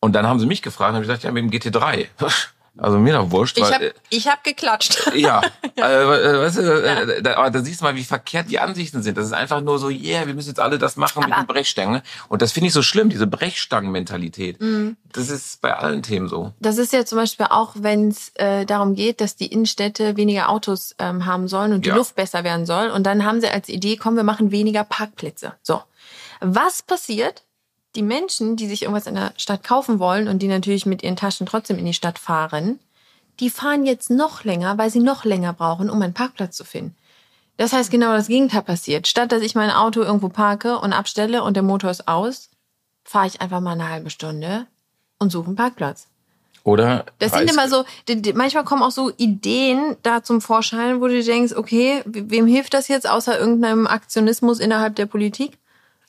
Und 0.00 0.12
dann 0.12 0.26
haben 0.26 0.38
sie 0.38 0.46
mich 0.46 0.62
gefragt, 0.62 0.94
habe 0.94 1.04
ich 1.04 1.08
gesagt, 1.08 1.24
ja, 1.24 1.32
mit 1.32 1.42
dem 1.42 1.50
GT3. 1.50 2.06
Also 2.78 2.98
mir 2.98 3.14
doch 3.14 3.30
wurscht. 3.30 3.56
ich 3.58 3.64
habe 3.72 3.94
ich 4.10 4.28
hab 4.28 4.44
geklatscht. 4.44 5.06
äh, 5.14 5.18
ja, 5.20 5.40
äh, 5.76 5.80
äh, 5.82 6.38
weißt 6.40 6.58
du, 6.58 6.62
äh, 6.62 7.22
da, 7.22 7.36
aber 7.36 7.50
da 7.50 7.62
siehst 7.62 7.80
du 7.80 7.84
mal, 7.84 7.94
wie 7.96 8.04
verkehrt 8.04 8.50
die 8.50 8.58
Ansichten 8.58 9.02
sind. 9.02 9.16
Das 9.16 9.26
ist 9.26 9.32
einfach 9.32 9.60
nur 9.62 9.78
so, 9.78 9.88
yeah, 9.88 10.26
wir 10.26 10.34
müssen 10.34 10.48
jetzt 10.48 10.60
alle 10.60 10.78
das 10.78 10.96
machen 10.96 11.24
mit 11.24 11.32
Aber- 11.32 11.42
den 11.42 11.46
Brechstangen. 11.46 12.02
Und 12.28 12.42
das 12.42 12.52
finde 12.52 12.68
ich 12.68 12.72
so 12.74 12.82
schlimm, 12.82 13.08
diese 13.08 13.26
Brechstangenmentalität. 13.26 14.60
Mhm. 14.60 14.96
Das 15.12 15.30
ist 15.30 15.60
bei 15.60 15.74
allen 15.74 16.02
Themen 16.02 16.28
so. 16.28 16.52
Das 16.60 16.78
ist 16.78 16.92
ja 16.92 17.04
zum 17.04 17.16
Beispiel 17.18 17.46
auch, 17.48 17.72
wenn 17.78 18.08
es 18.08 18.30
äh, 18.34 18.66
darum 18.66 18.94
geht, 18.94 19.20
dass 19.20 19.36
die 19.36 19.46
Innenstädte 19.46 20.16
weniger 20.16 20.48
Autos 20.50 20.94
ähm, 20.98 21.24
haben 21.26 21.48
sollen 21.48 21.72
und 21.72 21.84
die 21.84 21.90
Ja. 21.90 21.96
Luft 21.96 22.14
besser 22.16 22.44
werden 22.44 22.66
soll. 22.66 22.88
Und 22.90 23.04
dann 23.04 23.24
haben 23.24 23.40
sie 23.40 23.48
als 23.48 23.68
Idee, 23.68 23.96
komm, 23.96 24.16
wir 24.16 24.22
machen 24.24 24.50
weniger 24.50 24.84
Parkplätze. 24.84 25.54
So. 25.62 25.82
Was 26.40 26.82
passiert? 26.82 27.44
Die 27.96 28.02
Menschen, 28.02 28.56
die 28.56 28.68
sich 28.68 28.82
irgendwas 28.82 29.06
in 29.06 29.14
der 29.14 29.32
Stadt 29.36 29.64
kaufen 29.64 29.98
wollen 29.98 30.28
und 30.28 30.40
die 30.40 30.48
natürlich 30.48 30.86
mit 30.86 31.02
ihren 31.02 31.16
Taschen 31.16 31.46
trotzdem 31.46 31.78
in 31.78 31.86
die 31.86 31.94
Stadt 31.94 32.18
fahren, 32.18 32.78
die 33.40 33.50
fahren 33.50 33.84
jetzt 33.86 34.10
noch 34.10 34.44
länger, 34.44 34.78
weil 34.78 34.90
sie 34.90 35.00
noch 35.00 35.24
länger 35.24 35.52
brauchen, 35.52 35.90
um 35.90 36.00
einen 36.02 36.14
Parkplatz 36.14 36.56
zu 36.56 36.64
finden. 36.64 36.94
Das 37.56 37.72
heißt, 37.72 37.90
genau 37.90 38.12
das 38.12 38.28
Gegenteil 38.28 38.62
passiert. 38.62 39.06
Statt 39.08 39.32
dass 39.32 39.42
ich 39.42 39.54
mein 39.54 39.70
Auto 39.70 40.02
irgendwo 40.02 40.28
parke 40.28 40.78
und 40.78 40.92
abstelle 40.92 41.42
und 41.42 41.54
der 41.54 41.62
Motor 41.62 41.90
ist 41.90 42.06
aus, 42.06 42.50
fahre 43.02 43.26
ich 43.28 43.40
einfach 43.40 43.60
mal 43.60 43.72
eine 43.72 43.88
halbe 43.88 44.10
Stunde 44.10 44.66
und 45.18 45.32
suche 45.32 45.46
einen 45.46 45.56
Parkplatz. 45.56 46.06
Oder? 46.64 47.06
Das 47.18 47.32
sind 47.32 47.50
immer 47.50 47.68
so, 47.68 47.84
manchmal 48.34 48.64
kommen 48.64 48.82
auch 48.82 48.90
so 48.90 49.10
Ideen 49.16 49.96
da 50.02 50.22
zum 50.22 50.40
Vorschein, 50.40 51.00
wo 51.00 51.06
du 51.06 51.22
denkst, 51.22 51.54
okay, 51.54 52.02
we- 52.04 52.28
wem 52.28 52.46
hilft 52.46 52.74
das 52.74 52.88
jetzt 52.88 53.08
außer 53.08 53.38
irgendeinem 53.38 53.86
Aktionismus 53.86 54.58
innerhalb 54.60 54.96
der 54.96 55.06
Politik? 55.06 55.56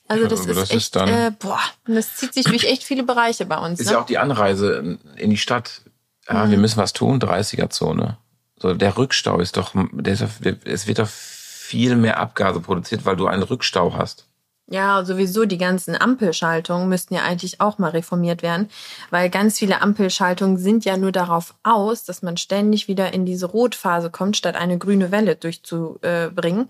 Also 0.08 0.26
das 0.26 0.40
aber 0.40 0.50
ist 0.50 0.56
das 0.58 0.70
ist 0.70 0.76
echt, 0.76 0.96
dann- 0.96 1.08
äh, 1.08 1.32
boah, 1.38 1.60
und 1.86 1.94
das 1.94 2.16
zieht 2.16 2.32
sich 2.34 2.44
durch 2.44 2.64
echt 2.64 2.82
viele 2.82 3.02
Bereiche 3.02 3.44
bei 3.46 3.58
uns. 3.58 3.78
Ist 3.80 3.86
ne? 3.86 3.92
ja 3.92 4.00
auch 4.00 4.06
die 4.06 4.18
Anreise 4.18 4.98
in 5.16 5.30
die 5.30 5.36
Stadt. 5.36 5.82
Ja, 6.28 6.46
Mhm. 6.46 6.50
wir 6.52 6.58
müssen 6.58 6.78
was 6.78 6.92
tun, 6.92 7.20
30er-Zone. 7.20 8.16
So, 8.60 8.74
der 8.74 8.96
Rückstau 8.96 9.38
ist 9.40 9.56
doch, 9.56 9.72
der 9.92 10.12
ist 10.14 10.24
es 10.64 10.86
wird 10.86 10.98
doch 10.98 11.08
viel 11.08 11.94
mehr 11.96 12.18
Abgase 12.18 12.60
produziert, 12.60 13.04
weil 13.04 13.16
du 13.16 13.26
einen 13.26 13.42
Rückstau 13.42 13.94
hast. 13.94 14.24
Ja, 14.70 15.02
sowieso 15.04 15.46
die 15.46 15.56
ganzen 15.56 15.96
Ampelschaltungen 15.98 16.88
müssten 16.90 17.14
ja 17.14 17.22
eigentlich 17.22 17.58
auch 17.60 17.78
mal 17.78 17.90
reformiert 17.90 18.42
werden, 18.42 18.68
weil 19.10 19.30
ganz 19.30 19.58
viele 19.58 19.80
Ampelschaltungen 19.80 20.58
sind 20.58 20.84
ja 20.84 20.98
nur 20.98 21.10
darauf 21.12 21.54
aus, 21.62 22.04
dass 22.04 22.20
man 22.20 22.36
ständig 22.36 22.86
wieder 22.88 23.14
in 23.14 23.24
diese 23.24 23.46
Rotphase 23.46 24.10
kommt, 24.10 24.36
statt 24.36 24.56
eine 24.56 24.76
grüne 24.76 25.10
Welle 25.10 25.36
durchzubringen. 25.36 26.68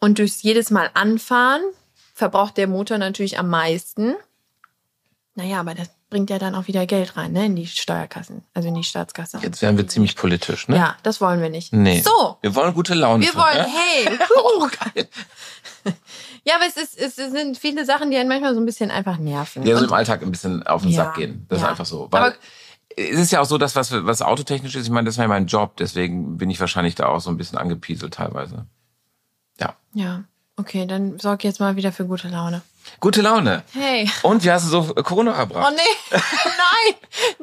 Und 0.00 0.18
durch 0.18 0.32
jedes 0.42 0.70
Mal 0.70 0.90
anfahren 0.94 1.62
verbraucht 2.18 2.56
der 2.56 2.66
Motor 2.66 2.98
natürlich 2.98 3.38
am 3.38 3.48
meisten. 3.48 4.14
Naja, 5.34 5.60
aber 5.60 5.74
das 5.74 5.88
bringt 6.10 6.30
ja 6.30 6.38
dann 6.38 6.54
auch 6.56 6.66
wieder 6.66 6.84
Geld 6.86 7.16
rein, 7.16 7.32
ne, 7.32 7.46
in 7.46 7.54
die 7.54 7.66
Steuerkassen, 7.66 8.42
also 8.54 8.68
in 8.68 8.74
die 8.74 8.82
Staatskasse. 8.82 9.38
Jetzt 9.42 9.62
werden 9.62 9.76
wir 9.76 9.86
ziemlich 9.86 10.16
politisch, 10.16 10.66
ne? 10.66 10.76
Ja, 10.76 10.96
das 11.04 11.20
wollen 11.20 11.40
wir 11.40 11.48
nicht. 11.50 11.72
Nee. 11.72 12.00
So, 12.00 12.38
Wir 12.40 12.54
wollen 12.56 12.74
gute 12.74 12.94
Laune. 12.94 13.24
wir 13.24 13.32
für- 13.32 13.38
wollen, 13.38 13.56
ja? 13.56 13.66
hey, 13.66 14.18
Oh, 14.36 14.66
geil. 14.94 15.08
ja, 16.44 16.56
aber 16.56 16.64
es, 16.66 16.76
ist, 16.76 16.98
es 16.98 17.14
sind 17.16 17.56
viele 17.56 17.84
Sachen, 17.84 18.10
die 18.10 18.16
einen 18.16 18.28
manchmal 18.28 18.54
so 18.54 18.60
ein 18.60 18.66
bisschen 18.66 18.90
einfach 18.90 19.18
nerven. 19.18 19.64
Ja, 19.64 19.78
so 19.78 19.84
im 19.84 19.92
Alltag 19.92 20.22
ein 20.22 20.30
bisschen 20.32 20.66
auf 20.66 20.82
den 20.82 20.90
Ja, 20.90 21.04
Sack 21.04 21.14
gehen. 21.16 21.46
Das 21.48 21.60
ja. 21.60 21.66
ist 21.66 21.70
einfach 21.70 21.86
so. 21.86 22.08
Weil 22.10 22.22
Aber- 22.22 22.34
es 22.96 23.18
ist 23.20 23.30
ja 23.30 23.40
auch 23.40 23.44
so, 23.46 23.58
dass 23.58 23.76
was, 23.76 23.92
was 23.92 24.22
autotechnisch 24.22 24.74
ist, 24.74 24.86
ich 24.86 24.90
meine, 24.90 25.04
das 25.06 25.14
ist 25.14 25.20
ja 25.20 25.28
mein 25.28 25.46
Job, 25.46 25.76
deswegen 25.76 26.36
bin 26.36 26.50
ich 26.50 26.58
wahrscheinlich 26.58 26.96
da 26.96 27.06
auch 27.06 27.20
so 27.20 27.30
ein 27.30 27.36
bisschen 27.36 27.58
angepieselt 27.58 28.14
teilweise. 28.14 28.66
Ja. 29.60 29.76
Ja, 29.94 30.24
okay, 30.58 30.86
dann 30.86 31.18
sorg 31.18 31.44
jetzt 31.44 31.60
mal 31.60 31.76
wieder 31.76 31.92
für 31.92 32.04
gute 32.04 32.28
Laune. 32.28 32.62
Gute 33.00 33.20
Laune. 33.22 33.62
Hey. 33.74 34.10
Und 34.22 34.44
wie 34.44 34.50
hast 34.50 34.64
du 34.66 34.70
so 34.70 34.94
Corona 34.94 35.32
Oh 35.32 35.34
verbracht? 35.34 35.74
nee, 35.76 36.18
nein, 36.20 36.94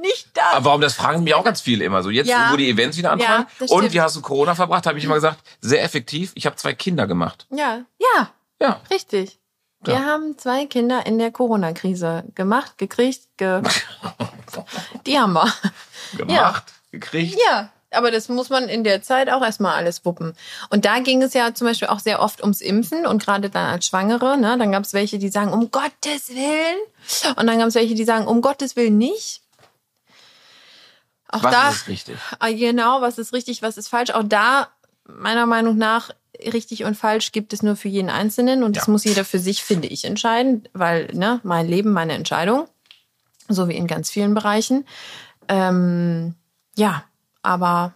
nicht 0.01 0.28
das. 0.34 0.54
Aber 0.54 0.65
warum, 0.65 0.82
das 0.82 0.93
fragen 0.93 1.23
mich 1.23 1.34
auch 1.36 1.43
ganz 1.43 1.62
viele 1.62 1.86
immer 1.86 2.01
so. 2.04 2.10
Jetzt, 2.10 2.28
Ja. 2.30 2.51
wo 2.51 2.58
die 2.58 2.69
Events 2.69 2.97
wieder 2.97 3.12
anfangen. 3.12 3.43
Ja, 3.43 3.47
das 3.60 3.71
und 3.71 3.93
wie 3.93 4.01
hast 4.01 4.15
du 4.15 4.21
Corona 4.21 4.56
verbracht? 4.56 4.86
Habe 4.88 4.97
ich 4.97 5.04
immer 5.06 5.15
gesagt, 5.15 5.39
sehr 5.62 5.84
effektiv. 5.84 6.32
Ich 6.36 6.45
habe 6.45 6.56
zwei 6.56 6.73
Kinder 6.73 7.06
gemacht. 7.08 7.45
Ja, 7.51 7.82
ja, 7.99 8.30
Ja. 8.60 8.82
richtig. 8.89 9.38
Wir 9.82 9.93
Ja. 9.95 9.99
haben 10.06 10.36
zwei 10.39 10.65
Kinder 10.65 11.06
in 11.06 11.19
der 11.19 11.32
Corona-Krise 11.32 12.23
gemacht, 12.34 12.80
gekriegt, 12.80 13.21
ge 13.38 13.62
die 15.06 15.19
haben 15.19 15.34
wir. 15.34 15.54
Gemacht, 16.17 16.63
gekriegt. 16.91 17.38
Ja, 17.49 17.69
aber 17.96 18.12
das 18.12 18.30
muss 18.30 18.50
man 18.50 18.68
in 18.70 18.84
der 18.84 19.02
Zeit 19.02 19.30
auch 19.30 19.42
erstmal 19.42 19.76
alles 19.76 20.06
wuppen. 20.06 20.34
Und 20.70 20.86
da 20.86 21.00
ging 21.00 21.22
es 21.22 21.34
ja 21.34 21.54
zum 21.54 21.68
Beispiel 21.68 21.88
auch 21.88 22.00
sehr 22.00 22.22
oft 22.22 22.42
ums 22.42 22.62
Impfen 22.62 23.06
und 23.06 23.24
gerade 23.24 23.50
dann 23.50 23.66
als 23.68 23.88
Schwangere, 23.88 24.38
ne, 24.38 24.58
dann 24.58 24.72
gab 24.72 24.84
es 24.84 24.94
welche, 24.94 25.18
die 25.20 25.30
sagen, 25.30 25.52
um 25.54 25.72
Gottes 25.72 26.30
Willen. 26.30 26.78
Und 27.38 27.48
dann 27.48 27.60
gab 27.60 27.68
es 27.68 27.76
welche, 27.76 27.96
die 27.96 28.04
sagen, 28.06 28.28
um 28.28 28.42
Gottes 28.42 28.76
Willen 28.76 28.98
nicht. 28.98 29.42
Auch 31.30 31.44
Was 31.44 31.52
da, 31.52 31.70
ist 31.70 31.88
richtig? 31.88 32.16
Ah, 32.40 32.50
Genau, 32.52 33.02
was 33.02 33.18
ist 33.18 33.34
richtig, 33.34 33.62
was 33.62 33.78
ist 33.78 33.88
falsch. 33.90 34.12
Auch 34.12 34.24
da, 34.24 34.70
meiner 35.08 35.46
Meinung 35.46 35.78
nach, 35.78 36.12
richtig 36.44 36.84
und 36.84 36.96
falsch 36.96 37.32
gibt 37.32 37.54
es 37.54 37.64
nur 37.64 37.76
für 37.76 37.88
jeden 37.88 38.10
Einzelnen 38.10 38.64
und 38.64 38.76
das 38.76 38.88
Ja. 38.88 38.92
muss 38.92 39.04
jeder 39.06 39.26
für 39.26 39.40
sich, 39.40 39.64
finde 39.64 39.88
ich, 39.88 40.06
entscheiden, 40.06 40.68
weil 40.74 41.08
ne, 41.14 41.40
mein 41.44 41.68
Leben, 41.68 41.92
meine 41.94 42.14
Entscheidung, 42.14 42.68
so 43.48 43.68
wie 43.70 43.76
in 43.76 43.88
ganz 43.88 44.10
vielen 44.12 44.34
Bereichen. 44.34 44.86
Ähm, 45.48 46.36
ja, 46.76 47.04
aber 47.46 47.94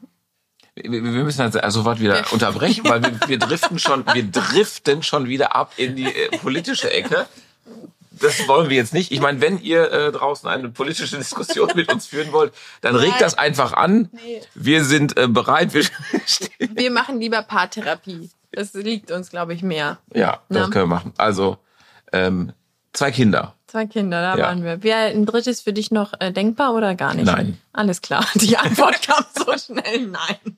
Wir, 0.76 0.92
wir 0.92 1.02
müssen 1.02 1.42
jetzt 1.42 1.58
also 1.58 1.80
sofort 1.80 2.00
wieder 2.00 2.24
unterbrechen, 2.32 2.84
weil 2.86 3.02
wir, 3.04 3.20
wir 3.28 3.40
driften 3.48 3.80
schon, 3.80 4.06
wir 4.14 4.24
driften 4.24 5.04
schon 5.04 5.28
wieder 5.28 5.56
ab 5.56 5.74
in 5.78 5.96
die 5.96 6.06
äh, 6.06 6.38
politische 6.38 6.92
Ecke. 6.92 7.28
das 8.12 8.48
wollen 8.48 8.70
wir 8.70 8.78
jetzt 8.78 8.94
nicht. 8.94 9.12
Ich 9.12 9.22
meine, 9.22 9.42
wenn 9.42 9.60
ihr 9.62 9.92
äh, 9.92 10.12
draußen 10.12 10.48
eine 10.50 10.70
politische 10.70 11.18
Diskussion 11.18 11.72
mit 11.76 11.92
uns 11.92 12.08
führen 12.08 12.32
wollt, 12.32 12.54
dann 12.82 12.96
regt 12.96 13.12
Nein. 13.12 13.20
das 13.20 13.38
einfach 13.38 13.74
an. 13.74 14.10
Nee. 14.12 14.42
Wir 14.56 14.84
sind 14.84 15.18
äh, 15.18 15.28
bereit. 15.28 15.74
Wir 15.74 15.86
Wir 16.60 16.92
machen 16.92 17.20
lieber 17.20 17.42
Paartherapie. 17.42 18.30
Das 18.52 18.74
liegt 18.74 19.12
uns, 19.12 19.30
glaube 19.30 19.54
ich, 19.54 19.62
mehr. 19.62 20.00
ja, 20.14 20.42
das 20.50 20.68
Na? 20.68 20.70
können 20.70 20.90
wir 20.90 20.96
machen. 20.96 21.14
Also 21.18 21.58
ähm, 22.12 22.52
zwei 22.94 23.12
Kinder. 23.12 23.54
Zwei 23.69 23.86
Kinder, 23.86 24.21
da 24.21 24.36
Ja. 24.38 24.45
waren 24.47 24.63
wir. 24.63 24.82
Wäre 24.84 25.08
ein 25.12 25.25
drittes 25.25 25.62
für 25.62 25.73
dich 25.73 25.91
noch 25.91 26.13
äh, 26.19 26.32
denkbar 26.32 26.73
oder 26.73 26.95
gar 26.95 27.13
nicht? 27.13 27.25
Nein. 27.25 27.60
Alles 27.71 28.01
klar. 28.01 28.25
Die 28.36 28.58
Antwort 28.58 29.01
kam 29.03 29.23
so 29.36 29.55
schnell. 29.58 30.08
Nein. 30.08 30.58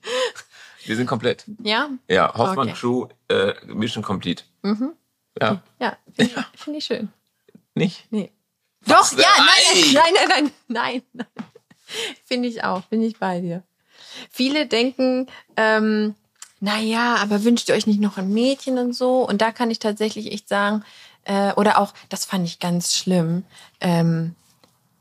Wir 0.84 0.96
sind 0.96 1.06
komplett. 1.06 1.44
Ja? 1.62 1.90
Ja, 2.08 2.32
Hoffmann 2.34 2.68
Okay. 2.70 2.78
Crew, 2.78 3.06
äh, 3.28 3.52
Mission 3.66 4.02
Complete. 4.02 4.44
Mhm. 4.62 4.92
Ja, 5.40 5.62
Ja. 5.78 5.96
Finde 6.14 6.32
ich, 6.54 6.60
find 6.60 6.76
ich 6.78 6.84
schön. 6.84 7.08
nicht? 7.74 8.06
Nee. 8.10 8.30
Doch, 8.86 9.12
ja, 9.12 9.28
nein, 9.38 9.92
Nein! 9.92 9.92
nein, 9.94 10.12
nein, 10.14 10.28
nein, 10.28 10.52
nein, 10.68 11.02
nein. 11.12 11.26
Finde 12.24 12.48
ich 12.48 12.64
auch, 12.64 12.82
bin 12.84 13.02
ich 13.02 13.18
bei 13.18 13.40
dir. 13.40 13.62
Viele 14.30 14.66
denken, 14.66 15.26
ähm, 15.56 16.14
naja, 16.60 17.16
aber 17.16 17.44
wünscht 17.44 17.68
ihr 17.68 17.74
euch 17.74 17.86
nicht 17.86 18.00
noch 18.00 18.18
ein 18.18 18.32
Mädchen 18.32 18.78
und 18.78 18.92
so? 18.94 19.26
Und 19.28 19.40
da 19.42 19.52
kann 19.52 19.70
ich 19.70 19.78
tatsächlich 19.78 20.32
echt 20.32 20.48
sagen, 20.48 20.84
äh, 21.24 21.52
oder 21.52 21.78
auch, 21.78 21.92
das 22.08 22.24
fand 22.24 22.46
ich 22.46 22.58
ganz 22.58 22.94
schlimm, 22.94 23.44
ähm, 23.80 24.34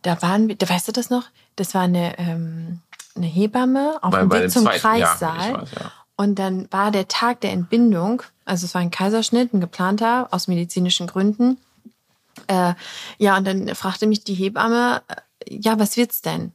da 0.01 0.21
waren 0.21 0.47
wir, 0.47 0.55
da 0.55 0.67
weißt 0.67 0.87
du 0.87 0.91
das 0.91 1.09
noch? 1.09 1.25
Das 1.55 1.73
war 1.75 1.81
eine, 1.81 2.17
ähm, 2.17 2.81
eine 3.15 3.27
Hebamme 3.27 3.99
auf 4.01 4.13
dem 4.13 4.31
Weg 4.31 4.51
zum 4.51 4.63
zweiten, 4.63 4.99
ja, 4.99 5.07
Kreissaal. 5.07 5.49
ich 5.49 5.61
weiß, 5.61 5.71
ja. 5.79 5.91
Und 6.15 6.35
dann 6.35 6.67
war 6.71 6.91
der 6.91 7.07
Tag 7.07 7.41
der 7.41 7.51
Entbindung, 7.51 8.21
also 8.45 8.65
es 8.65 8.73
war 8.73 8.81
ein 8.81 8.91
Kaiserschnitt, 8.91 9.53
ein 9.53 9.61
geplanter, 9.61 10.27
aus 10.31 10.47
medizinischen 10.47 11.07
Gründen. 11.07 11.57
Äh, 12.47 12.73
ja, 13.17 13.37
und 13.37 13.45
dann 13.45 13.73
fragte 13.75 14.07
mich 14.07 14.23
die 14.23 14.33
Hebamme, 14.33 15.01
äh, 15.07 15.15
ja, 15.49 15.79
was 15.79 15.97
wird's 15.97 16.21
denn? 16.21 16.51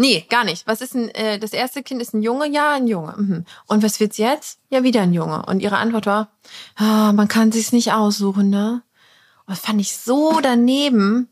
Nee, 0.00 0.24
gar 0.30 0.44
nicht. 0.44 0.66
Was 0.66 0.80
ist 0.80 0.94
denn, 0.94 1.08
äh, 1.10 1.38
das 1.40 1.52
erste 1.52 1.82
Kind 1.82 2.00
ist 2.00 2.14
ein 2.14 2.22
Junge? 2.22 2.48
Ja, 2.48 2.74
ein 2.74 2.86
Junge. 2.86 3.14
Mhm. 3.16 3.44
Und 3.66 3.82
was 3.82 3.98
wird's 3.98 4.16
jetzt? 4.16 4.60
Ja, 4.70 4.84
wieder 4.84 5.02
ein 5.02 5.12
Junge. 5.12 5.44
Und 5.46 5.60
ihre 5.60 5.76
Antwort 5.78 6.06
war, 6.06 6.28
ah, 6.76 7.12
man 7.12 7.26
kann 7.26 7.50
sich's 7.50 7.72
nicht 7.72 7.92
aussuchen, 7.92 8.48
ne? 8.48 8.82
Und 9.46 9.56
das 9.56 9.60
fand 9.60 9.80
ich 9.80 9.96
so 9.96 10.38
daneben. 10.40 11.28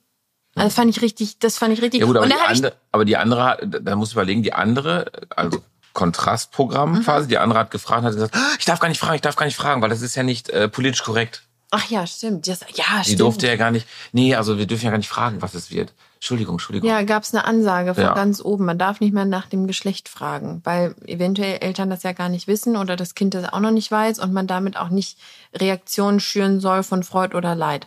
Also 0.56 0.70
fand 0.74 0.90
ich 0.90 1.02
richtig, 1.02 1.38
das 1.38 1.58
fand 1.58 1.74
ich 1.74 1.82
richtig. 1.82 2.00
Ja 2.00 2.06
gut, 2.06 2.16
aber 2.16 2.24
und 2.24 2.32
die, 2.32 2.36
ich, 2.36 2.48
andere, 2.58 2.72
aber 2.90 3.04
die 3.04 3.16
andere, 3.16 3.44
hat- 3.44 3.60
da 3.82 3.94
musst 3.94 4.12
du 4.12 4.16
überlegen, 4.16 4.42
die 4.42 4.54
andere, 4.54 5.12
also 5.36 5.62
Kontrastprogramm 5.92 6.92
Mhm. 6.94 7.02
quasi, 7.04 7.28
die 7.28 7.38
andere 7.38 7.58
hat 7.58 7.70
gefragt, 7.70 8.04
hat 8.04 8.14
gesagt, 8.14 8.34
"Ah, 8.34 8.54
ich 8.58 8.64
darf 8.64 8.78
gar 8.80 8.88
nicht 8.88 8.98
fragen, 8.98 9.16
ich 9.16 9.20
darf 9.20 9.36
gar 9.36 9.44
nicht 9.46 9.56
fragen, 9.56 9.82
weil 9.82 9.90
das 9.90 10.00
ist 10.02 10.14
ja 10.14 10.22
nicht 10.22 10.48
äh, 10.50 10.68
politisch 10.68 11.02
korrekt. 11.04 11.42
ach 11.72 11.90
ja, 11.90 12.06
stimmt. 12.06 12.46
Das, 12.48 12.60
ja, 12.74 12.84
Die 13.00 13.04
stimmt. 13.04 13.20
durfte 13.20 13.46
ja 13.48 13.56
gar 13.56 13.70
nicht, 13.70 13.86
nee, 14.12 14.34
also 14.34 14.56
wir 14.56 14.66
dürfen 14.66 14.84
ja 14.86 14.90
gar 14.92 14.98
nicht 14.98 15.08
fragen, 15.10 15.42
was 15.42 15.52
es 15.54 15.70
wird. 15.70 15.92
Entschuldigung, 16.26 16.54
Entschuldigung. 16.54 16.90
Ja, 16.90 17.02
gab 17.02 17.22
es 17.22 17.32
eine 17.32 17.44
Ansage 17.44 17.94
von 17.94 18.02
Ja. 18.02 18.12
ganz 18.14 18.44
oben. 18.44 18.64
Man 18.64 18.78
darf 18.78 18.98
nicht 18.98 19.14
mehr 19.14 19.24
nach 19.24 19.46
dem 19.46 19.68
Geschlecht 19.68 20.08
fragen, 20.08 20.60
weil 20.64 20.96
eventuell 21.06 21.58
Eltern 21.60 21.88
das 21.88 22.02
ja 22.02 22.10
gar 22.10 22.28
nicht 22.28 22.48
wissen 22.48 22.76
oder 22.76 22.96
das 22.96 23.14
Kind 23.14 23.34
das 23.34 23.52
auch 23.52 23.60
noch 23.60 23.70
nicht 23.70 23.92
weiß 23.92 24.18
und 24.18 24.32
man 24.32 24.48
damit 24.48 24.76
auch 24.76 24.88
nicht 24.88 25.20
Reaktionen 25.54 26.18
schüren 26.18 26.58
soll 26.58 26.82
von 26.82 27.04
Freud 27.04 27.36
oder 27.36 27.54
Leid. 27.54 27.86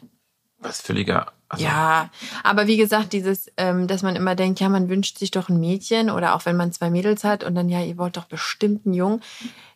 Was 0.59 0.79
völliger, 0.79 1.33
also, 1.49 1.65
Ja, 1.65 2.11
aber 2.41 2.65
wie 2.67 2.77
gesagt, 2.77 3.11
dieses, 3.11 3.51
ähm, 3.57 3.87
dass 3.87 4.03
man 4.03 4.15
immer 4.15 4.35
denkt, 4.35 4.61
ja, 4.61 4.69
man 4.69 4.87
wünscht 4.87 5.17
sich 5.17 5.31
doch 5.31 5.49
ein 5.49 5.59
Mädchen 5.59 6.09
oder 6.09 6.33
auch 6.33 6.45
wenn 6.45 6.55
man 6.55 6.71
zwei 6.71 6.89
Mädels 6.89 7.25
hat 7.25 7.43
und 7.43 7.55
dann, 7.55 7.67
ja, 7.67 7.81
ihr 7.81 7.97
wollt 7.97 8.15
doch 8.15 8.25
bestimmt 8.25 8.85
einen 8.85 8.95
Jungen. 8.95 9.21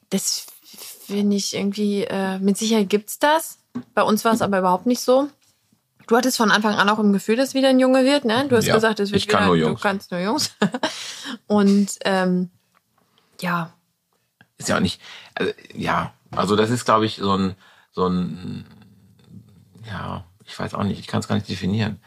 Das 0.09 0.45
finde 1.05 1.35
ich 1.35 1.53
irgendwie, 1.53 2.05
äh, 2.05 2.39
mit 2.39 2.57
Sicherheit 2.57 2.87
gibt's 2.89 3.19
das. 3.19 3.57
Bei 3.93 4.03
uns 4.03 4.23
war 4.23 4.31
es 4.31 4.41
aber 4.41 4.59
überhaupt 4.59 4.85
nicht 4.85 5.01
so. 5.01 5.27
Du 6.07 6.17
hattest 6.17 6.37
von 6.37 6.51
Anfang 6.51 6.75
an 6.75 6.89
auch 6.89 6.99
im 6.99 7.13
Gefühl, 7.13 7.35
dass 7.37 7.53
wieder 7.53 7.69
ein 7.69 7.79
Junge 7.79 8.03
wird, 8.03 8.25
ne? 8.25 8.45
Du 8.49 8.57
hast 8.57 8.65
Ja, 8.65 8.75
gesagt, 8.75 8.99
es 8.99 9.11
wird 9.11 9.21
ich 9.21 9.27
kann 9.27 9.41
wieder, 9.41 9.47
nur 9.47 9.55
du 9.57 9.61
Jungs. 9.67 9.81
kannst 9.81 10.11
nur 10.11 10.19
Jungs. 10.19 10.51
und 11.47 11.87
ähm, 12.05 12.49
ja, 13.39 13.71
ist 14.57 14.69
ja 14.69 14.77
auch 14.77 14.81
nicht, 14.81 15.01
also, 15.35 15.51
ja, 15.73 16.13
also 16.31 16.55
das 16.55 16.69
ist, 16.69 16.85
glaube 16.85 17.05
ich, 17.05 17.15
so 17.17 17.35
ein, 17.35 17.55
so 17.91 18.07
ein, 18.07 18.65
ja, 19.87 20.23
ich 20.45 20.57
weiß 20.57 20.73
auch 20.73 20.83
nicht, 20.83 20.99
ich 20.99 21.07
kann 21.07 21.19
es 21.21 21.27
gar 21.27 21.35
nicht 21.35 21.49
definieren. 21.49 21.99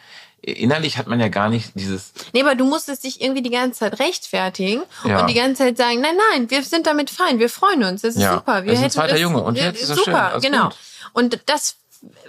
Innerlich 0.43 0.97
hat 0.97 1.09
man 1.09 1.19
ja 1.19 1.29
gar 1.29 1.49
nicht 1.49 1.73
dieses, 1.75 2.13
Nee, 2.33 2.43
aber 2.43 2.55
du 2.55 2.65
musstest 2.65 3.03
dich 3.05 3.21
irgendwie 3.21 3.43
die 3.43 3.51
ganze 3.51 3.81
Zeit 3.81 3.99
rechtfertigen 3.99 4.83
Ja. 5.05 5.21
und 5.21 5.27
die 5.29 5.35
ganze 5.35 5.65
Zeit 5.65 5.77
sagen, 5.77 6.01
nein, 6.01 6.15
nein, 6.33 6.51
wir 6.51 6.63
sind 6.63 6.87
damit 6.87 7.11
fein, 7.11 7.39
wir 7.41 7.49
freuen 7.51 7.83
uns, 7.83 8.03
das 8.03 8.15
ist 8.15 8.23
Ja, 8.23 8.35
super. 8.35 8.65
Wir 8.65 8.73
es 8.73 8.79
ist 8.79 8.85
ein 8.85 8.91
zweiter 8.93 9.13
das, 9.15 9.21
Junge 9.21 9.43
und 9.43 9.57
jetzt 9.57 9.83
ist 9.83 9.89
super, 9.89 10.03
schön, 10.05 10.15
alles 10.15 10.43
genau. 10.45 10.65
gut. 10.69 10.77
Und 11.15 11.41
das 11.47 11.77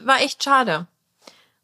war 0.04 0.22
echt 0.22 0.44
schade. 0.44 0.88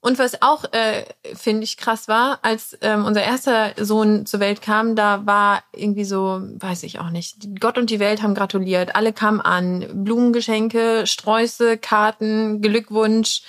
Und 0.03 0.19
was 0.19 0.41
auch, 0.41 0.65
äh, 0.73 1.05
finde 1.33 1.63
ich, 1.63 1.77
krass 1.77 2.09
war, 2.09 2.39
als 2.41 2.77
ähm, 2.81 3.05
unser 3.05 3.23
erster 3.23 3.71
Sohn 3.77 4.25
zur 4.25 4.41
Welt 4.41 4.61
kam, 4.61 4.97
da 4.97 5.25
war 5.25 5.63
irgendwie 5.71 6.03
so, 6.03 6.41
weiß 6.41 6.83
ich 6.83 6.99
auch 6.99 7.09
nicht, 7.09 7.37
Gott 7.61 7.77
und 7.77 7.89
die 7.89 8.01
Welt 8.01 8.21
haben 8.21 8.35
gratuliert, 8.35 8.97
alle 8.97 9.13
kamen 9.13 9.39
an, 9.39 10.03
Blumengeschenke, 10.03 11.07
Sträuße, 11.07 11.77
Karten, 11.77 12.61
Glückwunsch, 12.61 13.43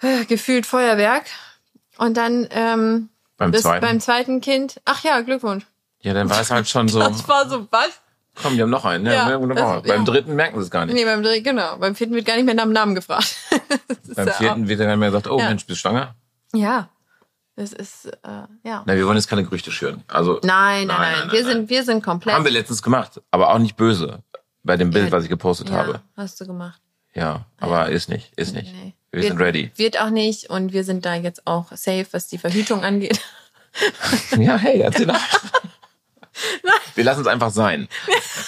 äh, 0.00 0.24
gefühlt 0.24 0.66
Feuerwerk. 0.66 1.26
Und 1.96 2.16
dann 2.16 2.48
ähm, 2.50 3.08
beim 3.36 3.54
zweiten. 3.54 3.86
beim 3.86 4.00
zweiten 4.00 4.40
Kind, 4.40 4.80
ach 4.84 5.04
ja, 5.04 5.20
Glückwunsch. 5.20 5.64
ja, 6.00 6.12
dann 6.12 6.28
war 6.28 6.40
es 6.40 6.50
halt 6.50 6.68
schon 6.68 6.88
so, 6.88 6.98
Das 6.98 7.28
war 7.28 7.48
so, 7.48 7.68
was? 7.70 8.00
Komm, 8.40 8.56
wir 8.56 8.62
haben 8.62 8.70
noch 8.70 8.84
einen, 8.84 9.04
ne? 9.04 9.14
Ja, 9.14 9.26
wir 9.28 9.34
haben 9.34 9.48
noch 9.48 9.56
einen. 9.56 9.82
Beim 9.82 9.98
ja. 10.00 10.04
dritten 10.04 10.34
merken 10.34 10.58
sie 10.58 10.64
es 10.64 10.70
gar 10.70 10.86
nicht. 10.86 10.94
Nee, 10.94 11.04
beim 11.04 11.22
dritten, 11.22 11.44
genau. 11.44 11.76
Beim 11.78 11.94
vierten 11.94 12.14
wird 12.14 12.26
gar 12.26 12.36
nicht 12.36 12.44
mehr 12.46 12.54
nach 12.54 12.64
dem 12.64 12.72
Namen 12.72 12.94
gefragt. 12.94 13.34
Beim 14.14 14.26
ja 14.28 14.32
vierten 14.34 14.68
wird 14.68 14.80
dann 14.80 14.88
nicht 14.88 14.98
mehr 14.98 15.10
gesagt, 15.10 15.28
oh 15.28 15.38
Ja. 15.38 15.48
Mensch, 15.48 15.66
bist 15.66 15.78
du 15.78 15.80
schwanger? 15.88 16.14
auch- 16.54 16.58
Ja. 16.58 16.88
Das 17.58 17.72
ist, 17.72 18.04
äh, 18.06 18.18
ja. 18.64 18.82
Na, 18.84 18.94
wir 18.94 19.06
wollen 19.06 19.16
jetzt 19.16 19.28
keine 19.28 19.42
Gerüchte 19.42 19.72
schüren. 19.72 20.04
Also, 20.08 20.40
Nein, 20.42 20.86
nein, 20.86 20.86
nein. 20.86 20.98
Nein, 20.98 21.12
nein, 21.20 21.32
wir, 21.32 21.42
nein, 21.42 21.52
sind, 21.52 21.70
wir 21.70 21.84
sind 21.84 22.04
komplett. 22.04 22.34
haben 22.34 22.44
wir 22.44 22.52
letztens 22.52 22.82
gemacht, 22.82 23.22
aber 23.30 23.50
auch 23.54 23.58
nicht 23.58 23.76
böse. 23.76 24.22
Bei 24.62 24.76
dem 24.76 24.90
Bild, 24.90 25.06
Ja, 25.06 25.12
was 25.12 25.24
ich 25.24 25.30
gepostet 25.30 25.70
ja, 25.70 25.76
habe. 25.76 26.00
hast 26.16 26.38
du 26.40 26.46
gemacht. 26.46 26.80
Ja, 27.14 27.46
aber 27.58 27.88
ist 27.88 28.10
nicht, 28.10 28.30
ist 28.36 28.52
nicht. 28.54 28.74
Nee. 28.74 28.92
Wir 29.10 29.22
Wird- 29.22 29.32
sind 29.32 29.40
ready. 29.40 29.70
Wird 29.76 29.98
auch 29.98 30.10
nicht 30.10 30.50
und 30.50 30.74
wir 30.74 30.84
sind 30.84 31.06
da 31.06 31.14
jetzt 31.14 31.46
auch 31.46 31.70
safe, 31.72 32.06
was 32.10 32.26
die 32.28 32.36
Verhütung 32.38 32.84
angeht. 32.84 33.20
Ja, 34.38 34.56
hey, 34.56 34.80
erzähl 34.80 35.04
doch. 35.06 35.14
Wir 36.96 37.04
lassen 37.04 37.20
es 37.20 37.26
einfach 37.26 37.50
sein. 37.50 37.88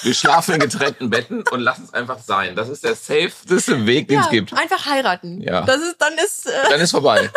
Wir 0.02 0.14
schlafen 0.14 0.54
in 0.54 0.60
getrennten 0.60 1.10
Betten 1.10 1.44
und 1.50 1.60
lassen 1.60 1.84
es 1.84 1.94
einfach 1.94 2.18
sein. 2.18 2.56
Das 2.56 2.68
ist 2.68 2.82
der 2.82 2.94
safeste 2.96 3.86
Weg, 3.86 4.08
den 4.08 4.20
es 4.20 4.30
gibt. 4.30 4.52
einfach 4.54 4.86
heiraten. 4.86 5.40
Ja. 5.40 5.62
Das 5.62 5.80
ist, 5.80 5.96
dann 5.98 6.14
ist, 6.14 6.46
äh, 6.46 6.68
Dann 6.70 6.80
ist 6.80 6.90
vorbei. 6.90 7.30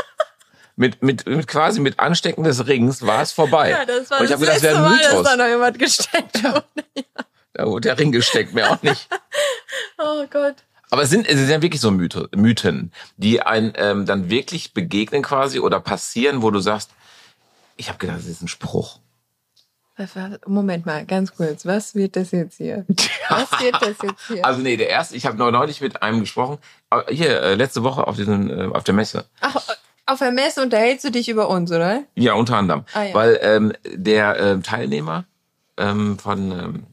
Mit, 0.77 1.03
mit, 1.03 1.27
mit 1.27 1.47
quasi 1.47 1.79
mit 1.81 1.99
Anstecken 1.99 2.43
des 2.43 2.65
Rings 2.65 3.05
war 3.05 3.21
es 3.21 3.31
vorbei. 3.33 3.69
ja, 3.71 3.85
das 3.85 4.09
war 4.09 4.19
und 4.19 4.25
ich 4.25 4.31
das 4.31 4.39
habe 4.39 4.45
gedacht, 4.45 4.55
das 4.55 4.63
wäre 4.63 4.77
ein 4.77 4.81
Mal, 4.83 4.97
dass 4.97 5.07
Mythos. 5.11 5.23
da 5.25 5.35
noch 5.35 5.47
jemand 5.47 5.79
gesteckt 5.79 6.43
wurde. 6.43 6.63
Da 7.53 7.65
wurde 7.67 7.89
der 7.89 7.99
Ring 7.99 8.13
gesteckt, 8.13 8.53
mir 8.53 8.71
auch 8.71 8.81
nicht. 8.81 9.09
Oh 9.97 10.25
Gott. 10.31 10.55
Aber 10.89 11.03
es 11.03 11.09
sind, 11.09 11.27
es 11.27 11.35
sind 11.35 11.49
ja 11.49 11.61
wirklich 11.61 11.81
so 11.81 11.91
Mythe, 11.91 12.29
Mythen, 12.33 12.93
die 13.17 13.41
ein 13.41 13.73
ähm, 13.75 14.05
dann 14.05 14.29
wirklich 14.29 14.73
begegnen 14.73 15.21
quasi 15.21 15.59
oder 15.59 15.81
passieren, 15.81 16.41
wo 16.41 16.49
du 16.49 16.61
sagst, 16.61 16.91
ich 17.75 17.89
habe 17.89 17.97
gedacht, 17.97 18.19
das 18.19 18.25
ist 18.25 18.41
ein 18.41 18.47
Spruch. 18.47 19.00
Moment 20.47 20.85
mal, 20.85 21.05
ganz 21.05 21.35
kurz. 21.35 21.65
Was 21.65 21.93
wird 21.95 22.15
das 22.15 22.31
jetzt 22.31 22.57
hier? 22.57 22.85
Was 23.29 23.51
wird 23.61 23.75
das 23.81 23.95
jetzt 24.01 24.21
hier? 24.27 24.45
Also 24.45 24.61
nee, 24.61 24.77
der 24.77 24.89
erste, 24.89 25.15
ich 25.15 25.25
habe 25.25 25.37
neulich 25.37 25.81
mit 25.81 26.01
einem 26.01 26.21
gesprochen, 26.21 26.57
hier 27.09 27.41
äh, 27.41 27.55
letzte 27.55 27.83
Woche 27.83 28.07
auf 28.07 28.15
diesen 28.15 28.49
äh, 28.49 28.65
auf 28.73 28.83
der 28.83 28.93
Messe. 28.93 29.25
Ach, 29.41 29.55
auf 30.07 30.19
der 30.19 30.31
Messe 30.31 30.61
unterhältst 30.63 31.05
du 31.05 31.11
dich 31.11 31.29
über 31.29 31.49
uns, 31.49 31.71
oder? 31.71 32.03
Ja, 32.15 32.33
unter 32.33 32.57
anderem, 32.57 32.83
Ah, 32.93 33.03
ja. 33.03 33.13
weil 33.13 33.39
ähm, 33.41 33.73
der 33.93 34.37
ähm, 34.39 34.63
Teilnehmer 34.63 35.25
ähm, 35.77 36.17
von 36.17 36.51
ähm, 36.51 36.83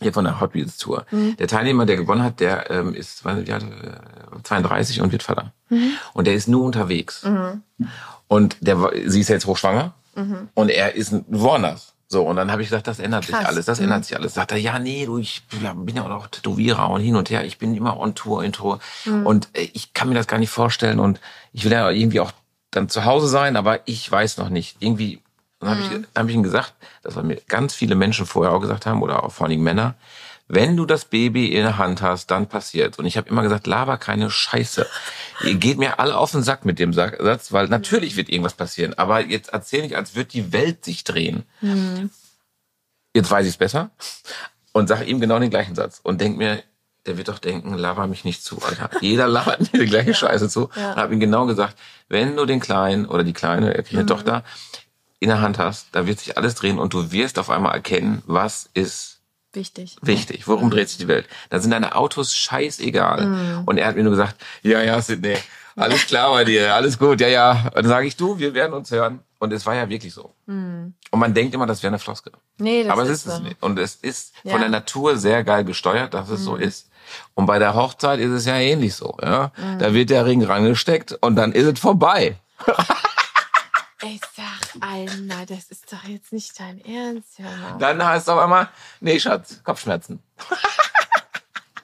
hier 0.00 0.12
von 0.12 0.24
der 0.24 0.40
Hot 0.40 0.54
Wheels 0.54 0.76
Tour, 0.76 1.06
Mhm. 1.10 1.36
der 1.36 1.48
Teilnehmer, 1.48 1.84
der 1.86 1.96
gewonnen 1.96 2.22
hat, 2.22 2.40
der 2.40 2.70
ähm, 2.70 2.94
ist 2.94 3.24
weiß 3.24 3.36
nicht, 3.36 3.48
wie 3.48 3.52
alt, 3.52 3.64
äh, 3.64 4.42
32 4.42 5.00
und 5.00 5.12
wird 5.12 5.22
Vater. 5.22 5.52
Mhm. 5.68 5.92
Und 6.14 6.26
der 6.26 6.34
ist 6.34 6.48
nur 6.48 6.64
unterwegs. 6.64 7.24
Und 8.28 8.56
der 8.60 8.90
sie 9.06 9.20
ist 9.20 9.28
jetzt 9.28 9.46
hochschwanger 9.46 9.94
und 10.54 10.68
er 10.70 10.94
ist 10.96 11.12
ein 11.12 11.24
woanders. 11.28 11.94
So, 12.10 12.22
und 12.22 12.36
dann 12.36 12.50
habe 12.50 12.62
ich 12.62 12.68
gesagt, 12.68 12.86
das 12.86 13.00
ändert 13.00 13.26
Krass. 13.26 13.32
Mhm. 13.32 13.38
sich 13.38 13.46
alles, 13.48 13.66
das 13.66 13.80
ändert 13.80 14.04
sich 14.06 14.16
alles. 14.16 14.34
Sagt 14.34 14.52
er, 14.52 14.58
ja, 14.58 14.78
nee, 14.78 15.04
du, 15.04 15.18
ich 15.18 15.42
bin 15.48 15.94
ja 15.94 16.10
auch 16.10 16.26
Tätowierer 16.28 16.88
und 16.88 17.02
hin 17.02 17.16
und 17.16 17.28
her, 17.28 17.44
ich 17.44 17.58
bin 17.58 17.74
immer 17.74 17.98
on 17.98 18.14
Tour, 18.14 18.42
in 18.44 18.52
Tour. 18.52 18.80
Mhm. 19.04 19.26
Und 19.26 19.48
äh, 19.52 19.68
ich 19.74 19.92
kann 19.92 20.08
mir 20.08 20.14
das 20.14 20.26
gar 20.26 20.38
nicht 20.38 20.50
vorstellen 20.50 21.00
und 21.00 21.20
ich 21.52 21.64
will 21.64 21.72
ja 21.72 21.90
irgendwie 21.90 22.20
auch 22.20 22.32
dann 22.70 22.88
zu 22.88 23.04
Hause 23.04 23.28
sein, 23.28 23.56
aber 23.56 23.80
ich 23.86 24.10
weiß 24.10 24.38
noch 24.38 24.48
nicht. 24.48 24.76
Irgendwie, 24.80 25.20
dann 25.60 25.70
habe 25.70 25.80
ich, 25.80 25.88
dann 25.88 26.06
hab 26.16 26.28
ich 26.28 26.34
ihm 26.34 26.42
gesagt, 26.42 26.72
das 27.02 27.14
was 27.14 27.24
mir 27.24 27.40
ganz 27.46 27.74
viele 27.74 27.94
Menschen 27.94 28.24
vorher 28.24 28.54
auch 28.54 28.60
gesagt 28.60 28.86
haben, 28.86 29.02
oder 29.02 29.22
auch 29.24 29.32
vor 29.32 29.44
allen 29.44 29.50
Dingen 29.50 29.64
Männer, 29.64 29.94
wenn 30.48 30.76
du 30.76 30.86
das 30.86 31.04
Baby 31.04 31.46
in 31.54 31.62
der 31.62 31.76
Hand 31.78 32.00
hast, 32.02 32.30
dann 32.30 32.48
passiert. 32.48 32.98
Und 32.98 33.04
ich 33.06 33.16
habe 33.18 33.28
immer 33.28 33.42
gesagt, 33.42 33.66
laber 33.66 33.98
keine 33.98 34.30
Scheiße. 34.30 34.86
Ihr 35.44 35.54
geht 35.56 35.78
mir 35.78 36.00
alle 36.00 36.16
auf 36.16 36.32
den 36.32 36.42
Sack 36.42 36.64
mit 36.64 36.78
dem 36.78 36.92
Sa- 36.94 37.12
Satz, 37.18 37.52
weil 37.52 37.68
natürlich 37.68 38.16
wird 38.16 38.28
irgendwas 38.30 38.54
passieren. 38.54 38.94
Aber 38.94 39.20
jetzt 39.24 39.50
erzähl 39.50 39.82
nicht, 39.82 39.96
als 39.96 40.14
würde 40.14 40.30
die 40.30 40.52
Welt 40.52 40.84
sich 40.84 41.04
drehen. 41.04 41.44
Jetzt 43.14 43.30
weiß 43.30 43.44
ich 43.46 43.52
es 43.52 43.56
besser 43.58 43.90
und 44.72 44.88
sage 44.88 45.04
ihm 45.04 45.20
genau 45.20 45.38
den 45.38 45.50
gleichen 45.50 45.74
Satz 45.74 46.00
und 46.02 46.20
denk 46.20 46.36
mir, 46.38 46.62
der 47.06 47.16
wird 47.16 47.28
doch 47.28 47.38
denken, 47.38 47.74
laber 47.74 48.06
mich 48.06 48.24
nicht 48.24 48.42
zu, 48.44 48.60
Alter. 48.62 48.90
Jeder 49.00 49.26
labert 49.28 49.72
mir 49.72 49.80
die 49.80 49.86
gleiche 49.86 50.14
Scheiße 50.14 50.48
zu. 50.48 50.68
Ja. 50.76 50.92
Und 50.92 50.96
habe 50.98 51.14
ihm 51.14 51.20
genau 51.20 51.46
gesagt, 51.46 51.76
wenn 52.08 52.36
du 52.36 52.44
den 52.44 52.60
Kleinen 52.60 53.06
oder 53.06 53.24
die 53.24 53.32
Kleine, 53.32 53.74
er 53.74 53.82
kriegt 53.82 53.94
eine 53.94 54.02
Mhm. 54.04 54.08
Tochter, 54.08 54.44
in 55.20 55.28
der 55.28 55.40
Hand 55.40 55.58
hast, 55.58 55.88
da 55.92 56.06
wird 56.06 56.20
sich 56.20 56.36
alles 56.36 56.54
drehen 56.54 56.78
und 56.78 56.92
du 56.94 57.10
wirst 57.10 57.38
auf 57.38 57.50
einmal 57.50 57.74
erkennen, 57.74 58.22
was 58.26 58.68
ist 58.74 59.17
Wichtig. 59.58 59.96
wichtig, 60.02 60.46
worum 60.48 60.70
dreht 60.70 60.88
sich 60.88 60.98
die 60.98 61.08
Welt. 61.08 61.26
Da 61.50 61.58
sind 61.60 61.70
deine 61.72 61.94
Autos 61.96 62.34
scheißegal. 62.34 63.26
Mhm. 63.26 63.62
Und 63.66 63.78
er 63.78 63.86
hat 63.88 63.96
mir 63.96 64.02
nur 64.04 64.12
gesagt, 64.12 64.36
ja, 64.62 64.80
ja, 64.82 65.00
Sidney, 65.02 65.36
alles 65.76 66.06
klar 66.06 66.30
bei 66.30 66.44
dir, 66.44 66.74
alles 66.74 66.98
gut, 66.98 67.20
ja, 67.20 67.28
ja. 67.28 67.50
Und 67.66 67.74
dann 67.76 67.88
sage 67.88 68.06
ich, 68.06 68.16
du, 68.16 68.38
wir 68.38 68.54
werden 68.54 68.72
uns 68.72 68.90
hören. 68.90 69.20
Und 69.40 69.52
es 69.52 69.64
war 69.66 69.74
ja 69.76 69.88
wirklich 69.88 70.12
so. 70.12 70.34
Und 70.46 70.94
man 71.12 71.32
denkt 71.32 71.54
immer, 71.54 71.66
das 71.66 71.82
wäre 71.84 71.90
eine 71.92 72.00
Floskel. 72.00 72.32
Nee, 72.58 72.82
Mhm. 72.82 72.88
das 72.88 72.92
Aber 72.92 73.02
es 73.04 73.08
ist 73.10 73.26
es 73.26 73.36
so. 73.36 73.42
nicht. 73.42 73.62
Und 73.62 73.78
es 73.78 73.94
ist 73.94 74.32
Ja. 74.42 74.48
Mhm. 74.48 74.50
von 74.52 74.60
der 74.62 74.70
Natur 74.70 75.16
sehr 75.16 75.44
geil 75.44 75.64
gesteuert, 75.64 76.12
dass 76.14 76.28
es 76.28 76.42
so 76.42 76.56
ist. 76.56 76.88
Und 77.34 77.46
bei 77.46 77.58
der 77.60 77.74
Hochzeit 77.74 78.18
ist 78.18 78.32
es 78.32 78.46
ja 78.46 78.56
ähnlich 78.56 78.94
so. 78.96 79.16
Ja? 79.22 79.52
Mhm. 79.56 79.78
Da 79.78 79.94
wird 79.94 80.10
der 80.10 80.26
Ring 80.26 80.42
rangesteckt 80.44 81.12
und 81.20 81.36
dann 81.36 81.52
ist 81.52 81.66
es 81.66 81.78
vorbei. 81.78 82.36
Ich 84.02 84.20
sag 84.36 84.80
einmal, 84.80 85.44
das 85.46 85.70
ist 85.70 85.92
doch 85.92 86.04
jetzt 86.04 86.32
nicht 86.32 86.58
dein 86.60 86.84
Ernst, 86.84 87.40
mal. 87.40 87.76
Dann 87.78 88.04
heißt 88.04 88.28
es 88.28 88.28
auf 88.28 88.38
einmal, 88.38 88.68
nee, 89.00 89.18
Schatz, 89.18 89.60
Kopfschmerzen. 89.64 90.22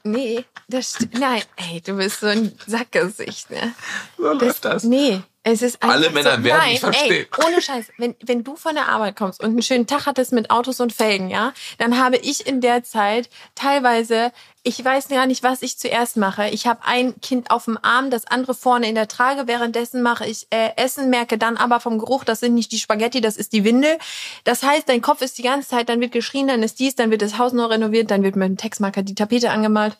Nee, 0.06 0.44
das 0.68 0.98
nein, 1.12 1.42
ey, 1.56 1.80
du 1.80 1.94
bist 1.94 2.20
so 2.20 2.26
ein 2.26 2.52
Sackgesicht, 2.66 3.48
ne? 3.48 3.72
So 4.18 4.34
läuft 4.34 4.62
das. 4.66 4.84
Nee, 4.84 5.22
es 5.42 5.62
ist 5.62 5.82
einfach 5.82 5.96
Alle 5.96 6.10
Männer 6.10 6.36
so, 6.36 6.44
werden 6.44 6.58
nein, 6.58 6.76
verstehen. 6.76 7.10
Ey, 7.10 7.44
ohne 7.46 7.62
Scheiß, 7.62 7.86
wenn, 7.96 8.14
wenn 8.22 8.44
du 8.44 8.54
von 8.54 8.74
der 8.74 8.88
Arbeit 8.88 9.16
kommst 9.16 9.40
und 9.40 9.50
einen 9.50 9.62
schönen 9.62 9.86
Tag 9.86 10.04
hattest 10.04 10.32
mit 10.32 10.50
Autos 10.50 10.80
und 10.80 10.92
Felgen, 10.92 11.30
ja, 11.30 11.54
dann 11.78 11.98
habe 11.98 12.18
ich 12.18 12.46
in 12.46 12.60
der 12.60 12.84
Zeit 12.84 13.30
teilweise, 13.54 14.30
ich 14.66 14.82
weiß 14.82 15.08
gar 15.08 15.26
nicht, 15.26 15.42
was 15.42 15.60
ich 15.60 15.78
zuerst 15.78 16.16
mache. 16.16 16.48
Ich 16.48 16.66
habe 16.66 16.80
ein 16.84 17.20
Kind 17.20 17.50
auf 17.50 17.66
dem 17.66 17.78
Arm, 17.82 18.10
das 18.10 18.26
andere 18.26 18.54
vorne 18.54 18.88
in 18.88 18.94
der 18.94 19.08
Trage. 19.08 19.46
Währenddessen 19.46 20.00
mache 20.00 20.26
ich 20.26 20.46
äh, 20.48 20.70
Essen, 20.76 21.10
merke 21.10 21.36
dann 21.36 21.58
aber 21.58 21.80
vom 21.80 21.98
Geruch, 21.98 22.24
das 22.24 22.40
sind 22.40 22.54
nicht 22.54 22.72
die 22.72 22.78
Spaghetti, 22.78 23.20
das 23.20 23.36
ist 23.36 23.52
die 23.52 23.62
Windel. 23.62 23.98
Das 24.44 24.62
heißt, 24.62 24.88
dein 24.88 25.02
Kopf 25.02 25.20
ist 25.20 25.36
die 25.36 25.42
ganze 25.42 25.68
Zeit, 25.68 25.90
dann 25.90 26.00
wird 26.00 26.12
geschrien, 26.12 26.48
dann 26.48 26.62
ist 26.62 26.80
dies, 26.80 26.96
dann 26.96 27.10
wird 27.10 27.20
das 27.20 27.36
Haus 27.36 27.52
neu 27.52 27.66
renoviert, 27.66 28.10
dann 28.10 28.22
wird 28.22 28.36
mit 28.36 28.48
dem 28.48 28.56
Textmarker 28.56 29.02
die 29.02 29.14
Tapete 29.14 29.50
angemalt. 29.50 29.98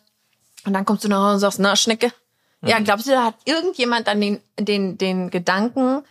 Und 0.65 0.73
dann 0.73 0.83
kommst 0.83 1.03
du 1.03 1.09
nach 1.09 1.19
Hause 1.19 1.33
und 1.33 1.39
sagst, 1.41 1.59
na, 1.59 1.75
Schnecke. 1.75 2.11
Ja, 2.63 2.79
glaubst 2.79 3.05
du, 3.05 3.11
da 3.11 3.25
hat 3.25 3.35
irgendjemand 3.45 4.07
dann 4.07 4.19
den, 4.19 4.41
den, 4.59 4.97
den 4.97 5.29
Gedanken 5.29 6.03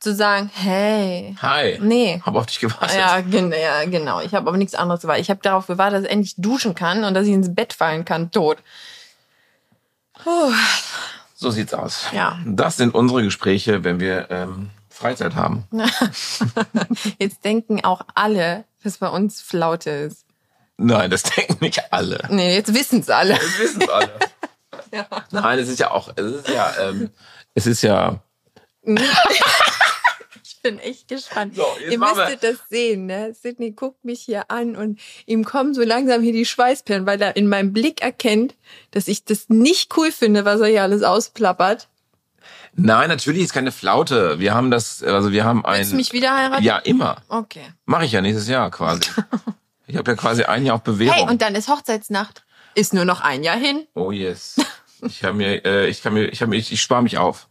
zu 0.00 0.14
sagen, 0.14 0.50
hey, 0.54 1.36
Hi. 1.42 1.78
Nee. 1.80 2.22
Hab 2.24 2.34
auf 2.36 2.46
dich 2.46 2.60
gewartet. 2.60 2.96
ja, 2.96 3.20
gen 3.20 3.52
ja 3.52 3.84
genau. 3.84 4.20
Ich 4.20 4.34
habe 4.34 4.48
aber 4.48 4.56
nichts 4.56 4.74
anderes 4.74 5.00
gewartet. 5.00 5.22
Ich 5.22 5.30
habe 5.30 5.40
darauf 5.42 5.66
gewartet, 5.66 5.98
dass 5.98 6.04
ich 6.04 6.10
endlich 6.10 6.34
duschen 6.36 6.74
kann 6.74 7.04
und 7.04 7.14
dass 7.14 7.26
ich 7.26 7.32
ins 7.32 7.54
Bett 7.54 7.72
fallen 7.72 8.04
kann, 8.04 8.30
tot. 8.30 8.58
Puh. 10.22 10.52
So 11.34 11.50
sieht's 11.50 11.74
aus. 11.74 12.06
Ja. 12.12 12.38
Das 12.46 12.76
sind 12.76 12.94
unsere 12.94 13.22
Gespräche, 13.22 13.84
wenn 13.84 14.00
wir 14.00 14.30
ähm, 14.30 14.70
Freizeit 14.88 15.36
haben. 15.36 15.64
Jetzt 17.18 17.44
denken 17.44 17.84
auch 17.84 18.02
alle, 18.14 18.64
dass 18.82 18.98
bei 18.98 19.08
uns 19.08 19.40
Flaute 19.40 19.90
ist. 19.90 20.24
Nein, 20.76 21.10
das 21.10 21.22
denken 21.36 21.58
nicht 21.60 21.92
alle. 21.92 22.20
Nee, 22.30 22.54
jetzt 22.56 22.72
wissen's 22.72 23.10
alle. 23.10 23.34
Das 23.34 23.58
wissen 23.58 23.88
alle. 23.90 24.10
Ja. 24.90 25.06
Nein, 25.32 25.58
es 25.58 25.68
ist 25.68 25.80
ja 25.80 25.90
auch, 25.90 26.08
es 26.16 26.24
ist 26.24 26.48
ja, 26.48 26.72
ähm, 26.80 27.10
es 27.54 27.66
ist 27.66 27.82
ja, 27.82 28.22
Ich 30.58 30.62
bin 30.62 30.80
echt 30.80 31.06
gespannt. 31.06 31.54
So, 31.54 31.64
Ihr 31.88 31.98
machen 32.00 32.16
wir- 32.18 32.24
müsstet 32.24 32.42
das 32.42 32.68
sehen, 32.68 33.06
ne? 33.06 33.32
Sydney 33.32 33.70
guckt 33.70 34.04
mich 34.04 34.20
hier 34.22 34.50
an 34.50 34.74
und 34.74 34.98
ihm 35.24 35.44
kommen 35.44 35.72
so 35.72 35.82
langsam 35.82 36.20
hier 36.20 36.32
die 36.32 36.44
Schweißperlen, 36.44 37.06
weil 37.06 37.22
er 37.22 37.36
in 37.36 37.48
meinem 37.48 37.72
Blick 37.72 38.02
erkennt, 38.02 38.56
dass 38.90 39.06
ich 39.06 39.24
das 39.24 39.48
nicht 39.48 39.96
cool 39.96 40.10
finde, 40.10 40.44
was 40.44 40.60
er 40.60 40.66
hier 40.66 40.82
alles 40.82 41.04
ausplappert. 41.04 41.86
nein, 42.74 43.08
natürlich 43.08 43.42
ist 43.44 43.52
keine 43.52 43.70
Flaute. 43.70 44.40
Wir 44.40 44.52
haben 44.52 44.72
das, 44.72 45.00
also 45.04 45.30
wir 45.30 45.44
haben 45.44 45.64
ein, 45.64 45.78
Willst 45.78 45.92
du 45.92 45.96
mich 45.96 46.12
wieder 46.12 46.36
heiraten? 46.36 46.64
ja, 46.64 46.78
immer. 46.78 47.18
Okay. 47.28 47.62
Mache 47.84 48.04
ich 48.06 48.10
ja 48.12 48.20
nächstes 48.20 48.48
Jahr 48.48 48.68
quasi. 48.72 49.02
Ich 49.86 49.96
habe 49.96 50.10
ja 50.10 50.16
quasi 50.16 50.42
ein 50.42 50.66
Jahr 50.66 50.74
auf 50.74 50.82
Bewährung. 50.82 51.14
Hey, 51.14 51.28
und 51.30 51.40
dann 51.40 51.54
ist 51.54 51.68
Hochzeitsnacht. 51.68 52.44
Ist 52.74 52.92
nur 52.94 53.04
noch 53.04 53.20
ein 53.20 53.44
Jahr 53.44 53.56
hin. 53.56 53.86
oh 53.94 54.10
yes. 54.10 54.56
Ich 55.02 55.22
habe 55.22 55.34
mir, 55.36 55.64
äh, 55.64 55.86
ich 55.88 56.02
kann 56.02 56.14
mir, 56.14 56.24
ich 56.26 56.40
habe 56.42 56.50
mir, 56.50 56.56
ich, 56.56 56.72
ich 56.72 56.82
spare 56.82 57.02
mich 57.04 57.16
auf. 57.18 57.46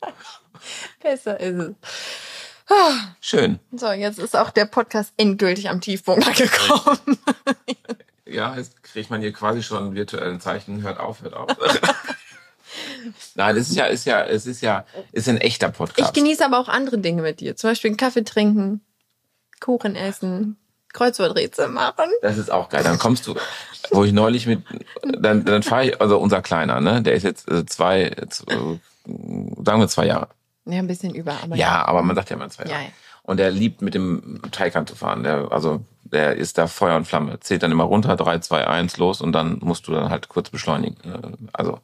Besser 1.02 1.38
ist 1.40 1.58
es. 1.58 1.74
Schön. 3.20 3.58
So, 3.72 3.90
jetzt 3.92 4.18
ist 4.18 4.36
auch 4.36 4.50
der 4.50 4.66
Podcast 4.66 5.12
endgültig 5.16 5.70
am 5.70 5.80
Tiefpunkt 5.80 6.26
angekommen. 6.26 7.18
Ja, 8.30 8.56
jetzt 8.56 8.82
kriegt 8.82 9.08
man 9.10 9.22
hier 9.22 9.32
quasi 9.32 9.62
schon 9.62 9.94
virtuellen 9.94 10.40
Zeichen. 10.40 10.82
Hört 10.82 11.00
auf, 11.00 11.22
hört 11.22 11.34
auf. 11.34 11.48
Nein, 13.34 13.56
es 13.56 13.70
ist 13.70 13.76
ja, 13.76 13.86
ist 13.86 14.04
ja, 14.04 14.22
es 14.22 14.46
ist 14.46 14.60
ja, 14.60 14.84
ist 15.12 15.28
ein 15.28 15.38
echter 15.38 15.68
Ich 15.68 15.74
Podcast. 15.78 16.14
genieße 16.14 16.44
aber 16.44 16.58
auch 16.58 16.68
andere 16.68 16.98
Dinge 16.98 17.22
mit 17.22 17.40
dir. 17.40 17.56
Zum 17.56 17.70
Beispiel 17.70 17.88
einen 17.88 17.96
Kaffee 17.96 18.24
trinken, 18.24 18.82
Kuchen 19.60 19.96
essen, 19.96 20.58
Kreuzworträtsel 20.92 21.68
machen. 21.68 22.10
Das 22.20 22.36
ist 22.36 22.50
auch 22.50 22.68
geil. 22.68 22.82
Dann 22.84 22.98
kommst 22.98 23.26
du, 23.26 23.34
wo 23.90 24.04
ich 24.04 24.12
neulich 24.12 24.46
mit, 24.46 24.62
dann, 25.02 25.44
dann 25.44 25.62
fahre 25.62 25.86
ich, 25.86 26.00
also 26.00 26.18
unser 26.18 26.42
Kleiner, 26.42 26.80
ne, 26.80 27.02
der 27.02 27.14
ist 27.14 27.22
jetzt 27.22 27.50
äh, 27.50 27.64
zwei, 27.64 28.02
äh, 28.02 28.26
sagen 28.36 29.80
wir 29.80 29.88
zwei 29.88 30.06
Jahre. 30.06 30.28
Ja, 30.68 30.78
ein 30.78 30.86
bisschen 30.86 31.14
über, 31.14 31.34
aber 31.42 31.56
Ja, 31.56 31.84
aber 31.86 32.02
man 32.02 32.14
sagt 32.14 32.30
ja 32.30 32.36
immer 32.36 32.48
zwei 32.48 32.64
Ja, 32.64 32.80
ja. 32.80 32.88
Und 33.22 33.40
er 33.40 33.50
liebt 33.50 33.82
mit 33.82 33.94
dem 33.94 34.40
Taycan 34.52 34.86
zu 34.86 34.94
fahren. 34.94 35.22
Der, 35.22 35.52
also 35.52 35.84
der 36.02 36.36
ist 36.36 36.56
da 36.56 36.66
Feuer 36.66 36.96
und 36.96 37.06
Flamme. 37.06 37.38
Zählt 37.40 37.62
dann 37.62 37.72
immer 37.72 37.84
runter, 37.84 38.16
drei, 38.16 38.38
zwei, 38.38 38.66
eins, 38.66 38.96
los 38.96 39.20
und 39.20 39.32
dann 39.32 39.58
musst 39.60 39.86
du 39.86 39.92
dann 39.92 40.08
halt 40.08 40.28
kurz 40.28 40.48
beschleunigen. 40.50 40.96
Äh, 41.04 41.36
Also 41.52 41.80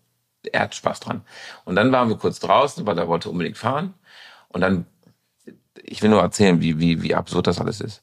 er 0.53 0.61
hat 0.61 0.75
Spaß 0.75 1.01
dran. 1.01 1.23
Und 1.65 1.77
dann 1.77 1.93
waren 1.93 2.09
wir 2.09 2.17
kurz 2.17 2.41
draußen, 2.41 2.87
weil 2.87 2.99
er 2.99 3.09
wollte 3.09 3.31
unbedingt 3.31 3.59
fahren. 3.59 3.95
Und 4.49 4.61
dann, 4.61 4.87
ich 5.83 6.03
will 6.03 6.11
nur 6.11 6.21
erzählen, 6.23 6.61
wie, 6.61 6.79
wie, 6.79 7.03
wie 7.03 7.15
absurd 7.15 7.47
das 7.47 7.61
alles 7.61 7.81
ist. 7.81 8.03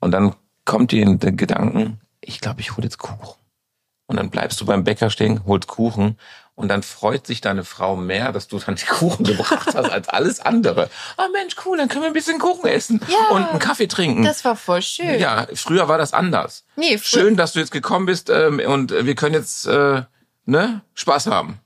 Und 0.00 0.12
dann 0.12 0.34
kommt 0.64 0.92
dir 0.92 1.02
in 1.02 1.18
den 1.18 1.36
Gedanken, 1.36 2.00
ich 2.20 2.40
glaube, 2.40 2.60
ich 2.60 2.76
hole 2.76 2.84
jetzt 2.84 2.98
Kuchen. 2.98 3.36
Und 4.06 4.16
dann 4.16 4.30
bleibst 4.30 4.60
du 4.60 4.66
beim 4.66 4.82
Bäcker 4.82 5.10
stehen, 5.10 5.44
holst 5.46 5.68
Kuchen 5.68 6.18
und 6.60 6.68
dann 6.68 6.82
freut 6.82 7.26
sich 7.26 7.40
deine 7.40 7.64
Frau 7.64 7.96
mehr, 7.96 8.32
dass 8.32 8.48
du 8.48 8.58
dann 8.58 8.74
die 8.76 8.84
Kuchen 8.86 9.24
gebracht 9.24 9.66
hast 9.74 9.76
als 9.90 10.08
alles 10.08 10.40
andere. 10.40 10.90
Ah 11.16 11.26
Mensch, 11.32 11.56
cool, 11.64 11.78
dann 11.78 11.88
können 11.88 12.02
wir 12.02 12.08
ein 12.08 12.12
bisschen 12.14 12.38
Kuchen 12.38 12.68
essen 12.68 13.00
Ja. 13.08 13.34
und 13.34 13.44
einen 13.48 13.58
Kaffee 13.58 13.86
trinken. 13.88 14.22
Das 14.24 14.44
war 14.44 14.56
voll 14.56 14.82
schön. 14.82 15.18
ja, 15.18 15.46
früher 15.54 15.88
war 15.88 15.98
das 15.98 16.12
anders. 16.12 16.64
Nee, 16.76 16.98
Schön, 16.98 17.36
dass 17.36 17.52
du 17.52 17.58
jetzt 17.60 17.72
gekommen 17.72 18.06
bist 18.06 18.30
ähm, 18.30 18.60
und 18.66 18.92
wir 18.92 19.14
können 19.14 19.34
jetzt 19.34 19.66
äh, 19.66 20.02
ne 20.44 20.82
Spaß 20.94 21.26
haben. 21.28 21.58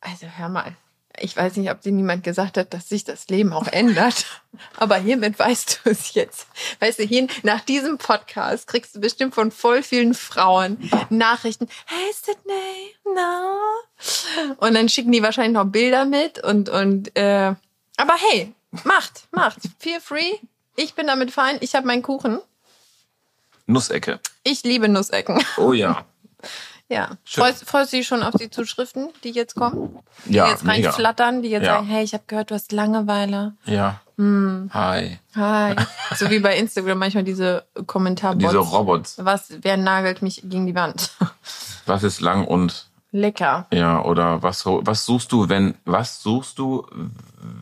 Also 0.00 0.26
hör 0.36 0.48
mal. 0.48 0.76
Ich 1.20 1.36
weiß 1.36 1.56
nicht, 1.56 1.70
ob 1.70 1.82
dir 1.82 1.92
niemand 1.92 2.24
gesagt 2.24 2.56
hat, 2.56 2.72
dass 2.72 2.88
sich 2.88 3.04
das 3.04 3.28
Leben 3.28 3.52
auch 3.52 3.66
ändert. 3.66 4.26
Aber 4.76 4.96
hiermit 4.96 5.38
weißt 5.38 5.80
du 5.84 5.90
es 5.90 6.14
jetzt. 6.14 6.46
Weißt 6.80 6.98
du, 6.98 7.02
hier, 7.04 7.28
nach 7.42 7.60
diesem 7.60 7.98
Podcast 7.98 8.66
kriegst 8.66 8.96
du 8.96 9.00
bestimmt 9.00 9.34
von 9.34 9.50
voll 9.50 9.82
vielen 9.82 10.14
Frauen 10.14 10.90
Nachrichten. 11.10 11.68
Hey 11.86 12.12
Sydney, 12.12 12.94
no. 13.04 14.56
Und 14.56 14.74
dann 14.74 14.88
schicken 14.88 15.12
die 15.12 15.22
wahrscheinlich 15.22 15.54
noch 15.54 15.66
Bilder 15.66 16.06
mit 16.06 16.42
und, 16.42 16.68
und, 16.68 17.16
äh, 17.16 17.54
aber 17.96 18.14
hey, 18.30 18.54
macht, 18.84 19.28
macht. 19.30 19.58
Feel 19.78 20.00
free. 20.00 20.38
Ich 20.76 20.94
bin 20.94 21.06
damit 21.06 21.30
fein. 21.30 21.58
Ich 21.60 21.74
habe 21.74 21.86
meinen 21.86 22.02
Kuchen. 22.02 22.40
Nussecke. 23.66 24.20
Ich 24.42 24.62
liebe 24.64 24.88
Nussecken. 24.88 25.44
Oh 25.58 25.72
ja. 25.72 26.04
Ja. 26.90 27.10
Schön. 27.24 27.44
Freust, 27.44 27.64
freust 27.64 27.92
du 27.92 27.98
dich 27.98 28.06
schon 28.06 28.22
auf 28.24 28.34
die 28.34 28.50
Zuschriften, 28.50 29.10
die 29.22 29.30
jetzt 29.30 29.54
kommen? 29.54 29.98
Die 30.24 30.34
Ja, 30.34 30.48
jetzt 30.48 30.66
reinflattern, 30.66 31.40
die 31.40 31.48
jetzt 31.48 31.64
Ja. 31.64 31.74
sagen, 31.76 31.86
hey, 31.86 32.02
ich 32.02 32.12
habe 32.14 32.24
gehört, 32.26 32.50
du 32.50 32.54
hast 32.56 32.72
Langeweile. 32.72 33.54
Ja. 33.64 34.00
Hm. 34.18 34.70
Hi. 34.74 35.18
Hi. 35.36 35.76
so 36.16 36.28
wie 36.30 36.40
bei 36.40 36.56
Instagram 36.56 36.98
manchmal 36.98 37.22
diese 37.22 37.64
Kommentarbots. 37.86 38.44
Diese 38.44 38.58
Robots. 38.58 39.14
Was, 39.24 39.52
wer 39.62 39.76
nagelt 39.76 40.20
mich 40.20 40.42
gegen 40.44 40.66
die 40.66 40.74
Wand? 40.74 41.12
Was 41.86 42.02
ist 42.02 42.20
lang 42.20 42.44
und 42.46 42.88
Lecker. 43.12 43.66
ja 43.72 44.04
oder 44.04 44.40
was 44.42 44.64
was 44.66 45.04
suchst 45.04 45.32
du, 45.32 45.48
wenn 45.48 45.74
was 45.84 46.22
suchst 46.22 46.58
du, 46.60 46.86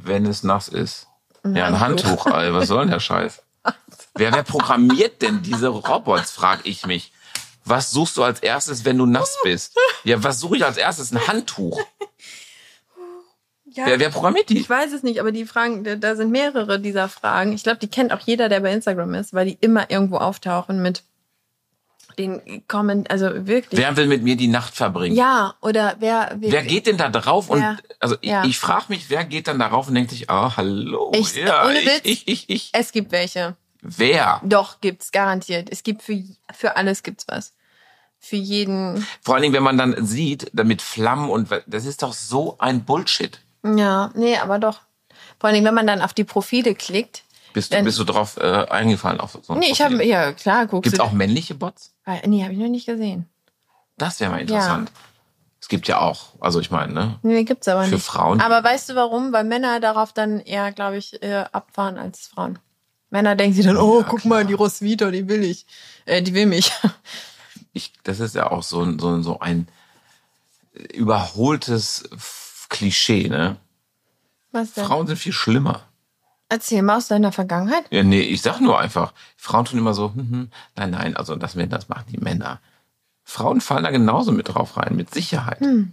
wenn 0.04 0.26
es 0.26 0.42
nass 0.42 0.68
ist? 0.68 1.06
Ja, 1.44 1.64
ein 1.66 1.80
Handtuch, 1.80 2.26
Alter. 2.26 2.52
Was 2.54 2.68
soll 2.68 2.80
denn 2.80 2.90
der 2.90 3.00
Scheiß? 3.00 3.42
Wer, 4.14 4.32
wer 4.34 4.42
programmiert 4.42 5.22
denn 5.22 5.40
diese 5.42 5.68
Robots, 5.68 6.32
frag 6.32 6.60
ich 6.64 6.84
mich. 6.86 7.12
Was 7.68 7.90
suchst 7.90 8.16
du 8.16 8.22
als 8.22 8.40
erstes, 8.40 8.84
wenn 8.84 8.96
du 8.98 9.06
nass 9.06 9.36
bist? 9.42 9.76
Ja, 10.04 10.22
was 10.22 10.40
suche 10.40 10.56
ich 10.56 10.64
als 10.64 10.76
erstes? 10.76 11.12
Ein 11.12 11.26
Handtuch. 11.26 11.80
Ja, 13.70 13.84
Wer, 13.86 14.00
wer 14.00 14.08
programmiert 14.10 14.48
die? 14.48 14.58
ich 14.58 14.68
weiß 14.68 14.92
es 14.92 15.02
nicht, 15.02 15.20
aber 15.20 15.30
die 15.30 15.44
Fragen, 15.44 15.84
da- 16.00 16.16
sind 16.16 16.30
mehrere 16.30 16.80
dieser 16.80 17.08
Fragen. 17.08 17.52
Ich 17.52 17.62
glaube, 17.62 17.78
die 17.78 17.88
kennt 17.88 18.12
auch 18.12 18.20
jeder, 18.20 18.48
der 18.48 18.60
bei 18.60 18.72
Instagram 18.72 19.12
ist, 19.14 19.34
weil 19.34 19.44
die 19.46 19.58
immer 19.60 19.90
irgendwo 19.90 20.16
auftauchen 20.16 20.80
mit 20.80 21.02
den 22.18 22.66
Comment, 22.66 23.10
also 23.10 23.46
wirklich. 23.46 23.78
Wer 23.78 23.94
will 23.98 24.06
mit 24.06 24.22
mir 24.22 24.36
die 24.36 24.48
Nacht 24.48 24.74
verbringen? 24.74 25.14
Ja, 25.14 25.54
oder 25.60 25.96
wer, 26.00 26.34
Wer 26.38 26.62
geht 26.62 26.86
denn 26.86 26.96
da 26.96 27.10
drauf 27.10 27.50
und 27.50 27.62
also 28.00 28.16
ich, 28.22 28.30
Ja. 28.30 28.44
ich 28.44 28.58
frage 28.58 28.86
mich, 28.88 29.10
wer 29.10 29.24
geht 29.24 29.46
dann 29.46 29.58
darauf 29.58 29.86
und 29.88 29.94
denkt 29.94 30.10
sich, 30.10 30.30
ah, 30.30 30.56
hallo, 30.56 31.12
Ich- 31.14 31.36
ja, 31.36 31.66
ohne 31.66 31.78
ich, 31.78 31.86
Witz. 31.86 32.00
ich, 32.04 32.26
ich, 32.26 32.48
ich, 32.50 32.70
Es 32.72 32.90
gibt 32.90 33.12
welche. 33.12 33.54
wer? 33.82 34.40
Doch, 34.44 34.80
gibt's 34.80 35.12
garantiert. 35.12 35.68
Es 35.70 35.82
gibt 35.82 36.02
für, 36.02 36.20
für 36.52 36.76
alles 36.76 37.02
gibt's 37.02 37.26
was. 37.28 37.52
Für 38.18 38.36
jeden. 38.36 39.06
Vor 39.22 39.34
allen 39.34 39.42
Dingen, 39.42 39.54
wenn 39.54 39.62
man 39.62 39.78
dann 39.78 40.04
sieht, 40.06 40.50
damit 40.52 40.82
Flammen 40.82 41.30
und 41.30 41.48
das 41.66 41.84
ist 41.84 42.02
doch 42.02 42.12
so 42.12 42.56
ein 42.58 42.84
Bullshit. 42.84 43.40
Ja, 43.64 44.10
nee, 44.14 44.36
aber 44.36 44.58
doch. 44.58 44.80
Vor 45.40 45.48
allen 45.48 45.54
Dingen, 45.54 45.66
wenn 45.66 45.74
man 45.74 45.86
dann 45.86 46.02
auf 46.02 46.12
die 46.14 46.24
Profile 46.24 46.74
klickt. 46.74 47.22
Bist 47.54 47.72
du, 47.72 47.82
bist 47.82 47.98
du 47.98 48.04
drauf 48.04 48.36
äh, 48.36 48.66
eingefallen 48.68 49.20
auf 49.20 49.38
so 49.42 49.52
ein 49.52 49.58
Nee, 49.58 49.70
ich 49.70 49.80
habe, 49.80 50.04
ja, 50.04 50.32
klar, 50.32 50.66
guckst 50.66 50.84
Gibt 50.84 50.94
es 50.94 51.00
auch 51.00 51.12
männliche 51.12 51.54
Bots? 51.54 51.94
Ah, 52.04 52.16
Nee, 52.26 52.42
habe 52.42 52.52
ich 52.52 52.58
noch 52.58 52.68
nicht 52.68 52.86
gesehen. 52.86 53.26
Das 53.96 54.20
wäre 54.20 54.30
mal 54.30 54.40
interessant. 54.40 54.92
Es 55.60 55.66
gibt 55.68 55.88
ja 55.88 56.00
auch, 56.00 56.34
also 56.40 56.60
ich 56.60 56.70
meine, 56.70 56.92
ne? 56.92 57.18
Nee, 57.22 57.42
gibt's 57.44 57.66
aber 57.66 57.82
Für 57.84 57.94
nicht. 57.96 58.04
Frauen. 58.04 58.40
Aber 58.40 58.62
weißt 58.62 58.90
du 58.90 58.94
warum? 58.94 59.32
Weil 59.32 59.44
Männer 59.44 59.80
darauf 59.80 60.12
dann 60.12 60.38
eher, 60.40 60.70
glaube 60.72 60.98
ich, 60.98 61.20
äh, 61.22 61.44
abfahren 61.50 61.98
als 61.98 62.28
Frauen. 62.28 62.58
Männer 63.10 63.34
denken 63.34 63.56
sich 63.56 63.64
dann, 63.66 63.76
oh, 63.76 64.00
Ja, 64.00 64.06
guck 64.08 64.20
klar. 64.20 64.28
mal, 64.28 64.44
die 64.46 64.52
Roswitha, 64.54 65.10
die 65.10 65.28
will 65.28 65.42
ich. 65.42 65.66
Äh, 66.04 66.22
die 66.22 66.34
will 66.34 66.46
mich. 66.46 66.70
Ich, 67.72 67.92
das 68.04 68.20
ist 68.20 68.34
ja 68.34 68.50
auch 68.50 68.62
so, 68.62 68.82
ein- 68.82 68.98
so, 68.98 69.20
so 69.22 69.40
ein 69.40 69.68
überholtes 70.92 72.08
Klischee, 72.68 73.28
ne? 73.28 73.56
Was 74.52 74.72
denn? 74.74 74.84
Frauen 74.86 75.06
sind 75.06 75.16
viel 75.16 75.32
schlimmer. 75.32 75.82
Erzähl 76.48 76.82
mal 76.82 76.96
aus 76.96 77.08
deiner 77.08 77.32
Vergangenheit. 77.32 77.84
Ja, 77.90 78.02
nee, 78.02 78.20
ich 78.20 78.40
sag 78.40 78.60
nur 78.60 78.78
einfach, 78.78 79.12
Frauen 79.36 79.66
tun 79.66 79.78
immer 79.78 79.92
so, 79.92 80.14
hm, 80.14 80.30
hm, 80.30 80.50
nein, 80.76 80.90
nein, 80.90 81.16
also 81.16 81.36
das, 81.36 81.54
das 81.56 81.88
machen 81.88 82.06
die 82.10 82.18
Männer. 82.18 82.60
Frauen 83.24 83.60
fallen 83.60 83.84
da 83.84 83.90
genauso 83.90 84.32
mit 84.32 84.48
drauf 84.48 84.78
rein, 84.78 84.96
mit 84.96 85.12
Sicherheit. 85.12 85.60
Hm. 85.60 85.92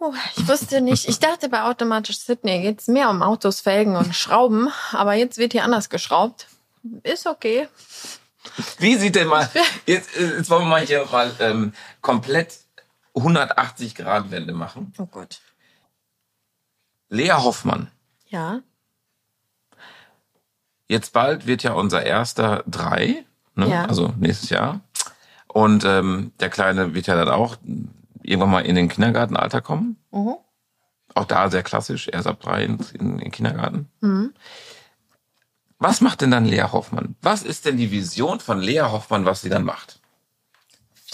Oh, 0.00 0.12
ich 0.36 0.48
wusste 0.48 0.80
nicht. 0.80 1.08
Ich 1.08 1.18
dachte 1.20 1.48
bei 1.48 1.62
automatisch 1.62 2.18
Sydney 2.18 2.62
geht's 2.62 2.88
mehr 2.88 3.10
um 3.10 3.22
Autos, 3.22 3.60
Felgen 3.60 3.96
und 3.96 4.14
Schrauben. 4.16 4.68
Aber 4.92 5.14
jetzt 5.14 5.38
wird 5.38 5.52
hier 5.52 5.62
anders 5.64 5.90
geschraubt. 5.90 6.48
Ist 7.02 7.26
okay. 7.26 7.68
Wie 8.78 8.96
sieht 8.96 9.16
denn 9.16 9.28
mal, 9.28 9.48
jetzt, 9.86 10.16
äh, 10.16 10.36
jetzt 10.36 10.50
wollen 10.50 10.62
wir 10.62 10.68
mal 10.68 10.80
hier 10.86 11.06
mal 11.10 11.32
ähm, 11.40 11.72
komplett 12.00 12.58
180 13.14 13.94
Grad 13.94 14.30
Wende 14.30 14.52
machen. 14.52 14.92
Oh 14.98 15.06
Gott. 15.06 15.40
Lea 17.08 17.32
Hoffmann. 17.32 17.90
Ja. 18.28 18.60
Jetzt 20.88 21.12
bald 21.12 21.46
wird 21.46 21.62
ja 21.62 21.72
unser 21.72 22.04
erster 22.04 22.64
drei, 22.66 23.24
ne? 23.54 23.68
Ja. 23.68 23.84
also 23.84 24.14
nächstes 24.18 24.50
Jahr. 24.50 24.80
Und 25.46 25.84
ähm, 25.84 26.32
der 26.40 26.48
Kleine 26.48 26.94
wird 26.94 27.06
ja 27.06 27.16
dann 27.16 27.28
auch 27.28 27.56
irgendwann 28.22 28.50
mal 28.50 28.66
in 28.66 28.76
den 28.76 28.88
Kindergartenalter 28.88 29.60
kommen. 29.60 29.96
Mhm. 30.10 30.36
Auch 31.14 31.24
da 31.24 31.50
sehr 31.50 31.64
klassisch, 31.64 32.08
erst 32.08 32.28
ab 32.28 32.40
drei 32.40 32.64
in, 32.64 32.78
in 32.94 33.18
den 33.18 33.30
Kindergarten. 33.30 33.88
Mhm. 34.00 34.32
Was 35.80 36.00
macht 36.00 36.20
denn 36.20 36.30
dann 36.30 36.44
Lea 36.44 36.62
Hoffmann? 36.70 37.16
Was 37.22 37.42
ist 37.42 37.64
denn 37.64 37.76
die 37.78 37.90
Vision 37.90 38.38
von 38.38 38.60
Lea 38.60 38.80
Hoffmann, 38.82 39.24
was 39.24 39.40
sie 39.40 39.48
dann 39.48 39.64
macht? 39.64 39.98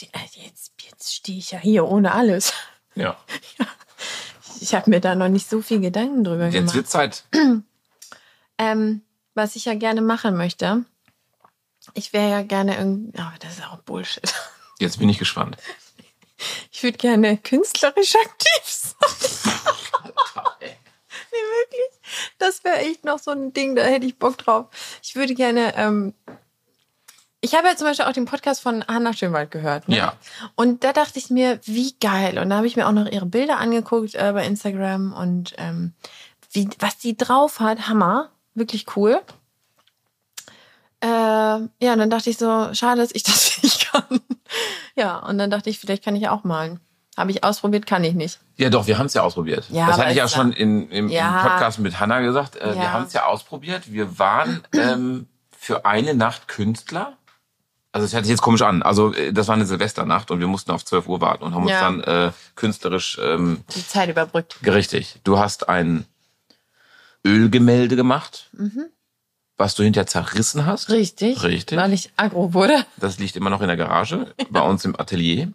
Äh, 0.01 0.07
Jetzt, 0.35 0.73
jetzt 0.85 1.14
stehe 1.14 1.39
ich 1.39 1.53
ja 1.53 1.59
hier 1.59 1.87
ohne 1.87 2.12
alles. 2.12 2.53
Ja. 2.95 3.17
Ich 4.59 4.75
habe 4.75 4.89
mir 4.89 5.01
da 5.03 5.14
noch 5.14 5.29
nicht 5.29 5.49
so 5.51 5.61
viel 5.61 5.81
Gedanken 5.81 6.25
drüber 6.25 6.47
Jetzt 6.47 6.55
gemacht. 6.55 6.75
wird 6.75 6.89
Zeit. 6.89 7.25
Ähm, 8.59 9.03
was 9.35 9.55
ich 9.55 9.67
ja 9.67 9.75
gerne 9.75 10.01
machen 10.01 10.35
möchte, 10.35 10.87
ich 11.93 12.14
wäre 12.14 12.31
ja 12.31 12.41
gerne 12.43 12.79
irgendwie, 12.79 13.19
aber 13.19 13.35
das 13.39 13.59
ist 13.59 13.67
auch 13.67 13.77
Bullshit. 13.83 14.35
Jetzt 14.79 14.99
bin 14.99 15.11
ich 15.11 15.19
gespannt. 15.19 15.59
Ich 16.73 16.83
würde 16.83 16.97
gerne 16.97 17.37
künstlerisch 17.37 18.14
aktiv 18.17 18.62
sein. 18.64 19.53
Nee, 20.61 21.39
wirklich. 21.39 21.95
Das 22.39 22.64
wäre 22.64 22.79
echt 22.79 23.05
noch 23.05 23.19
so 23.19 23.31
ein 23.31 23.53
Ding, 23.53 23.77
da 23.77 23.83
hätte 23.83 24.07
ich 24.07 24.19
Bock 24.19 24.39
drauf. 24.39 24.67
Ich 25.03 25.17
würde 25.17 25.35
gerne, 25.35 25.75
ähm, 25.77 26.14
ich 27.41 27.55
habe 27.55 27.69
ja 27.69 27.77
zum 27.77 27.87
Beispiel 27.87 28.07
auch 28.07 28.12
den 28.12 28.25
Podcast 28.25 28.61
von 28.61 28.85
Hanna 28.89 29.12
Schönwald 29.12 29.51
gehört. 29.51 29.89
Ne? 29.89 29.97
Ja. 29.97 30.14
Und 30.55 30.85
da 30.85 30.93
dachte 30.93 31.19
ich 31.19 31.31
mir, 31.31 31.61
wie 31.64 31.95
geil. 32.01 32.39
Und 32.39 32.51
da 32.51 32.57
habe 32.57 32.67
ich 32.67 32.77
mir 32.77 32.89
auch 32.89 32.93
noch 32.93 33.07
ihre 33.07 33.27
Bilder 33.27 33.59
angeguckt 33.59 34.14
äh, 34.14 34.33
bei 34.33 34.47
Instagram 34.47 35.12
und 35.12 35.55
ähm, 35.59 35.93
wie, 36.51 36.69
was 36.79 36.99
die 36.99 37.17
drauf 37.17 37.61
hat, 37.61 37.89
Hammer. 37.89 38.31
Wirklich 38.55 38.97
cool. 38.97 39.21
Äh, 41.01 41.07
ja, 41.07 41.93
und 41.93 41.99
dann 41.99 42.11
dachte 42.11 42.31
ich 42.31 42.39
so, 42.39 42.73
schade, 42.73 43.01
dass 43.01 43.14
ich 43.14 43.23
das 43.23 43.59
nicht 43.62 43.93
kann. 43.93 44.21
ja, 44.97 45.19
und 45.19 45.39
dann 45.39 45.51
dachte 45.51 45.71
ich, 45.71 45.79
vielleicht 45.79 46.05
kann 46.05 46.17
ich 46.17 46.29
auch 46.29 46.43
malen. 46.43 46.81
Habe 47.17 47.31
ich 47.31 47.43
ausprobiert, 47.45 47.87
kann 47.87 48.05
ich 48.05 48.14
nicht. 48.14 48.41
Ja, 48.57 48.69
doch, 48.69 48.87
wir 48.87 48.99
haben 48.99 49.07
es 49.07 49.14
ja 49.14 49.23
ausprobiert. 49.23 49.64
Ja, 49.71 49.87
das 49.87 49.99
hatte 49.99 50.11
ich 50.11 50.17
ja 50.19 50.29
schon 50.29 50.53
in, 50.53 50.91
im, 50.91 51.09
Ja. 51.09 51.37
im 51.43 51.49
Podcast 51.51 51.79
mit 51.79 51.99
Hanna 51.99 52.21
gesagt. 52.21 52.57
Äh, 52.57 52.75
Wir 52.75 52.83
Ja. 52.83 52.93
haben 52.93 53.05
es 53.05 53.12
ja 53.14 53.25
ausprobiert. 53.27 53.91
Wir 53.93 54.19
waren 54.19 54.62
ähm, 54.75 55.27
für 55.59 55.87
eine 55.87 56.12
Nacht 56.14 56.47
Künstler. 56.49 57.14
Also 57.93 58.05
es 58.05 58.12
hört 58.12 58.25
sich 58.27 58.33
jetzt 58.33 58.43
komisch 58.43 58.61
an. 58.61 58.83
Also 58.83 59.14
äh, 59.14 59.33
das 59.33 59.49
war 59.49 59.55
eine 59.55 59.64
Silvesternacht 59.64 60.31
und 60.31 60.41
wir 60.41 60.47
mussten 60.47 60.71
auf 60.73 60.85
12 60.85 61.09
Uhr 61.09 61.23
warten 61.23 61.45
und 61.45 61.55
haben 61.55 61.62
uns 61.62 61.73
dann 61.73 62.01
äh, 62.03 62.33
künstlerisch 62.55 63.19
ähm, 63.23 63.64
Die 63.75 63.87
Zeit 63.87 64.11
überbrückt. 64.11 64.59
gerichtet. 64.62 65.19
Du 65.25 65.39
hast 65.39 65.71
ein 65.71 66.05
Ölgemälde 67.25 67.97
gemacht, 67.97 68.51
was 69.57 69.75
du 69.75 69.83
hinterher 69.83 70.07
zerrissen 70.07 70.67
hast. 70.67 70.91
Mhm. 70.91 70.95
Richtig. 70.97 71.43
Richtig. 71.43 71.79
Weil 71.79 71.93
ich 71.95 72.11
aggro 72.17 72.53
wurde. 72.55 72.85
Das 72.99 73.19
liegt 73.19 73.37
immer 73.37 73.51
noch 73.51 73.62
in 73.62 73.69
der 73.69 73.77
Garage, 73.77 74.35
bei 74.51 74.61
uns 74.61 74.85
im 74.85 74.99
Atelier. 75.01 75.51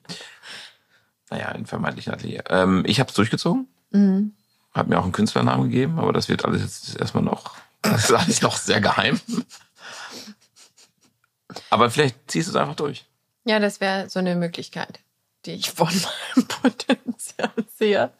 Naja, 1.32 1.50
im 1.54 1.66
vermeintlichen 1.66 2.14
Atelier. 2.14 2.44
Ähm, 2.50 2.84
ich 2.86 3.00
habe 3.00 3.10
es 3.10 3.16
durchgezogen, 3.16 3.68
Mhm. 3.92 4.34
habe 4.74 4.90
mir 4.90 5.00
auch 5.00 5.04
einen 5.04 5.12
Künstlernamen 5.14 5.64
gegeben, 5.72 5.98
aber 5.98 6.14
das 6.14 6.30
wird 6.30 6.46
alles 6.46 6.62
jetzt 6.62 7.00
erstmal 7.00 7.24
noch, 7.24 7.56
das 7.82 8.04
ist 8.06 8.12
alles 8.14 8.42
noch 8.44 8.58
sehr 8.58 8.82
geheim. 8.82 9.20
Aber 11.70 11.90
vielleicht 11.90 12.30
ziehst 12.30 12.48
du 12.48 12.52
es 12.52 12.56
einfach 12.56 12.76
durch. 12.76 13.06
Ja, 13.46 13.60
das 13.60 13.82
wäre 13.82 14.10
so 14.10 14.20
eine 14.20 14.36
Möglichkeit, 14.36 15.00
die 15.46 15.54
ich 15.54 15.72
von 15.72 15.88
meinem 16.36 16.48
Potenzial 16.48 17.52
sehe. 17.78 18.12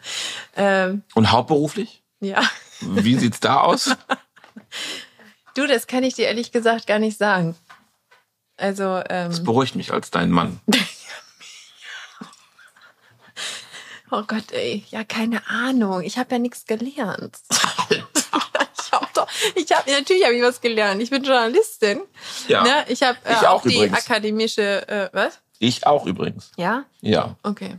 Ähm, 0.56 1.04
Und 1.14 1.32
hauptberuflich? 1.32 2.02
ja. 2.20 2.42
Wie 2.82 3.16
sieht's 3.18 3.40
da 3.40 3.62
aus? 3.62 3.96
Du, 5.54 5.68
das 5.68 5.86
kann 5.86 6.04
ich 6.06 6.14
dir 6.14 6.28
ehrlich 6.28 6.54
gesagt 6.54 6.88
gar 6.88 6.98
nicht 6.98 7.18
sagen. 7.18 7.58
Also, 8.56 9.02
ähm, 9.10 9.30
Das 9.32 9.44
beruhigt 9.44 9.76
mich 9.76 9.92
als 9.92 10.10
dein 10.10 10.32
Mann. 10.32 10.62
Oh 14.12 14.24
Gott, 14.28 14.52
ey, 14.52 14.84
ja, 14.90 15.04
keine 15.04 15.48
Ahnung. 15.48 16.02
Ich 16.02 16.18
habe 16.18 16.32
ja 16.36 16.40
nichts 16.40 16.66
gelernt. 16.66 17.38
ich 17.90 18.92
habe 18.92 19.08
doch, 19.14 19.28
ich 19.56 19.72
habe 19.72 19.92
natürlich 19.92 20.24
habe 20.24 20.36
ich 20.36 20.44
was 20.44 20.62
gelernt. 20.62 21.02
Ich 21.02 21.10
bin 21.10 21.24
Journalistin. 21.24 22.02
Ja. 22.48 22.64
Ne? 22.64 22.86
Ich 22.90 23.02
habe 23.04 23.18
äh, 23.26 23.34
Ich 23.34 23.48
auch 23.48 23.60
auch 23.60 23.62
die 23.64 23.76
übrigens. 23.76 23.98
akademische, 23.98 24.88
äh, 24.88 25.10
was? 25.14 25.40
Ich 25.60 25.86
auch 25.86 26.06
übrigens. 26.06 26.52
Ja, 26.58 26.86
Ja. 27.02 27.36
okay. 27.44 27.78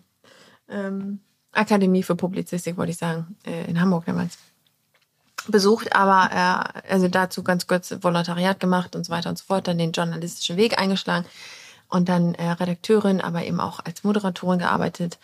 Ähm, 0.69 1.21
Akademie 1.53 2.03
für 2.03 2.17
Publizistik 2.17 2.77
wollte 2.79 2.93
ich 2.93 2.99
sagen, 2.99 3.37
äh, 3.45 3.69
in 3.69 3.81
Hamburg 3.81 4.07
damals 4.07 4.39
besucht, 5.49 5.95
aber 5.95 6.31
äh, 6.87 6.93
also 6.93 7.09
dazu 7.09 7.43
ganz 7.43 7.67
kurz 7.67 7.95
Volontariat 8.01 8.59
gemacht 8.61 8.95
und 8.97 9.05
so 9.05 9.13
weiter 9.13 9.29
und 9.29 9.39
so 9.39 9.45
fort, 9.45 9.67
dann 9.69 9.77
den 9.79 9.93
journalistischen 9.93 10.57
Weg 10.57 10.79
eingeschlagen 10.79 11.27
und 11.89 12.09
dann 12.09 12.35
äh, 12.37 12.51
Redakteurin, 12.53 13.21
aber 13.21 13.45
eben 13.45 13.61
auch 13.61 13.81
als 13.85 14.05
Moderatorin 14.05 14.61
gearbeitet. 14.61 15.19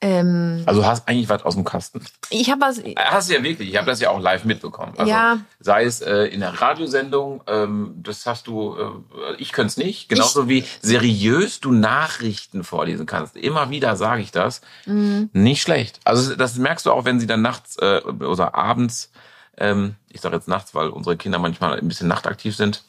Ähm, 0.00 0.62
Also 0.66 0.82
du 0.82 0.86
hast 0.86 1.08
eigentlich 1.08 1.28
was 1.28 1.44
aus 1.44 1.54
dem 1.54 1.64
Kasten. 1.64 2.04
ich 2.30 2.50
habe 2.50 2.60
was, 2.60 2.82
Hast 2.96 3.30
du 3.30 3.34
ja 3.34 3.42
wirklich. 3.42 3.70
Ich 3.70 3.76
habe 3.76 3.86
das 3.86 4.00
ja 4.00 4.10
auch 4.10 4.20
live 4.20 4.44
mitbekommen. 4.44 4.92
Also, 4.96 5.10
Ja. 5.10 5.38
Sei 5.60 5.84
es 5.84 6.00
äh, 6.02 6.24
in 6.26 6.40
der 6.40 6.60
Radiosendung, 6.60 7.42
ähm, 7.46 7.94
das 8.02 8.26
hast 8.26 8.46
du, 8.46 8.76
äh, 8.76 9.34
ich 9.38 9.52
könnte 9.52 9.68
es 9.68 9.76
nicht. 9.76 10.08
Genauso 10.08 10.48
wie 10.48 10.64
seriös 10.82 11.60
du 11.60 11.72
Nachrichten 11.72 12.64
vorlesen 12.64 13.06
kannst. 13.06 13.36
Immer 13.36 13.70
wieder 13.70 13.96
sage 13.96 14.20
ich 14.22 14.30
das. 14.30 14.60
Mhm. 14.84 15.30
Nicht 15.32 15.62
schlecht. 15.62 16.00
Also 16.04 16.34
das 16.36 16.56
merkst 16.56 16.84
du 16.86 16.92
auch, 16.92 17.04
wenn 17.04 17.18
sie 17.20 17.26
dann 17.26 17.40
nachts 17.42 17.76
äh, 17.76 18.00
oder 18.04 18.54
abends, 18.54 19.10
ähm, 19.56 19.94
ich 20.10 20.20
sage 20.20 20.34
jetzt 20.36 20.48
nachts, 20.48 20.74
weil 20.74 20.88
unsere 20.88 21.16
Kinder 21.16 21.38
manchmal 21.38 21.78
ein 21.78 21.88
bisschen 21.88 22.08
nachtaktiv 22.08 22.56
sind, 22.56 22.82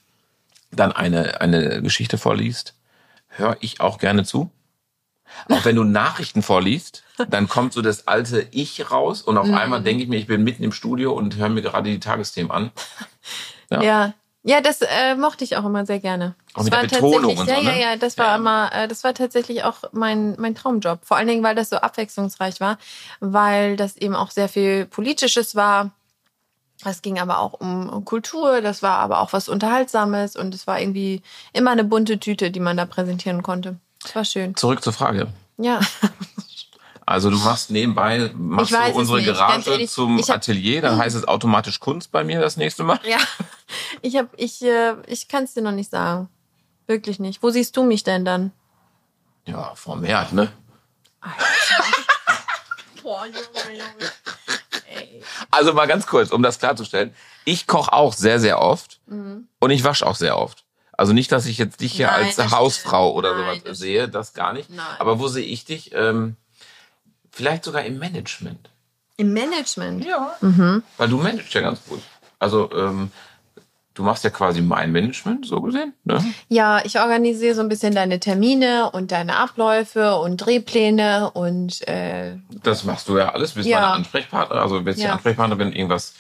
dann 0.72 0.92
eine, 0.92 1.40
eine 1.40 1.82
Geschichte 1.82 2.18
vorliest. 2.18 2.74
Höre 3.30 3.56
ich 3.62 3.80
auch 3.80 4.00
gerne 4.00 4.24
zu. 4.26 4.50
Auch 5.50 5.66
wenn 5.66 5.76
du 5.76 5.84
Nachrichten 5.84 6.42
vorliest, 6.42 7.04
dann 7.30 7.48
kommt 7.48 7.74
so 7.74 7.82
das 7.82 8.08
alte 8.08 8.48
Ich 8.52 8.92
raus 8.92 9.22
und 9.22 9.38
auf 9.38 9.52
einmal 9.52 9.82
denke 9.82 10.04
ich 10.04 10.10
mir, 10.10 10.18
ich 10.18 10.28
bin 10.28 10.44
mitten 10.44 10.64
im 10.64 10.72
Studio 10.72 11.14
und 11.14 11.36
höre 11.38 11.50
mir 11.50 11.62
gerade 11.62 11.90
die 11.90 12.00
Tagesthemen 12.00 12.52
an. 12.52 12.72
Ja. 13.70 13.82
ja. 13.82 14.14
Ja, 14.48 14.62
das 14.62 14.82
äh, 14.82 15.16
mochte 15.16 15.44
ich 15.44 15.58
auch 15.58 15.66
immer 15.66 15.88
sehr 15.88 16.00
gerne. 16.00 16.36
Auch 16.54 16.58
das 16.58 16.66
mit 16.66 16.74
der 16.74 16.82
war 16.82 16.88
Betonung 16.88 17.36
tatsächlich, 17.36 17.40
und 17.40 17.64
so, 17.66 17.70
ne? 17.72 17.80
ja, 17.80 17.90
ja, 17.92 17.96
das 17.98 18.20
war 18.20 18.28
Ja. 18.28 18.36
immer, 18.36 18.72
äh, 18.74 18.88
das 18.88 19.04
war 19.04 19.16
tatsächlich 19.16 19.64
auch 19.64 19.78
mein 19.92 20.36
mein 20.38 20.54
Traumjob. 20.54 21.04
Vor 21.04 21.18
allen 21.18 21.28
Dingen, 21.28 21.42
weil 21.42 21.56
das 21.56 21.70
so 21.70 21.78
abwechslungsreich 21.78 22.60
war, 22.62 22.78
weil 23.20 23.76
das 23.76 23.98
eben 23.98 24.14
auch 24.16 24.30
sehr 24.30 24.48
viel 24.48 24.86
Politisches 24.86 25.56
war. 25.56 25.90
Es 26.84 27.02
ging 27.02 27.18
aber 27.18 27.40
auch 27.40 27.54
um 27.54 28.06
Kultur, 28.06 28.62
das 28.62 28.84
war 28.84 29.00
aber 29.00 29.22
auch 29.22 29.34
was 29.34 29.50
Unterhaltsames 29.50 30.36
und 30.36 30.54
es 30.54 30.68
war 30.68 30.80
irgendwie 30.80 31.24
immer 31.52 31.72
eine 31.72 31.84
bunte 31.84 32.20
Tüte, 32.20 32.52
die 32.52 32.60
man 32.60 32.78
da 32.78 32.86
präsentieren 32.86 33.42
konnte. 33.42 33.80
Das 34.06 34.16
war 34.16 34.26
schön. 34.26 34.56
Zurück 34.56 34.82
zur 34.84 34.94
Frage. 34.94 35.28
Ja. 35.58 35.80
Also 37.08 37.30
du 37.30 37.38
machst 37.38 37.70
nebenbei, 37.70 38.32
machst 38.34 38.72
du 38.74 38.78
unsere 38.96 39.22
Garage 39.22 39.70
ehrlich. 39.70 39.92
zum 39.92 40.18
hab- 40.18 40.38
Atelier, 40.38 40.82
dann 40.82 40.98
heißt 40.98 41.16
es 41.16 41.28
automatisch 41.28 41.80
Kunst 41.80 42.12
bei 42.12 42.24
mir 42.24 42.40
das 42.42 42.58
nächste 42.58 42.82
Mal. 42.84 43.00
Ja. 43.08 43.20
Ich 44.02 44.16
hab, 44.18 44.30
ich, 44.38 44.64
äh, 44.64 44.96
ich 45.06 45.28
kann 45.28 45.44
es 45.44 45.54
dir 45.54 45.62
noch 45.62 45.72
nicht 45.72 45.92
sagen. 45.92 46.30
Wirklich 46.88 47.20
nicht. 47.20 47.44
Wo 47.44 47.52
siehst 47.52 47.78
du 47.78 47.84
mich 47.84 48.04
denn 48.04 48.26
dann? 48.26 48.52
Ja, 49.46 49.74
Frau 49.76 49.96
Mert, 49.98 50.34
ne? 50.34 50.52
Boah, 53.04 53.26
Junge, 53.28 53.78
Junge. 53.78 54.12
Ey. 54.90 55.24
Also 55.52 55.74
mal 55.74 55.86
ganz 55.88 56.08
kurz, 56.08 56.32
um 56.32 56.42
das 56.42 56.58
klarzustellen. 56.58 57.14
Ich 57.44 57.68
koche 57.68 57.94
auch 57.94 58.14
sehr, 58.14 58.40
sehr 58.40 58.60
oft 58.62 59.00
Mhm. 59.06 59.48
und 59.60 59.70
ich 59.70 59.84
wasche 59.84 60.08
auch 60.08 60.16
sehr 60.16 60.38
oft. 60.40 60.65
Also 60.98 61.14
nicht, 61.14 61.32
dass 61.32 61.46
ich 61.46 61.58
jetzt 61.58 61.82
dich 61.82 61.94
hier 61.94 62.08
Nein, 62.08 62.26
als 62.38 62.52
Hausfrau 62.52 63.10
stimmt. 63.10 63.18
oder 63.18 63.34
Nein, 63.36 63.46
sowas 63.46 63.64
das 63.66 63.78
sehe, 63.80 64.08
das 64.08 64.34
gar 64.34 64.54
nicht. 64.54 64.70
Nein. 64.70 64.86
Aber 65.00 65.20
wo 65.20 65.28
sehe 65.28 65.44
ich 65.46 65.66
dich? 65.66 65.92
Ähm, 65.94 66.36
vielleicht 67.32 67.64
sogar 67.66 67.84
im 67.84 68.00
Management. 68.00 68.70
Im 69.18 69.34
Management. 69.34 70.06
Ja. 70.06 70.36
Mhm. 70.42 70.84
Weil 70.98 71.10
du 71.10 71.18
managst 71.18 71.54
ja 71.54 71.62
ganz 71.62 71.80
gut. 71.88 72.02
Also 72.40 72.70
ähm, 72.74 73.12
du 73.94 74.04
machst 74.04 74.24
ja 74.26 74.30
quasi 74.30 74.62
mein 74.62 74.92
Management, 74.92 75.46
so 75.46 75.62
gesehen. 75.62 75.94
Ne? 76.04 76.24
Ja, 76.50 76.84
ich 76.84 77.00
organisiere 77.00 77.56
so 77.56 77.62
ein 77.62 77.70
bisschen 77.70 77.96
deine 77.96 78.20
Termine 78.20 78.92
und 78.92 79.12
deine 79.12 79.38
Abläufe 79.38 80.16
und 80.18 80.38
Drehpläne 80.38 81.32
und 81.32 81.86
äh, 81.88 82.36
Das 82.64 82.84
machst 82.84 83.08
du 83.10 83.18
ja 83.18 83.30
alles, 83.34 83.54
bist 83.54 83.68
Ja. 83.68 83.80
meine 83.82 83.94
Ansprechpartner. 83.94 84.62
Also 84.62 84.82
bist 84.82 85.00
Ja. 85.00 85.08
ja. 85.08 85.14
Ansprechpartner, 85.14 85.58
wenn 85.58 85.72
irgendwas 85.74 86.14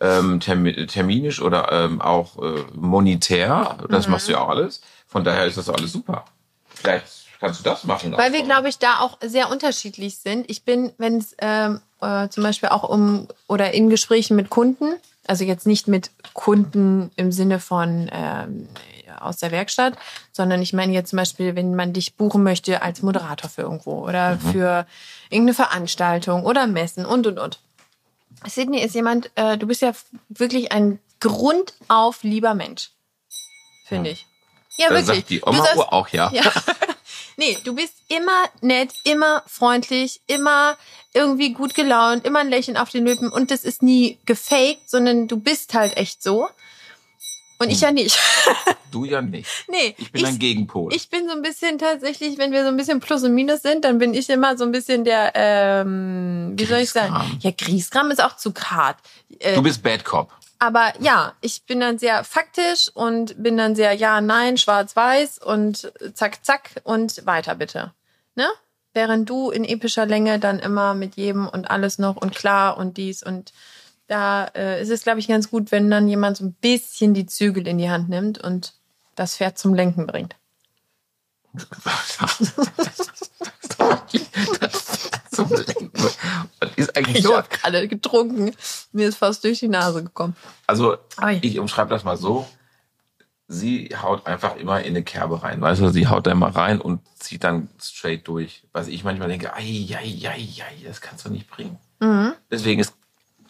ähm, 0.00 0.40
termi 0.40 0.86
terminisch 0.86 1.40
oder 1.42 1.72
ähm, 1.72 2.00
auch 2.00 2.36
äh, 2.42 2.64
monetär, 2.74 3.78
das 3.90 4.06
Mhm. 4.06 4.12
machst 4.12 4.28
du 4.28 4.32
ja 4.32 4.40
auch 4.40 4.48
alles. 4.48 4.80
Von 5.06 5.24
daher 5.24 5.46
ist 5.46 5.56
das 5.58 5.68
alles 5.68 5.92
super. 5.92 6.24
Vielleicht 6.68 7.06
kannst 7.40 7.60
du 7.60 7.64
das 7.64 7.84
machen. 7.84 8.12
Weil 8.16 8.32
wir, 8.32 8.42
glaube 8.42 8.68
ich, 8.68 8.78
da 8.78 9.00
auch 9.00 9.18
sehr 9.22 9.50
unterschiedlich 9.50 10.18
sind. 10.18 10.48
Ich 10.50 10.64
bin, 10.64 10.92
wenn 10.98 11.18
es 11.18 11.34
ähm, 11.38 11.80
äh, 12.00 12.28
zum 12.28 12.42
Beispiel 12.42 12.68
auch 12.68 12.88
um 12.88 13.28
oder 13.48 13.72
in 13.72 13.88
Gesprächen 13.90 14.36
mit 14.36 14.50
Kunden, 14.50 14.94
also 15.26 15.44
jetzt 15.44 15.66
nicht 15.66 15.88
mit 15.88 16.10
Kunden 16.34 17.10
im 17.16 17.32
Sinne 17.32 17.58
von 17.58 18.08
ähm, 18.12 18.68
aus 19.20 19.38
der 19.38 19.50
Werkstatt, 19.50 19.94
sondern 20.32 20.62
ich 20.62 20.72
meine 20.72 20.92
jetzt 20.92 21.10
zum 21.10 21.16
Beispiel, 21.16 21.56
wenn 21.56 21.74
man 21.74 21.92
dich 21.92 22.14
buchen 22.16 22.42
möchte 22.42 22.82
als 22.82 23.02
Moderator 23.02 23.50
für 23.50 23.62
irgendwo 23.62 24.04
oder 24.06 24.38
für 24.52 24.86
irgendeine 25.30 25.54
Veranstaltung 25.54 26.44
oder 26.44 26.66
Messen 26.66 27.04
und 27.06 27.26
und 27.26 27.38
und. 27.38 27.58
Sydney 28.46 28.80
ist 28.82 28.94
jemand, 28.94 29.30
äh, 29.36 29.56
du 29.58 29.66
bist 29.66 29.82
ja 29.82 29.92
wirklich 30.28 30.70
ein 30.72 30.98
grundauf 31.20 32.22
lieber 32.22 32.54
Mensch, 32.54 32.90
finde 33.86 34.10
ich. 34.10 34.26
Ja, 34.76 34.88
Dann 34.88 34.98
wirklich. 34.98 35.16
sagt 35.18 35.30
die 35.30 35.40
Du 35.40 35.46
Oma 35.48 35.64
sagst- 35.64 35.78
auch 35.78 36.08
ja. 36.08 36.30
ja. 36.32 36.42
Nee, 37.36 37.56
du 37.64 37.74
bist 37.74 37.94
immer 38.08 38.44
nett, 38.60 38.92
immer 39.04 39.42
freundlich, 39.46 40.20
immer 40.26 40.76
irgendwie 41.14 41.52
gut 41.52 41.74
gelaunt, 41.74 42.24
immer 42.26 42.40
ein 42.40 42.48
Lächeln 42.48 42.76
auf 42.76 42.90
den 42.90 43.06
Lippen 43.06 43.30
und 43.30 43.50
das 43.50 43.64
ist 43.64 43.82
nie 43.82 44.18
gefaked, 44.26 44.88
sondern 44.90 45.28
du 45.28 45.38
bist 45.38 45.74
halt 45.74 45.96
echt 45.96 46.22
so. 46.22 46.48
Und 47.58 47.70
ich 47.70 47.80
ja 47.80 47.90
nicht. 47.92 48.18
Du 48.90 49.04
ja 49.04 49.20
nicht. 49.20 49.46
nee, 49.68 49.94
Ich 49.98 50.12
bin 50.12 50.24
ein 50.24 50.38
Gegenpol. 50.38 50.94
ich 50.94 51.10
bin 51.10 51.28
so 51.28 51.34
ein 51.34 51.42
bisschen 51.42 51.78
tatsächlich, 51.78 52.38
wenn 52.38 52.52
wir 52.52 52.62
so 52.62 52.68
ein 52.68 52.76
bisschen 52.78 53.00
Plus 53.00 53.22
und 53.22 53.34
Minus 53.34 53.60
sind, 53.60 53.84
dann 53.84 53.98
bin 53.98 54.14
ich 54.14 54.30
immer 54.30 54.56
so 54.56 54.64
ein 54.64 54.72
bisschen 54.72 55.04
der, 55.04 55.32
ähm, 55.34 56.54
wie 56.56 56.64
soll 56.64 56.78
ich 56.78 56.88
sagen? 56.90 57.38
Ja, 57.40 57.50
Griesgram 57.50 58.10
ist 58.10 58.24
auch 58.24 58.36
zu 58.36 58.54
hart. 58.54 58.96
Äh, 59.40 59.56
du 59.56 59.62
bist 59.62 59.82
Bad 59.82 60.06
Cop. 60.06 60.30
aber 60.58 60.94
ja, 61.00 61.34
ich 61.42 61.64
bin 61.64 61.80
dann 61.80 61.98
sehr 61.98 62.24
faktisch 62.24 62.90
und 62.94 63.34
bin 63.42 63.58
dann 63.58 63.76
sehr 63.76 63.92
ja, 63.92 64.22
nein, 64.22 64.56
schwarz-weiß 64.56 65.36
und 65.44 65.92
zack, 66.14 66.42
zack 66.42 66.80
und 66.84 67.26
weiter 67.26 67.56
bitte. 67.56 67.92
Ne? 68.36 68.46
Während 68.94 69.28
du 69.28 69.50
in 69.50 69.64
epischer 69.64 70.06
Länge 70.06 70.38
dann 70.38 70.58
immer 70.60 70.94
mit 70.94 71.16
jedem 71.16 71.46
und 71.46 71.70
alles 71.70 71.98
noch 71.98 72.16
und 72.16 72.34
klar 72.34 72.78
und 72.78 72.96
dies 72.96 73.22
und 73.22 73.52
da 74.08 74.46
äh, 74.56 74.82
ist 74.82 74.90
es, 74.90 75.02
glaube 75.04 75.20
ich, 75.20 75.28
ganz 75.28 75.50
gut, 75.50 75.70
wenn 75.70 75.90
dann 75.90 76.08
jemand 76.08 76.36
so 76.38 76.44
ein 76.44 76.54
bisschen 76.54 77.14
die 77.14 77.26
Zügel 77.26 77.66
in 77.68 77.78
die 77.78 77.90
Hand 77.90 78.08
nimmt 78.08 78.38
und 78.38 78.74
das 79.14 79.36
Pferd 79.36 79.58
zum 79.58 79.74
Lenken 79.74 80.06
bringt. 80.06 80.34
Zum 85.30 85.50
Lenken. 85.50 85.90
Das 86.60 86.70
ist 86.76 86.96
eigentlich 86.96 87.16
Ich 87.18 87.22
so. 87.22 87.36
habe 87.36 87.48
gerade 87.48 87.88
getrunken. 87.88 88.52
Mir 88.92 89.08
ist 89.08 89.16
fast 89.16 89.44
durch 89.44 89.60
die 89.60 89.68
Nase 89.68 90.02
gekommen. 90.02 90.36
Also, 90.66 90.96
Ei. 91.16 91.38
ich 91.42 91.58
umschreibe 91.58 91.90
das 91.90 92.04
mal 92.04 92.16
so. 92.16 92.46
Sie 93.50 93.88
haut 94.02 94.26
einfach 94.26 94.56
immer 94.56 94.80
in 94.80 94.88
eine 94.88 95.02
Kerbe 95.02 95.42
rein. 95.42 95.60
Weißt 95.60 95.80
du, 95.80 95.88
sie 95.88 96.06
haut 96.06 96.26
da 96.26 96.32
immer 96.32 96.54
rein 96.54 96.80
und 96.80 97.00
zieht 97.18 97.44
dann 97.44 97.68
straight 97.80 98.28
durch. 98.28 98.64
Was 98.72 98.88
ich 98.88 99.04
manchmal 99.04 99.28
denke, 99.28 99.54
ei, 99.54 99.86
ei, 99.90 100.28
ei, 100.28 100.48
ei, 100.62 100.84
das 100.84 101.00
kannst 101.00 101.24
du 101.24 101.30
nicht 101.30 101.48
bringen. 101.48 101.78
Mhm. 102.00 102.34
Deswegen 102.50 102.80
ist, 102.80 102.94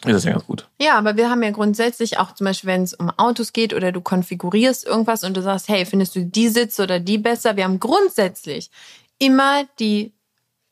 ist 0.05 0.13
das 0.13 0.23
ja 0.23 0.31
ganz 0.31 0.45
gut. 0.45 0.67
Ja, 0.79 0.97
aber 0.97 1.17
wir 1.17 1.29
haben 1.29 1.43
ja 1.43 1.51
grundsätzlich 1.51 2.19
auch 2.19 2.33
zum 2.33 2.45
Beispiel, 2.45 2.69
wenn 2.69 2.83
es 2.83 2.93
um 2.93 3.09
Autos 3.17 3.51
geht 3.53 3.73
oder 3.73 3.91
du 3.91 4.01
konfigurierst 4.01 4.85
irgendwas 4.85 5.23
und 5.23 5.35
du 5.35 5.41
sagst, 5.41 5.67
hey, 5.67 5.85
findest 5.85 6.15
du 6.15 6.25
die 6.25 6.47
Sitze 6.49 6.83
oder 6.83 6.99
die 6.99 7.17
besser? 7.17 7.55
Wir 7.57 7.65
haben 7.65 7.79
grundsätzlich 7.79 8.71
immer 9.17 9.65
die 9.79 10.13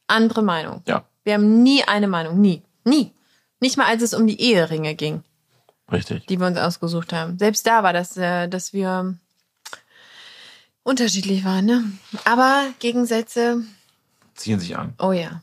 andere 0.07 0.41
Meinung. 0.41 0.81
Ja, 0.87 1.03
Wir 1.25 1.33
haben 1.33 1.61
nie 1.61 1.83
eine 1.83 2.07
Meinung, 2.07 2.39
nie, 2.39 2.61
nie. 2.85 3.11
Nicht 3.59 3.75
mal, 3.77 3.87
als 3.87 4.01
es 4.03 4.13
um 4.13 4.27
die 4.27 4.39
Eheringe 4.39 4.95
ging, 4.95 5.23
richtig. 5.91 6.25
die 6.27 6.39
wir 6.39 6.47
uns 6.47 6.57
ausgesucht 6.57 7.11
haben. 7.11 7.37
Selbst 7.37 7.65
da 7.67 7.83
war 7.83 7.91
das, 7.91 8.15
äh, 8.15 8.47
dass 8.47 8.71
wir 8.71 9.17
unterschiedlich 10.83 11.43
waren, 11.43 11.65
ne? 11.65 11.83
Aber 12.23 12.65
Gegensätze, 12.79 13.63
Ziehen 14.35 14.59
sich 14.59 14.77
an. 14.77 14.93
oh 14.99 15.11
ja. 15.11 15.41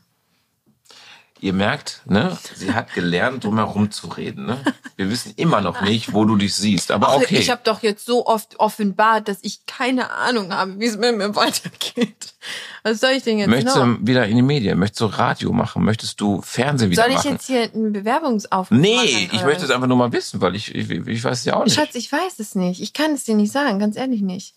Ihr 1.45 1.53
merkt, 1.53 2.01
ne, 2.05 2.35
sie 2.55 2.73
hat 2.73 2.95
gelernt, 2.95 3.43
drumherum 3.43 3.91
zu 3.91 4.07
reden. 4.07 4.47
Ne? 4.47 4.57
Wir 4.95 5.11
wissen 5.11 5.31
immer 5.35 5.61
noch 5.61 5.81
nicht, 5.81 6.11
wo 6.11 6.25
du 6.25 6.37
dich 6.37 6.55
siehst. 6.55 6.89
Aber 6.89 7.09
Ach, 7.09 7.17
okay. 7.17 7.37
Ich 7.37 7.51
habe 7.51 7.61
doch 7.63 7.83
jetzt 7.83 8.03
so 8.03 8.25
oft 8.25 8.59
offenbart, 8.59 9.27
dass 9.27 9.37
ich 9.43 9.63
keine 9.67 10.09
Ahnung 10.09 10.51
habe, 10.51 10.79
wie 10.79 10.85
es 10.85 10.97
mit 10.97 11.15
mir 11.15 11.35
weitergeht. 11.35 12.33
Was 12.81 12.99
soll 12.99 13.11
ich 13.11 13.21
denn 13.21 13.37
jetzt 13.37 13.49
Möchtest 13.49 13.75
noch? 13.77 13.85
du 13.85 14.07
wieder 14.07 14.25
in 14.25 14.37
die 14.37 14.41
Medien? 14.41 14.79
Möchtest 14.79 15.01
du 15.01 15.05
Radio 15.05 15.53
machen? 15.53 15.85
Möchtest 15.85 16.19
du 16.19 16.41
Fernsehen 16.41 16.89
wieder 16.89 17.03
Soll 17.03 17.11
ich 17.11 17.17
machen? 17.17 17.33
jetzt 17.33 17.45
hier 17.45 17.71
einen 17.71 17.93
Bewerbungsaufruf 17.93 18.75
nee, 18.75 18.95
machen? 18.95 19.29
ich 19.31 19.43
möchte 19.43 19.65
es 19.65 19.69
einfach 19.69 19.85
nur 19.85 19.97
mal 19.97 20.11
wissen, 20.11 20.41
weil 20.41 20.55
ich, 20.55 20.73
ich, 20.73 20.89
ich 20.89 21.23
weiß 21.23 21.37
es 21.37 21.45
ja 21.45 21.57
auch 21.57 21.65
nicht. 21.65 21.75
Schatz, 21.75 21.93
ich 21.93 22.11
weiß 22.11 22.39
es 22.39 22.55
nicht. 22.55 22.81
Ich 22.81 22.93
kann 22.93 23.11
es 23.11 23.23
dir 23.23 23.35
nicht 23.35 23.51
sagen, 23.51 23.77
ganz 23.77 23.97
ehrlich 23.97 24.21
nicht. 24.21 24.55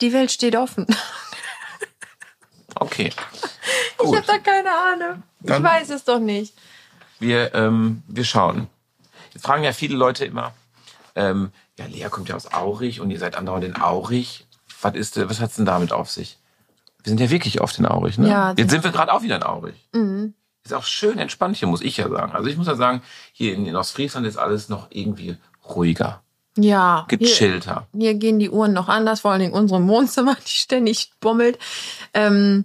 Die 0.00 0.14
Welt 0.14 0.32
steht 0.32 0.56
offen. 0.56 0.86
Okay. 2.76 3.10
Ich 4.02 4.06
Gut. 4.06 4.16
habe 4.16 4.26
da 4.26 4.38
keine 4.38 4.70
Ahnung. 4.72 5.22
Ich 5.42 5.46
Dann- 5.48 5.62
weiß 5.62 5.90
es 5.90 6.04
doch 6.04 6.18
nicht. 6.20 6.54
Wir, 7.18 7.54
ähm, 7.54 8.02
wir 8.08 8.24
schauen. 8.24 8.66
Jetzt 9.34 9.44
fragen 9.44 9.62
ja 9.62 9.72
viele 9.74 9.94
Leute 9.94 10.24
immer, 10.24 10.54
ähm, 11.14 11.52
ja, 11.78 11.84
Lea 11.84 12.08
kommt 12.08 12.30
ja 12.30 12.34
aus 12.34 12.50
Aurich 12.50 13.02
und 13.02 13.10
ihr 13.10 13.18
seid 13.18 13.36
andauernd 13.36 13.64
in 13.64 13.76
Aurich. 13.76 14.46
Was 14.80 14.94
ist, 14.94 15.28
was 15.28 15.38
hat's 15.40 15.56
denn 15.56 15.66
damit 15.66 15.92
auf 15.92 16.10
sich? 16.10 16.38
Wir 17.02 17.10
sind 17.10 17.20
ja 17.20 17.28
wirklich 17.28 17.60
oft 17.60 17.78
in 17.78 17.84
Aurich, 17.84 18.16
ne? 18.16 18.30
Ja, 18.30 18.54
Jetzt 18.56 18.70
sind 18.70 18.82
wir 18.84 18.90
gerade 18.90 19.12
auch 19.12 19.20
wieder 19.22 19.36
in 19.36 19.42
Aurich. 19.42 19.86
Ist 20.64 20.72
auch 20.72 20.84
schön 20.84 21.18
entspannt 21.18 21.56
hier, 21.58 21.68
muss 21.68 21.82
ich 21.82 21.98
ja 21.98 22.08
sagen. 22.08 22.32
Also 22.32 22.48
ich 22.48 22.56
muss 22.56 22.68
ja 22.68 22.76
sagen, 22.76 23.02
hier 23.32 23.52
in, 23.54 23.66
in 23.66 23.76
Ostfriesland 23.76 24.26
ist 24.26 24.38
alles 24.38 24.70
noch 24.70 24.86
irgendwie 24.90 25.36
ruhiger, 25.68 26.22
Ja. 26.56 27.06
Hier, 27.08 27.18
gechillter. 27.18 27.86
hier 27.96 28.14
gehen 28.14 28.38
die 28.38 28.50
Uhren 28.50 28.72
noch 28.72 28.88
anders, 28.88 29.20
vor 29.20 29.30
allen 29.30 29.40
Dingen 29.40 29.52
unsere 29.52 29.86
Wohnzimmer, 29.86 30.36
die 30.44 30.50
ständig 30.50 31.12
bummelt. 31.20 31.58
Ähm, 32.14 32.64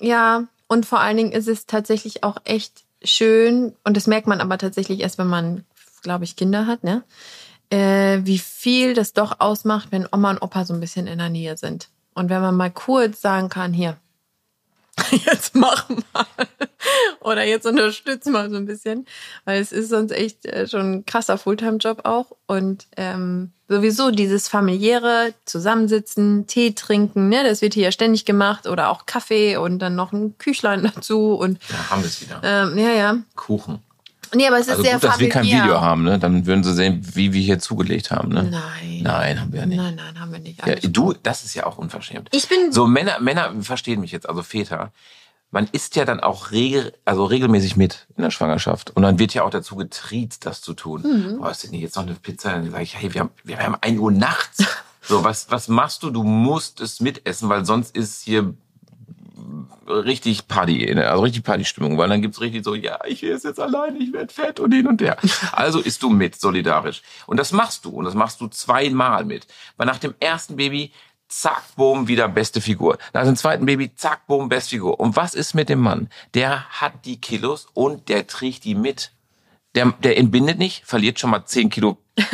ja, 0.00 0.44
und 0.68 0.86
vor 0.86 1.00
allen 1.00 1.16
Dingen 1.16 1.32
ist 1.32 1.48
es 1.48 1.66
tatsächlich 1.66 2.24
auch 2.24 2.36
echt 2.44 2.84
schön, 3.04 3.74
und 3.84 3.96
das 3.96 4.06
merkt 4.06 4.26
man 4.26 4.40
aber 4.40 4.58
tatsächlich 4.58 5.00
erst, 5.00 5.18
wenn 5.18 5.26
man, 5.26 5.64
glaube 6.02 6.24
ich, 6.24 6.36
Kinder 6.36 6.66
hat, 6.66 6.84
ne? 6.84 7.02
Äh, 7.70 8.20
wie 8.24 8.38
viel 8.38 8.94
das 8.94 9.12
doch 9.12 9.40
ausmacht, 9.40 9.88
wenn 9.90 10.06
Oma 10.12 10.30
und 10.30 10.42
Opa 10.42 10.64
so 10.64 10.74
ein 10.74 10.80
bisschen 10.80 11.06
in 11.06 11.18
der 11.18 11.30
Nähe 11.30 11.56
sind. 11.56 11.88
Und 12.14 12.28
wenn 12.28 12.42
man 12.42 12.56
mal 12.56 12.70
kurz 12.70 13.22
sagen 13.22 13.48
kann, 13.48 13.72
hier, 13.72 13.96
jetzt 15.26 15.54
mach 15.54 15.88
mal. 15.88 16.26
Oder 17.20 17.44
jetzt 17.44 17.66
unterstütz 17.66 18.26
mal 18.26 18.50
so 18.50 18.56
ein 18.56 18.66
bisschen. 18.66 19.06
Weil 19.44 19.60
es 19.60 19.72
ist 19.72 19.88
sonst 19.88 20.10
echt 20.12 20.44
äh, 20.46 20.66
schon 20.68 20.92
ein 20.92 21.06
krasser 21.06 21.38
Fulltime-Job 21.38 22.00
auch. 22.04 22.32
Und 22.46 22.86
ähm, 22.96 23.52
sowieso 23.68 24.10
dieses 24.10 24.48
familiäre 24.48 25.32
Zusammensitzen, 25.44 26.46
Tee 26.46 26.72
trinken, 26.72 27.28
ne, 27.28 27.42
das 27.44 27.62
wird 27.62 27.74
hier 27.74 27.84
ja 27.84 27.92
ständig 27.92 28.24
gemacht. 28.24 28.66
Oder 28.66 28.90
auch 28.90 29.06
Kaffee 29.06 29.56
und 29.56 29.78
dann 29.78 29.94
noch 29.94 30.12
ein 30.12 30.36
Küchlein 30.38 30.90
dazu. 30.94 31.34
Und 31.34 31.58
Da 31.68 31.90
haben 31.90 32.02
wir 32.02 32.08
es 32.08 32.20
wieder. 32.20 32.40
ähm, 32.44 32.76
ja, 32.78 32.90
ja. 32.90 33.16
Kuchen. 33.36 33.78
Nee, 34.34 34.46
aber 34.46 34.56
es 34.58 34.66
ist 34.66 34.70
Also 34.72 34.82
sehr 34.82 34.94
gut, 34.94 35.04
dass 35.04 35.18
wir 35.18 35.28
kein. 35.28 35.44
Video 35.44 35.80
haben, 35.80 36.02
ne? 36.04 36.18
Dann 36.18 36.46
würden 36.46 36.64
sie 36.64 36.72
sehen, 36.74 37.06
wie 37.14 37.32
wir 37.32 37.40
hier 37.42 37.58
zugelegt 37.58 38.10
haben, 38.10 38.30
ne? 38.30 38.44
Nein. 38.44 39.00
Nein, 39.02 39.40
haben 39.40 39.52
wir 39.52 39.60
ja 39.60 39.66
nicht. 39.66 39.76
Nein, 39.78 39.94
nein, 39.96 40.20
haben 40.20 40.32
wir 40.32 40.38
nicht. 40.38 40.66
Ja, 40.66 40.74
du, 40.76 41.12
das 41.22 41.44
ist 41.44 41.54
ja 41.54 41.66
auch 41.66 41.76
unverschämt. 41.78 42.28
Ich 42.32 42.48
bin- 42.48 42.72
so 42.72 42.86
Männer, 42.86 43.20
Männer 43.20 43.52
verstehen 43.60 44.00
mich 44.00 44.12
jetzt, 44.12 44.28
also 44.28 44.42
Väter. 44.42 44.92
Man 45.50 45.68
isst 45.72 45.96
ja 45.96 46.06
dann 46.06 46.20
auch 46.20 46.50
regel, 46.50 46.94
also 47.04 47.24
regelmäßig 47.26 47.76
mit 47.76 48.06
in 48.16 48.22
der 48.22 48.30
Schwangerschaft 48.30 48.90
und 48.96 49.02
dann 49.02 49.18
wird 49.18 49.34
ja 49.34 49.42
auch 49.42 49.50
dazu 49.50 49.76
getriezt, 49.76 50.46
das 50.46 50.62
zu 50.62 50.72
tun. 50.72 51.02
Mhm. 51.02 51.38
Boah, 51.38 51.50
ist 51.50 51.64
denn 51.64 51.74
jetzt 51.74 51.96
noch 51.96 52.04
eine 52.04 52.14
Pizza? 52.14 52.52
Dann 52.52 52.70
sage 52.70 52.82
ich, 52.84 52.96
hey, 52.98 53.12
wir 53.12 53.20
haben, 53.20 53.30
wir 53.44 53.58
haben 53.58 53.76
1 53.80 53.98
Uhr 53.98 54.10
nachts. 54.12 54.64
So, 55.04 55.24
was, 55.24 55.50
was 55.50 55.66
machst 55.66 56.04
du? 56.04 56.10
Du 56.10 56.22
musst 56.22 56.80
es 56.80 57.00
mitessen, 57.00 57.48
weil 57.48 57.64
sonst 57.64 57.96
ist 57.96 58.22
hier 58.22 58.54
richtig 59.88 60.48
Party, 60.48 60.92
ne? 60.94 61.08
also 61.08 61.22
richtig 61.22 61.44
Partystimmung, 61.44 61.98
weil 61.98 62.08
dann 62.08 62.22
gibt's 62.22 62.40
richtig 62.40 62.64
so, 62.64 62.74
ja, 62.74 62.98
ich 63.06 63.22
esse 63.22 63.48
jetzt 63.48 63.60
alleine, 63.60 63.98
ich 63.98 64.12
werde 64.12 64.32
fett 64.32 64.60
und 64.60 64.72
hin 64.72 64.86
und 64.86 65.00
her. 65.02 65.16
Also 65.52 65.80
isst 65.80 66.02
du 66.02 66.10
mit, 66.10 66.40
solidarisch. 66.40 67.02
Und 67.26 67.36
das 67.38 67.52
machst 67.52 67.84
du 67.84 67.90
und 67.90 68.04
das 68.04 68.14
machst 68.14 68.40
du 68.40 68.48
zweimal 68.48 69.24
mit. 69.24 69.46
Weil 69.76 69.86
nach 69.86 69.98
dem 69.98 70.14
ersten 70.20 70.56
Baby 70.56 70.92
zack, 71.28 71.62
boom, 71.76 72.08
wieder 72.08 72.28
beste 72.28 72.60
Figur. 72.60 72.98
Nach 73.14 73.24
dem 73.24 73.36
zweiten 73.36 73.64
Baby, 73.66 73.94
zack, 73.94 74.26
boom, 74.26 74.48
beste 74.48 74.70
Figur. 74.70 75.00
Und 75.00 75.16
was 75.16 75.34
ist 75.34 75.54
mit 75.54 75.68
dem 75.68 75.80
Mann? 75.80 76.08
Der 76.34 76.64
hat 76.68 77.04
die 77.06 77.20
Kilos 77.20 77.66
und 77.72 78.08
der 78.08 78.26
trägt 78.26 78.64
die 78.64 78.74
mit. 78.74 79.12
Der, 79.74 79.86
der 80.02 80.18
entbindet 80.18 80.58
nicht, 80.58 80.84
verliert 80.84 81.18
schon 81.18 81.30
mal 81.30 81.46
10 81.46 81.70
Kilo 81.70 81.96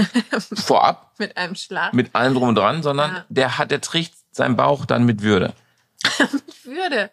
vorab 0.55 1.13
Mit 1.19 1.37
einem 1.37 1.55
Schlag. 1.55 1.95
mit 1.95 2.15
allem 2.17 2.35
drum 2.35 2.49
und 2.49 2.57
dran, 2.57 2.83
sondern 2.83 3.11
Ja. 3.13 3.25
der 3.29 3.59
hat, 3.59 3.71
der 3.71 3.81
trägt 3.81 4.15
seinen 4.33 4.57
Bauch 4.57 4.85
dann 4.87 5.05
mit 5.05 5.23
Würde. 5.23 5.55
Würde. 6.65 7.11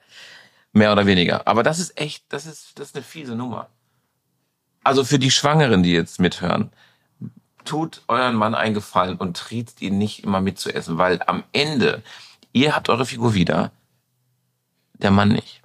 Mehr 0.73 0.91
oder 0.91 1.05
weniger. 1.05 1.47
Aber 1.47 1.63
das 1.63 1.79
ist 1.79 1.99
echt, 1.99 2.25
das 2.29 2.45
ist, 2.45 2.77
das 2.79 2.89
ist 2.89 2.95
eine 2.95 3.03
fiese 3.03 3.35
Nummer. 3.35 3.69
Also 4.83 5.03
für 5.03 5.19
die 5.19 5.31
Schwangeren, 5.31 5.83
die 5.83 5.93
jetzt 5.93 6.19
mithören, 6.19 6.71
tut 7.63 8.03
euren 8.07 8.35
Mann 8.35 8.55
einen 8.55 8.73
Gefallen 8.75 9.17
und 9.17 9.37
triezt 9.37 9.81
ihn 9.81 9.97
nicht 9.97 10.23
immer 10.23 10.41
mitzuessen, 10.41 10.97
weil 10.97 11.21
am 11.25 11.43
Ende, 11.51 12.03
ihr 12.53 12.75
habt 12.75 12.89
eure 12.89 13.05
Figur 13.05 13.33
wieder, 13.33 13.71
der 14.93 15.11
Mann 15.11 15.29
nicht. 15.29 15.61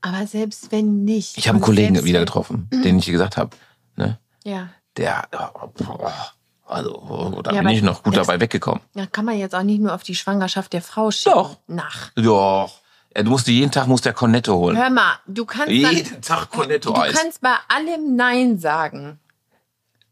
Aber 0.00 0.26
selbst 0.26 0.72
wenn 0.72 1.04
nicht. 1.04 1.38
Ich 1.38 1.48
habe 1.48 1.56
einen 1.56 1.64
Kollegen 1.64 2.04
wieder 2.04 2.20
getroffen, 2.20 2.68
den 2.70 2.98
ich 2.98 3.06
gesagt 3.06 3.36
habe, 3.36 3.56
ne? 3.96 4.18
Ja. 4.44 4.70
Der, 4.96 5.28
boah, 5.30 6.32
also, 6.72 7.40
da 7.42 7.52
Ja, 7.52 7.60
bin 7.62 7.70
ich 7.70 7.82
noch 7.82 8.02
gut 8.02 8.16
dabei 8.16 8.40
weggekommen. 8.40 8.80
Ja, 8.94 9.06
kann 9.06 9.24
man 9.24 9.38
jetzt 9.38 9.54
auch 9.54 9.62
nicht 9.62 9.80
nur 9.80 9.94
auf 9.94 10.02
die 10.02 10.14
Schwangerschaft 10.14 10.72
der 10.72 10.82
Frau 10.82 11.10
schieben. 11.10 11.34
Doch. 11.34 11.56
Nach. 11.66 12.10
Doch. 12.16 12.80
Er 13.14 13.24
musste 13.24 13.50
jeden 13.52 13.70
Tag 13.70 13.86
muss 13.88 14.00
der 14.00 14.14
Cornetto 14.14 14.54
holen. 14.54 14.76
Hör 14.76 14.88
mal, 14.90 15.18
du 15.26 15.44
kannst 15.44 15.68
Jeden 15.68 16.10
dann, 16.12 16.22
Tag 16.22 16.50
du 16.50 16.56
Cornetto-Eis. 16.58 17.14
kannst 17.14 17.40
bei 17.42 17.54
allem 17.68 18.16
Nein 18.16 18.58
sagen. 18.58 19.18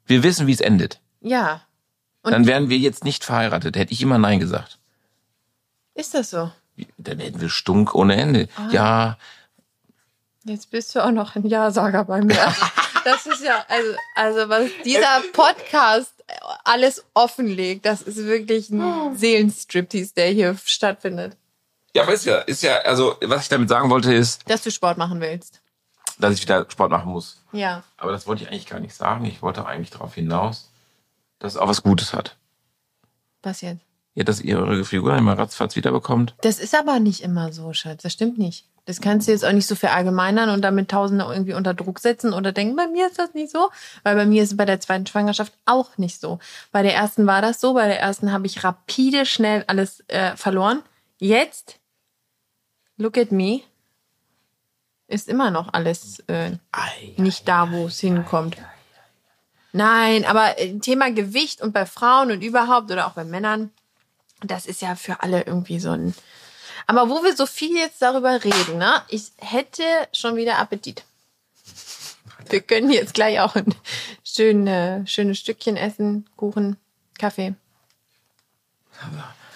Wir 0.07 0.23
wissen, 0.23 0.47
wie 0.47 0.53
es 0.53 0.61
endet. 0.61 1.01
Ja. 1.23 1.63
Und- 2.23 2.33
Dann 2.33 2.47
wären 2.47 2.69
wir 2.69 2.77
jetzt 2.77 3.05
nicht 3.05 3.25
verheiratet. 3.25 3.77
Hätte 3.77 3.93
ich 3.95 4.03
immer 4.03 4.19
Nein 4.19 4.39
gesagt. 4.41 4.79
Ist 5.95 6.13
das 6.15 6.31
so? 6.31 6.51
Dann 6.99 7.19
hätten 7.21 7.41
wir 7.41 7.49
Stunk 7.49 7.95
ohne 7.95 8.17
Ende. 8.17 8.49
Ah. 8.57 8.69
Ja, 8.71 9.17
Jetzt 10.45 10.71
bist 10.71 10.95
du 10.95 11.05
auch 11.05 11.11
noch 11.11 11.37
ein 11.37 11.45
Ja-Sager 11.47 12.05
bei 12.05 12.23
mir. 12.23 12.35
Das 13.05 13.27
ist 13.27 13.43
ja, 13.43 13.65
also, 13.69 13.95
also 14.15 14.49
was 14.49 14.71
dieser 14.85 15.23
Podcast 15.33 16.13
alles 16.65 17.05
offenlegt, 17.15 17.85
das 17.87 18.03
ist 18.03 18.19
wirklich 18.19 18.71
ein 18.71 19.17
Seelenstriptease, 19.17 20.15
der 20.15 20.29
hier 20.31 20.57
stattfindet. 20.65 21.37
ja, 21.95 22.03
aber 22.03 22.13
ist 22.13 22.25
ja, 22.25 22.39
ist 22.41 22.63
ja, 22.63 22.77
also 22.79 23.17
was 23.23 23.43
ich 23.45 23.49
damit 23.49 23.69
sagen 23.69 23.91
wollte, 23.91 24.13
ist, 24.15 24.49
Dass 24.49 24.63
du 24.63 24.71
Sport 24.71 24.97
machen 24.99 25.21
willst. 25.21 25.61
dass 26.19 26.35
ich 26.35 26.43
wieder 26.43 26.67
Sport 26.69 26.91
machen 26.91 27.11
muss. 27.11 27.43
Ja. 27.53 27.83
Aber 27.97 28.13
das 28.13 28.27
wollte 28.27 28.45
ich 28.45 28.49
eigentlich 28.51 28.67
gar 28.67 28.81
nicht 28.81 28.95
sagen. 28.95 29.25
Ich 29.25 29.43
wollte 29.43 29.65
eigentlich 29.67 29.91
darauf 29.91 30.15
hinaus, 30.15 30.71
dass 31.39 31.55
es 31.55 31.59
auch 31.59 31.69
was 31.69 31.83
Gutes 31.83 32.13
hat. 32.13 32.37
Was 33.43 33.61
jetzt? 33.63 33.81
Ja, 34.15 34.25
dass 34.25 34.41
ihr 34.41 34.59
eure 34.59 34.85
Figur 34.85 35.17
immer 35.17 35.39
ratzfatz 35.39 35.77
wiederbekommt. 35.77 36.35
Das 36.43 36.59
ist 36.59 36.75
aber 36.75 36.99
nicht 37.01 37.23
immer 37.23 37.53
so, 37.53 37.73
Schatz. 37.73 38.03
Das 38.03 38.13
stimmt 38.13 38.39
nicht. 38.39 38.67
Das 38.91 39.01
kannst 39.01 39.29
du 39.29 39.31
jetzt 39.31 39.45
auch 39.45 39.53
nicht 39.53 39.69
so 39.69 39.77
verallgemeinern 39.77 40.51
und 40.51 40.63
damit 40.63 40.91
Tausende 40.91 41.25
irgendwie 41.25 41.55
unter 41.55 41.75
Druck 41.75 42.01
setzen 42.01 42.33
oder 42.33 42.51
denken, 42.51 42.75
bei 42.75 42.89
mir 42.89 43.07
ist 43.07 43.21
das 43.21 43.35
nicht 43.35 43.53
so. 43.53 43.71
Weil 44.03 44.17
bei 44.17 44.27
mir 44.27 44.43
ist 44.43 44.51
es 44.51 44.57
bei 44.57 44.65
der 44.65 44.81
zweiten 44.81 45.07
Schwangerschaft 45.07 45.53
auch 45.65 45.97
nicht 45.97 46.21
so. 46.21 46.41
Bei 46.73 46.83
der 46.83 46.97
ersten 46.97 47.25
war 47.25 47.41
das 47.41 47.61
so. 47.61 47.75
Bei 47.75 47.87
der 47.87 48.01
ersten 48.01 48.33
habe 48.33 48.49
ich 48.49 48.65
rapide 48.65 49.27
schnell 49.27 49.63
alles 49.69 50.03
äh, 50.09 50.37
verloren. 50.37 50.83
Jetzt, 51.19 51.79
look 52.97 53.17
at 53.17 53.31
me, 53.31 53.61
ist 55.07 55.29
immer 55.29 55.53
noch 55.53 55.73
alles 55.73 56.25
äh, 56.27 56.57
nicht 57.17 57.47
da, 57.47 57.71
wo 57.71 57.87
es 57.87 58.01
hinkommt. 58.01 58.57
Nein, 59.71 60.25
aber 60.25 60.59
äh, 60.59 60.81
Thema 60.81 61.13
Gewicht 61.13 61.63
und 61.63 61.73
bei 61.73 61.87
Frauen 61.87 62.33
und 62.33 62.43
überhaupt 62.43 62.91
oder 62.91 63.07
auch 63.07 63.13
bei 63.13 63.23
Männern, 63.23 63.71
das 64.41 64.67
ist 64.67 64.83
ja 64.83 64.97
für 64.97 65.23
alle 65.23 65.43
irgendwie 65.43 65.79
so 65.79 65.91
ein. 65.91 66.13
Aber 66.91 67.09
wo 67.09 67.23
wir 67.23 67.37
so 67.37 67.47
viel 67.47 67.77
jetzt 67.77 68.03
darüber 68.03 68.43
reden, 68.43 68.79
ne? 68.79 69.01
Ich 69.07 69.31
hätte 69.39 69.85
schon 70.13 70.35
wieder 70.35 70.59
Appetit. 70.59 71.05
Wir 72.49 72.61
können 72.63 72.91
jetzt 72.91 73.15
gleich 73.15 73.39
auch 73.39 73.55
ein 73.55 73.73
schöne, 74.25 75.05
schönes 75.07 75.39
Stückchen 75.39 75.77
essen, 75.77 76.29
Kuchen, 76.37 76.79
Kaffee. 77.17 77.55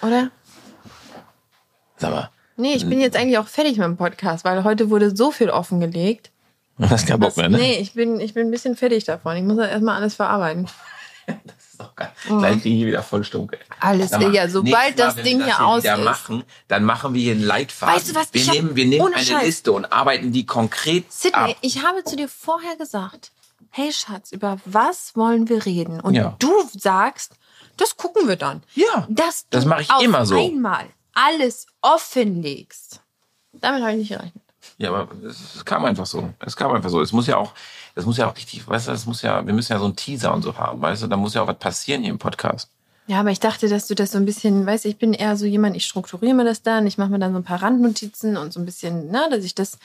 Oder? 0.01 0.31
Sag 1.97 2.11
mal, 2.11 2.29
Nee, 2.55 2.75
ich 2.75 2.87
bin 2.87 3.01
jetzt 3.01 3.17
eigentlich 3.17 3.37
auch 3.37 3.49
fertig 3.49 3.75
mit 3.75 3.85
dem 3.85 3.97
Podcast, 3.97 4.45
weil 4.45 4.63
heute 4.63 4.89
wurde 4.89 5.13
so 5.13 5.29
viel 5.29 5.49
offengelegt. 5.49 6.31
du 6.77 6.89
hast 6.89 7.05
keinen 7.05 7.19
Bock 7.19 7.35
mehr, 7.35 7.49
ne? 7.49 7.57
Nee, 7.57 7.79
ich 7.79 7.95
bin, 7.95 8.21
ich 8.21 8.33
bin 8.33 8.47
ein 8.47 8.51
bisschen 8.51 8.77
fertig 8.77 9.03
davon. 9.03 9.35
Ich 9.35 9.43
muss 9.43 9.57
das 9.57 9.71
erstmal 9.71 9.97
alles 9.97 10.15
verarbeiten. 10.15 10.69
Das 11.77 11.87
ist 11.87 11.91
doch 11.91 11.95
geil. 11.95 12.11
Gleich 12.39 12.61
kriege 12.61 12.75
ich 12.77 12.85
wieder 12.85 13.03
voll 13.03 13.23
Stunk. 13.23 13.53
ey. 13.53 13.59
Alles, 13.79 14.11
mal, 14.11 14.33
ja, 14.33 14.47
sobald 14.47 14.65
nächstes 14.65 14.97
Mal, 14.97 15.05
das 15.07 15.15
wenn 15.17 15.23
Ding 15.25 15.39
wir 15.39 15.45
das 15.47 15.57
hier 15.57 15.65
aus 15.67 15.83
wieder 15.83 15.97
ist. 15.97 16.03
machen, 16.05 16.43
dann 16.67 16.83
machen 16.83 17.13
wir 17.13 17.21
hier 17.21 17.33
einen 17.33 17.43
Leitfaden. 17.43 17.95
Weißt 17.95 18.09
du 18.09 18.15
was, 18.15 18.33
Wir 18.33 18.41
ich 18.41 18.47
hab- 18.47 18.55
nehmen, 18.55 18.75
wir 18.75 18.85
nehmen 18.85 19.13
eine 19.13 19.23
Scheiß. 19.25 19.43
Liste 19.45 19.71
und 19.71 19.91
arbeiten 19.91 20.31
die 20.31 20.45
konkret 20.45 21.11
Sydney, 21.11 21.51
ab. 21.51 21.55
ich 21.61 21.83
habe 21.83 22.03
zu 22.03 22.15
dir 22.15 22.29
vorher 22.29 22.75
gesagt, 22.77 23.31
hey 23.69 23.91
Schatz, 23.91 24.31
über 24.31 24.57
was 24.65 25.15
wollen 25.15 25.49
wir 25.49 25.65
reden? 25.65 25.99
Und 25.99 26.13
Ja. 26.15 26.35
du 26.39 26.51
sagst, 26.77 27.33
das 27.77 27.97
gucken 27.97 28.27
wir 28.27 28.35
dann. 28.37 28.63
Ja, 28.73 29.05
Dass 29.09 29.41
du 29.43 29.47
das 29.51 29.65
mache 29.65 29.81
ich 29.81 29.89
immer 30.01 30.25
so. 30.25 30.37
einmal 30.39 30.85
alles 31.13 31.67
offenlegst. 31.81 33.01
Damit 33.53 33.81
habe 33.81 33.91
ich 33.93 33.97
nicht 33.97 34.09
gerechnet. 34.09 34.43
Ja, 34.77 34.89
aber 34.89 35.07
es, 35.25 35.63
kam 35.65 35.85
einfach 35.85 36.05
so. 36.05 36.29
Es 36.39 36.55
kam 36.55 36.71
einfach 36.71 36.89
so. 36.89 37.01
Es 37.01 37.13
muss 37.13 37.27
ja 37.27 37.37
auch, 37.37 37.53
es 37.95 38.05
muss 38.05 38.17
ja 38.17 38.29
auch 38.29 38.35
richtig, 38.35 38.67
weißt 38.67 38.87
du, 38.87 38.91
es 38.91 39.05
muss 39.05 39.21
ja, 39.21 39.45
wir 39.45 39.53
müssen 39.53 39.73
ja 39.73 39.79
so 39.79 39.85
einen 39.85 39.95
Teaser 39.95 40.33
und 40.33 40.41
so 40.41 40.57
haben, 40.57 40.81
weißt 40.81 41.03
du, 41.03 41.07
da 41.07 41.17
muss 41.17 41.33
ja 41.33 41.43
auch 41.43 41.47
was 41.47 41.57
passieren 41.57 42.01
hier 42.01 42.11
im 42.11 42.19
Podcast. 42.19 42.69
Ja, 43.07 43.19
aber 43.19 43.29
ich 43.29 43.39
dachte, 43.39 43.69
dass 43.69 43.87
du 43.87 43.93
das 43.93 44.11
so 44.11 44.17
ein 44.17 44.25
bisschen, 44.25 44.65
weißt 44.65 44.85
du, 44.85 44.89
ich 44.89 44.97
bin 44.97 45.13
eher 45.13 45.37
so 45.37 45.45
jemand, 45.45 45.75
ich 45.75 45.85
strukturiere 45.85 46.33
mir 46.33 46.43
das 46.43 46.63
dann, 46.63 46.87
ich 46.87 46.97
mache 46.97 47.09
mir 47.09 47.19
dann 47.19 47.33
so 47.33 47.39
ein 47.39 47.43
paar 47.43 47.61
Randnotizen 47.61 48.35
und 48.35 48.51
so 48.51 48.59
ein 48.59 48.65
bisschen, 48.65 49.11
ne, 49.11 49.27
dass 49.29 49.43
ich 49.43 49.53
das. 49.53 49.77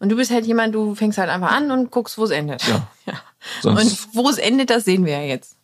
Und 0.00 0.10
du 0.10 0.16
bist 0.16 0.30
halt 0.30 0.44
jemand, 0.44 0.74
du 0.74 0.94
fängst 0.94 1.16
halt 1.16 1.30
einfach 1.30 1.50
an 1.50 1.70
und 1.70 1.90
guckst, 1.90 2.18
wo 2.18 2.24
es 2.24 2.30
endet. 2.30 2.62
Ja. 2.68 2.86
ja. 3.06 3.70
Und 3.70 4.14
wo 4.14 4.28
es 4.28 4.36
endet, 4.36 4.68
das 4.68 4.84
sehen 4.84 5.06
wir 5.06 5.14
ja 5.14 5.24
jetzt. 5.24 5.56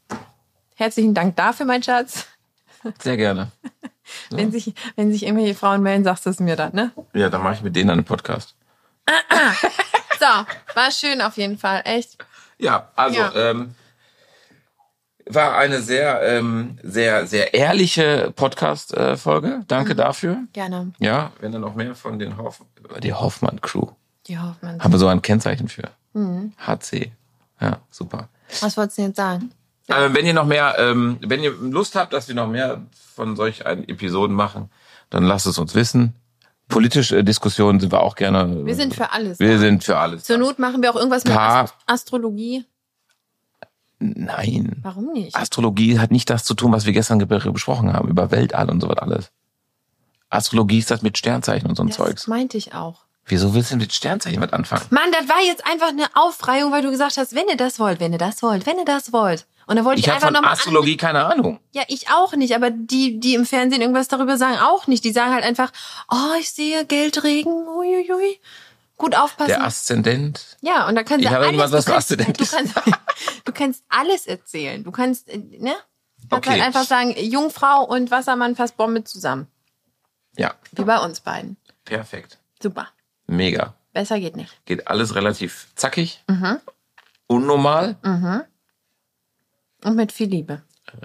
Herzlichen 0.76 1.12
Dank 1.12 1.36
dafür, 1.36 1.66
mein 1.66 1.82
Schatz. 1.82 2.26
sehr 3.00 3.18
gerne. 3.18 3.52
Wenn, 4.30 4.52
sich, 4.52 4.74
wenn 4.96 5.12
sich 5.12 5.24
irgendwelche 5.24 5.54
Frauen 5.54 5.82
melden, 5.82 6.04
sagst 6.04 6.26
du 6.26 6.30
es 6.30 6.40
mir 6.40 6.56
dann, 6.56 6.74
ne? 6.74 6.92
Ja, 7.12 7.28
dann 7.30 7.42
mache 7.42 7.54
ich 7.54 7.62
mit 7.62 7.74
denen 7.76 7.90
einen 7.90 8.04
Podcast. 8.04 8.54
So, 10.20 10.26
war 10.74 10.90
schön 10.90 11.20
auf 11.20 11.36
jeden 11.36 11.58
Fall, 11.58 11.82
echt. 11.84 12.16
Ja, 12.56 12.90
also 12.94 13.20
Ja. 13.20 13.34
Ähm, 13.34 13.74
war 15.26 15.56
eine 15.56 15.80
sehr, 15.82 16.22
ähm, 16.22 16.78
sehr, 16.82 17.26
sehr 17.26 17.54
ehrliche 17.54 18.32
Podcast-Folge. 18.36 19.48
Mhm. 19.48 19.66
Danke 19.66 19.94
dafür. 19.94 20.38
Gerne. 20.52 20.92
Ja, 20.98 21.32
wenn 21.40 21.52
dann 21.52 21.62
noch 21.62 21.74
mehr 21.74 21.94
von 21.94 22.18
den 22.18 22.36
Hoff 22.36 22.62
die 23.02 23.12
Hoffmann-Crew. 23.12 23.88
Die 24.26 24.38
Hoffmann. 24.38 24.80
Haben 24.82 24.92
wir 24.92 24.98
so 24.98 25.08
ein 25.08 25.22
Kennzeichen 25.22 25.68
für. 25.68 25.90
Mhm. 26.12 26.52
HC. 26.58 27.12
Ja, 27.60 27.78
super. 27.90 28.28
Was 28.60 28.76
wolltest 28.76 28.98
du 28.98 29.02
denn 29.02 29.10
jetzt 29.10 29.16
sagen? 29.16 29.50
Ähm, 29.88 30.14
wenn 30.14 30.24
ihr 30.26 30.32
noch 30.34 30.46
mehr, 30.46 30.76
ähm, 30.78 31.18
wenn 31.20 31.42
ihr 31.42 31.52
Lust 31.52 31.94
habt, 31.94 32.12
dass 32.12 32.28
wir 32.28 32.34
noch 32.34 32.48
mehr 32.48 32.82
von 33.14 33.36
solch 33.36 33.66
einen 33.66 33.86
Episoden 33.88 34.34
machen, 34.34 34.70
dann 35.10 35.24
lasst 35.24 35.46
es 35.46 35.58
uns 35.58 35.74
wissen. 35.74 36.14
Politische 36.68 37.22
Diskussionen 37.22 37.78
sind 37.80 37.92
wir 37.92 38.00
auch 38.02 38.14
gerne. 38.14 38.64
Wir 38.64 38.74
sind 38.74 38.94
für 38.94 39.12
alles. 39.12 39.38
Wir 39.38 39.52
da. 39.54 39.58
sind 39.58 39.84
für 39.84 39.98
alles. 39.98 40.24
Zur 40.24 40.38
Not 40.38 40.58
machen 40.58 40.80
wir 40.82 40.90
auch 40.90 40.96
irgendwas 40.96 41.24
mit 41.24 41.36
Ast 41.36 41.74
Astrologie. 41.86 42.64
Nein. 43.98 44.76
Warum 44.82 45.12
nicht? 45.12 45.36
Astrologie 45.36 45.98
hat 45.98 46.10
nicht 46.10 46.28
das 46.30 46.44
zu 46.44 46.54
tun, 46.54 46.72
was 46.72 46.84
wir 46.86 46.92
gestern 46.92 47.18
ge- 47.18 47.50
besprochen 47.52 47.92
haben, 47.92 48.08
über 48.08 48.30
Weltall 48.30 48.70
und 48.70 48.80
so 48.80 48.88
was 48.88 48.98
alles. 48.98 49.30
Astrologie 50.30 50.78
ist 50.78 50.90
das 50.90 51.02
mit 51.02 51.16
Sternzeichen 51.16 51.68
und 51.68 51.76
so 51.76 51.82
ein 51.84 51.88
das 51.88 51.96
Zeugs. 51.96 52.26
meinte 52.26 52.56
ich 52.58 52.74
auch. 52.74 53.02
Wieso 53.26 53.54
willst 53.54 53.70
du 53.72 53.76
mit 53.76 53.92
Sternzeichen 53.92 54.42
was 54.42 54.52
anfangen? 54.52 54.82
Mann, 54.90 55.10
das 55.12 55.28
war 55.28 55.40
jetzt 55.46 55.64
einfach 55.66 55.88
eine 55.88 56.06
Aufreihung, 56.14 56.72
weil 56.72 56.82
du 56.82 56.90
gesagt 56.90 57.16
hast, 57.16 57.34
wenn 57.34 57.48
ihr 57.48 57.56
das 57.56 57.78
wollt, 57.78 58.00
wenn 58.00 58.12
ihr 58.12 58.18
das 58.18 58.42
wollt, 58.42 58.66
wenn 58.66 58.78
ihr 58.78 58.84
das 58.84 59.12
wollt. 59.12 59.46
Und 59.66 59.76
dann 59.76 59.84
wollte 59.84 60.00
ich, 60.00 60.06
Ich 60.06 60.10
habe 60.12 60.16
einfach 60.26 60.30
nochmal 60.32 60.52
Astrologie 60.52 60.96
keine 60.96 61.24
Ahnung. 61.24 61.58
Ja, 61.72 61.82
ich 61.88 62.10
auch 62.10 62.34
nicht, 62.34 62.54
aber 62.54 62.70
die, 62.70 63.18
die 63.20 63.34
im 63.34 63.46
Fernsehen 63.46 63.80
irgendwas 63.80 64.08
darüber 64.08 64.36
sagen, 64.36 64.58
auch 64.58 64.86
nicht. 64.86 65.04
Die 65.04 65.12
sagen 65.12 65.32
halt 65.32 65.44
einfach, 65.44 65.72
oh, 66.10 66.34
ich 66.38 66.50
sehe 66.50 66.84
Geldregen, 66.86 67.52
uiuiui. 67.68 68.40
Gut 68.96 69.16
aufpassen. 69.16 69.48
Der 69.48 69.64
Aszendent. 69.64 70.56
ja, 70.60 70.86
und 70.86 70.94
da 70.94 71.02
kannst 71.02 71.24
Ich 71.24 71.28
du 71.28 71.34
habe 71.34 71.46
alles, 71.46 71.58
irgendwas, 71.58 71.72
was 71.72 71.84
du, 71.86 71.92
kannst, 71.92 72.12
Aszendent 72.12 72.38
du, 72.38 72.44
ist. 72.44 72.52
kannst, 72.52 72.74
du 73.44 73.52
kannst 73.52 73.84
alles 73.88 74.26
erzählen. 74.26 74.84
Du 74.84 74.90
kannst, 74.92 75.28
äh, 75.28 75.38
ne? 75.38 75.74
Du 76.18 76.28
kannst 76.28 76.48
Okay. 76.48 76.50
halt 76.50 76.62
einfach 76.62 76.84
sagen, 76.84 77.14
Jungfrau 77.18 77.84
und 77.84 78.10
Wassermann 78.10 78.54
fast 78.56 78.76
Bombe 78.76 79.02
zusammen. 79.04 79.48
Ja, 80.36 80.54
Wie 80.72 80.84
bei 80.84 80.98
uns 80.98 81.20
beiden. 81.20 81.56
perfekt. 81.84 82.38
Super. 82.62 82.88
Mega. 83.26 83.74
Besser 83.92 84.18
geht 84.20 84.36
nicht. 84.36 84.52
Geht 84.64 84.86
alles 84.88 85.14
relativ 85.14 85.68
zackig. 85.76 86.22
Mhm. 86.28 86.60
Unnormal. 87.26 87.96
Und 89.84 89.96
mit 89.96 90.12
viel 90.12 90.28
Liebe. 90.28 90.62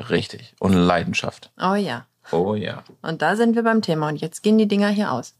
Richtig. 0.09 0.55
Und 0.59 0.73
Leidenschaft. 0.73 1.51
Oh 1.61 1.75
ja. 1.75 2.05
Oh 2.32 2.55
ja. 2.55 2.84
Und 3.01 3.21
da 3.21 3.36
sind 3.36 3.55
wir 3.55 3.63
beim 3.63 3.82
Thema. 3.82 4.09
Und 4.09 4.17
jetzt 4.17 4.43
gehen 4.43 4.57
die 4.57 4.67
Dinger 4.67 4.89
hier 4.89 5.11
aus. 5.11 5.36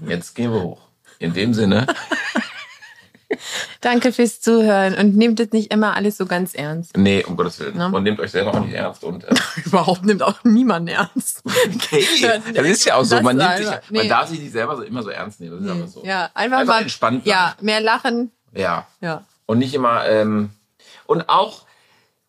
Jetzt 0.00 0.34
gehen 0.34 0.52
wir 0.52 0.62
hoch. 0.62 0.80
In 1.18 1.32
dem 1.32 1.54
Sinne, 1.54 1.86
Danke 3.80 4.12
fürs 4.12 4.40
Zuhören 4.40 4.94
und 4.94 5.16
nehmt 5.16 5.40
es 5.40 5.52
nicht 5.52 5.72
immer 5.72 5.94
alles 5.94 6.16
so 6.16 6.26
ganz 6.26 6.54
ernst. 6.54 6.96
Nee, 6.96 7.24
um 7.24 7.36
Gottes 7.36 7.58
Willen. 7.60 7.76
Ne? 7.76 7.90
Und 7.92 8.02
nehmt 8.02 8.20
euch 8.20 8.30
selber 8.30 8.54
auch 8.54 8.64
nicht 8.64 8.74
ernst. 8.74 9.04
Und, 9.04 9.24
äh, 9.24 9.34
Überhaupt 9.64 10.04
nimmt 10.04 10.22
auch 10.22 10.42
niemand 10.44 10.88
ernst. 10.88 11.42
okay, 11.74 12.06
das 12.54 12.66
ist 12.66 12.84
ja 12.84 12.96
auch 12.96 13.04
so. 13.04 13.20
Man, 13.20 13.36
nimmt 13.36 13.56
sich, 13.56 13.66
man 13.66 13.80
nee. 13.90 14.08
darf 14.08 14.28
sich 14.28 14.40
nicht 14.40 14.52
selber 14.52 14.76
so, 14.76 14.82
immer 14.82 15.02
so 15.02 15.10
ernst 15.10 15.40
nehmen. 15.40 15.56
Das 15.56 15.64
ist 15.64 15.70
einfach 15.70 15.88
so. 15.88 16.04
Ja, 16.04 16.30
einfach, 16.34 16.58
Einfach 16.58 16.74
mal 16.74 16.82
entspannt 16.82 17.24
sein. 17.24 17.30
Ja, 17.30 17.56
mehr 17.60 17.80
lachen. 17.80 18.30
ja. 18.52 18.86
Ja. 19.00 19.24
Und 19.46 19.58
nicht 19.58 19.74
immer, 19.74 20.06
ähm, 20.06 20.50
und 21.04 21.28
auch, 21.28 21.66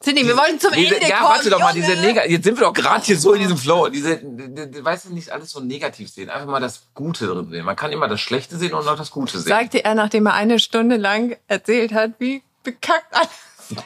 Cindy, 0.06 0.28
wir 0.28 0.38
wollen 0.38 0.60
zum 0.60 0.72
diese, 0.74 0.98
Ende 0.98 1.10
ja, 1.10 1.18
kommen. 1.18 1.30
warte 1.32 1.50
doch 1.50 1.60
mal, 1.60 1.76
Junge. 1.76 1.88
diese 1.88 2.00
Neg 2.00 2.30
jetzt 2.30 2.44
sind 2.44 2.60
wir 2.60 2.68
doch 2.68 2.74
gerade 2.74 3.04
hier 3.04 3.18
so 3.18 3.34
in 3.34 3.40
diesem 3.40 3.58
Flow. 3.58 3.90
Diese, 3.90 4.22
weißt 4.22 5.06
du, 5.06 5.14
nicht 5.14 5.32
alles 5.32 5.50
so 5.50 5.62
negativ 5.62 6.12
sehen. 6.12 6.30
Einfach 6.30 6.46
mal 6.46 6.60
das 6.60 6.84
Gute 6.94 7.26
drin 7.26 7.50
sehen. 7.50 7.66
Man 7.66 7.76
kann 7.76 7.92
immer 7.92 8.08
das 8.08 8.22
Schlechte 8.22 8.56
sehen 8.58 8.76
und 8.76 8.88
auch 8.88 8.98
das 8.98 9.10
Gute 9.10 9.40
sehen. 9.40 9.50
Sagte 9.50 9.84
er, 9.84 9.96
nachdem 9.96 10.28
er 10.28 10.36
eine 10.36 10.60
Stunde 10.60 10.98
lang 10.98 11.36
erzählt 11.48 11.92
hat, 11.92 12.12
wie 12.20 12.44
bekackt 12.62 13.12
alles 13.12 13.30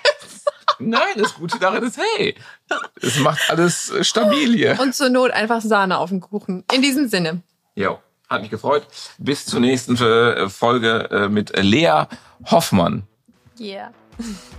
Nein, 0.80 1.16
das 1.18 1.36
Gute 1.36 1.58
darin 1.58 1.84
ist, 1.84 1.98
hey, 1.98 2.36
es 3.02 3.20
macht 3.20 3.50
alles 3.50 3.94
stabil 4.02 4.56
hier. 4.56 4.78
Und 4.80 4.96
zur 4.96 5.10
Not 5.10 5.32
einfach 5.32 5.62
Sahne 5.62 5.98
auf 5.98 6.10
den 6.10 6.22
Kuchen. 6.22 6.66
In 6.74 6.82
diesem 6.82 7.08
Sinne. 7.08 7.42
Jo, 7.76 8.00
hat 8.30 8.42
mich 8.42 8.50
gefreut. 8.52 8.88
Bis 9.18 9.46
zur 9.46 9.60
nächsten 9.62 9.96
äh, 9.96 10.50
Folge 10.50 11.10
äh, 11.12 11.30
mit 11.30 11.58
Lea 11.58 12.04
Hoffmann. 12.46 13.04
Yeah. 13.60 13.92